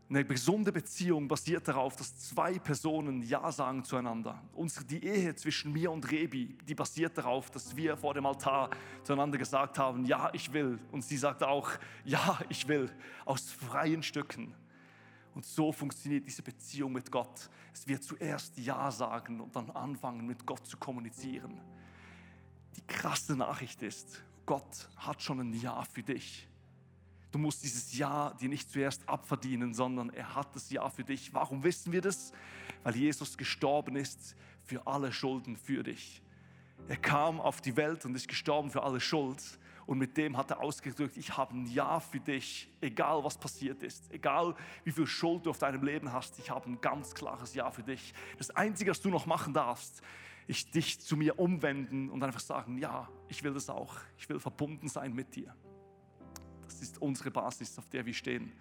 Eine 0.09 0.25
gesunde 0.25 0.73
Beziehung 0.73 1.29
basiert 1.29 1.69
darauf, 1.69 1.95
dass 1.95 2.17
zwei 2.17 2.59
Personen 2.59 3.21
Ja 3.21 3.49
sagen 3.49 3.85
zueinander. 3.85 4.43
Unsere, 4.51 4.83
die 4.83 5.01
Ehe 5.05 5.33
zwischen 5.35 5.71
mir 5.71 5.89
und 5.89 6.11
Rebi, 6.11 6.57
die 6.67 6.75
basiert 6.75 7.17
darauf, 7.17 7.49
dass 7.49 7.77
wir 7.77 7.95
vor 7.95 8.13
dem 8.13 8.25
Altar 8.25 8.69
zueinander 9.03 9.37
gesagt 9.37 9.79
haben, 9.79 10.03
ja, 10.03 10.29
ich 10.33 10.51
will. 10.51 10.79
Und 10.91 11.05
sie 11.05 11.15
sagt 11.15 11.43
auch, 11.43 11.69
ja, 12.03 12.39
ich 12.49 12.67
will, 12.67 12.91
aus 13.23 13.49
freien 13.51 14.03
Stücken. 14.03 14.53
Und 15.33 15.45
so 15.45 15.71
funktioniert 15.71 16.25
diese 16.25 16.41
Beziehung 16.41 16.91
mit 16.91 17.11
Gott. 17.11 17.49
Es 17.73 17.87
wird 17.87 18.03
zuerst 18.03 18.57
Ja 18.57 18.91
sagen 18.91 19.39
und 19.39 19.55
dann 19.55 19.69
anfangen, 19.71 20.25
mit 20.25 20.45
Gott 20.45 20.65
zu 20.67 20.77
kommunizieren. 20.77 21.59
Die 22.75 22.85
krasse 22.87 23.35
Nachricht 23.35 23.81
ist, 23.81 24.23
Gott 24.45 24.89
hat 24.97 25.21
schon 25.21 25.39
ein 25.39 25.53
Ja 25.53 25.83
für 25.83 26.03
dich. 26.03 26.47
Du 27.31 27.39
musst 27.39 27.63
dieses 27.63 27.97
Ja 27.97 28.33
dir 28.33 28.49
nicht 28.49 28.69
zuerst 28.69 29.07
abverdienen, 29.07 29.73
sondern 29.73 30.09
er 30.09 30.35
hat 30.35 30.53
das 30.53 30.69
Ja 30.69 30.89
für 30.89 31.05
dich. 31.05 31.33
Warum 31.33 31.63
wissen 31.63 31.93
wir 31.93 32.01
das? 32.01 32.33
Weil 32.83 32.95
Jesus 32.95 33.37
gestorben 33.37 33.95
ist 33.95 34.35
für 34.63 34.85
alle 34.85 35.13
Schulden 35.13 35.55
für 35.55 35.83
dich. 35.83 36.21
Er 36.89 36.97
kam 36.97 37.39
auf 37.39 37.61
die 37.61 37.77
Welt 37.77 38.05
und 38.05 38.15
ist 38.15 38.27
gestorben 38.27 38.69
für 38.69 38.83
alle 38.83 38.99
Schuld. 38.99 39.59
Und 39.91 39.97
mit 39.97 40.15
dem 40.15 40.37
hat 40.37 40.49
er 40.51 40.61
ausgedrückt, 40.61 41.17
ich 41.17 41.35
habe 41.35 41.53
ein 41.53 41.65
Ja 41.65 41.99
für 41.99 42.21
dich, 42.21 42.71
egal 42.79 43.25
was 43.25 43.37
passiert 43.37 43.83
ist, 43.83 44.09
egal 44.09 44.55
wie 44.85 44.91
viel 44.93 45.05
Schuld 45.05 45.45
du 45.45 45.49
auf 45.49 45.57
deinem 45.57 45.83
Leben 45.83 46.13
hast, 46.13 46.39
ich 46.39 46.49
habe 46.49 46.69
ein 46.69 46.79
ganz 46.79 47.13
klares 47.13 47.53
Ja 47.55 47.69
für 47.71 47.83
dich. 47.83 48.13
Das 48.37 48.51
Einzige, 48.51 48.91
was 48.91 49.01
du 49.01 49.09
noch 49.09 49.25
machen 49.25 49.53
darfst, 49.53 50.01
ist 50.47 50.73
dich 50.73 51.01
zu 51.01 51.17
mir 51.17 51.37
umwenden 51.37 52.09
und 52.09 52.23
einfach 52.23 52.39
sagen, 52.39 52.77
ja, 52.77 53.09
ich 53.27 53.43
will 53.43 53.53
das 53.53 53.69
auch, 53.69 53.97
ich 54.17 54.29
will 54.29 54.39
verbunden 54.39 54.87
sein 54.87 55.13
mit 55.13 55.35
dir. 55.35 55.53
Das 56.63 56.81
ist 56.81 57.01
unsere 57.01 57.29
Basis, 57.29 57.77
auf 57.77 57.89
der 57.89 58.05
wir 58.05 58.13
stehen. 58.13 58.53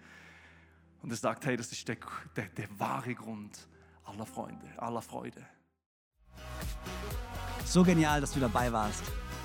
Und 1.01 1.11
er 1.11 1.15
sagt, 1.15 1.45
hey, 1.45 1.55
das 1.55 1.71
ist 1.71 1.87
der, 1.87 1.95
der, 2.35 2.47
der 2.47 2.67
wahre 2.77 3.15
Grund 3.15 3.69
aller 4.03 4.25
Freunde, 4.25 4.67
aller 4.75 5.01
Freude. 5.01 5.47
So 7.63 7.83
genial, 7.83 8.19
dass 8.19 8.33
du 8.33 8.41
dabei 8.41 8.69
warst. 8.73 9.05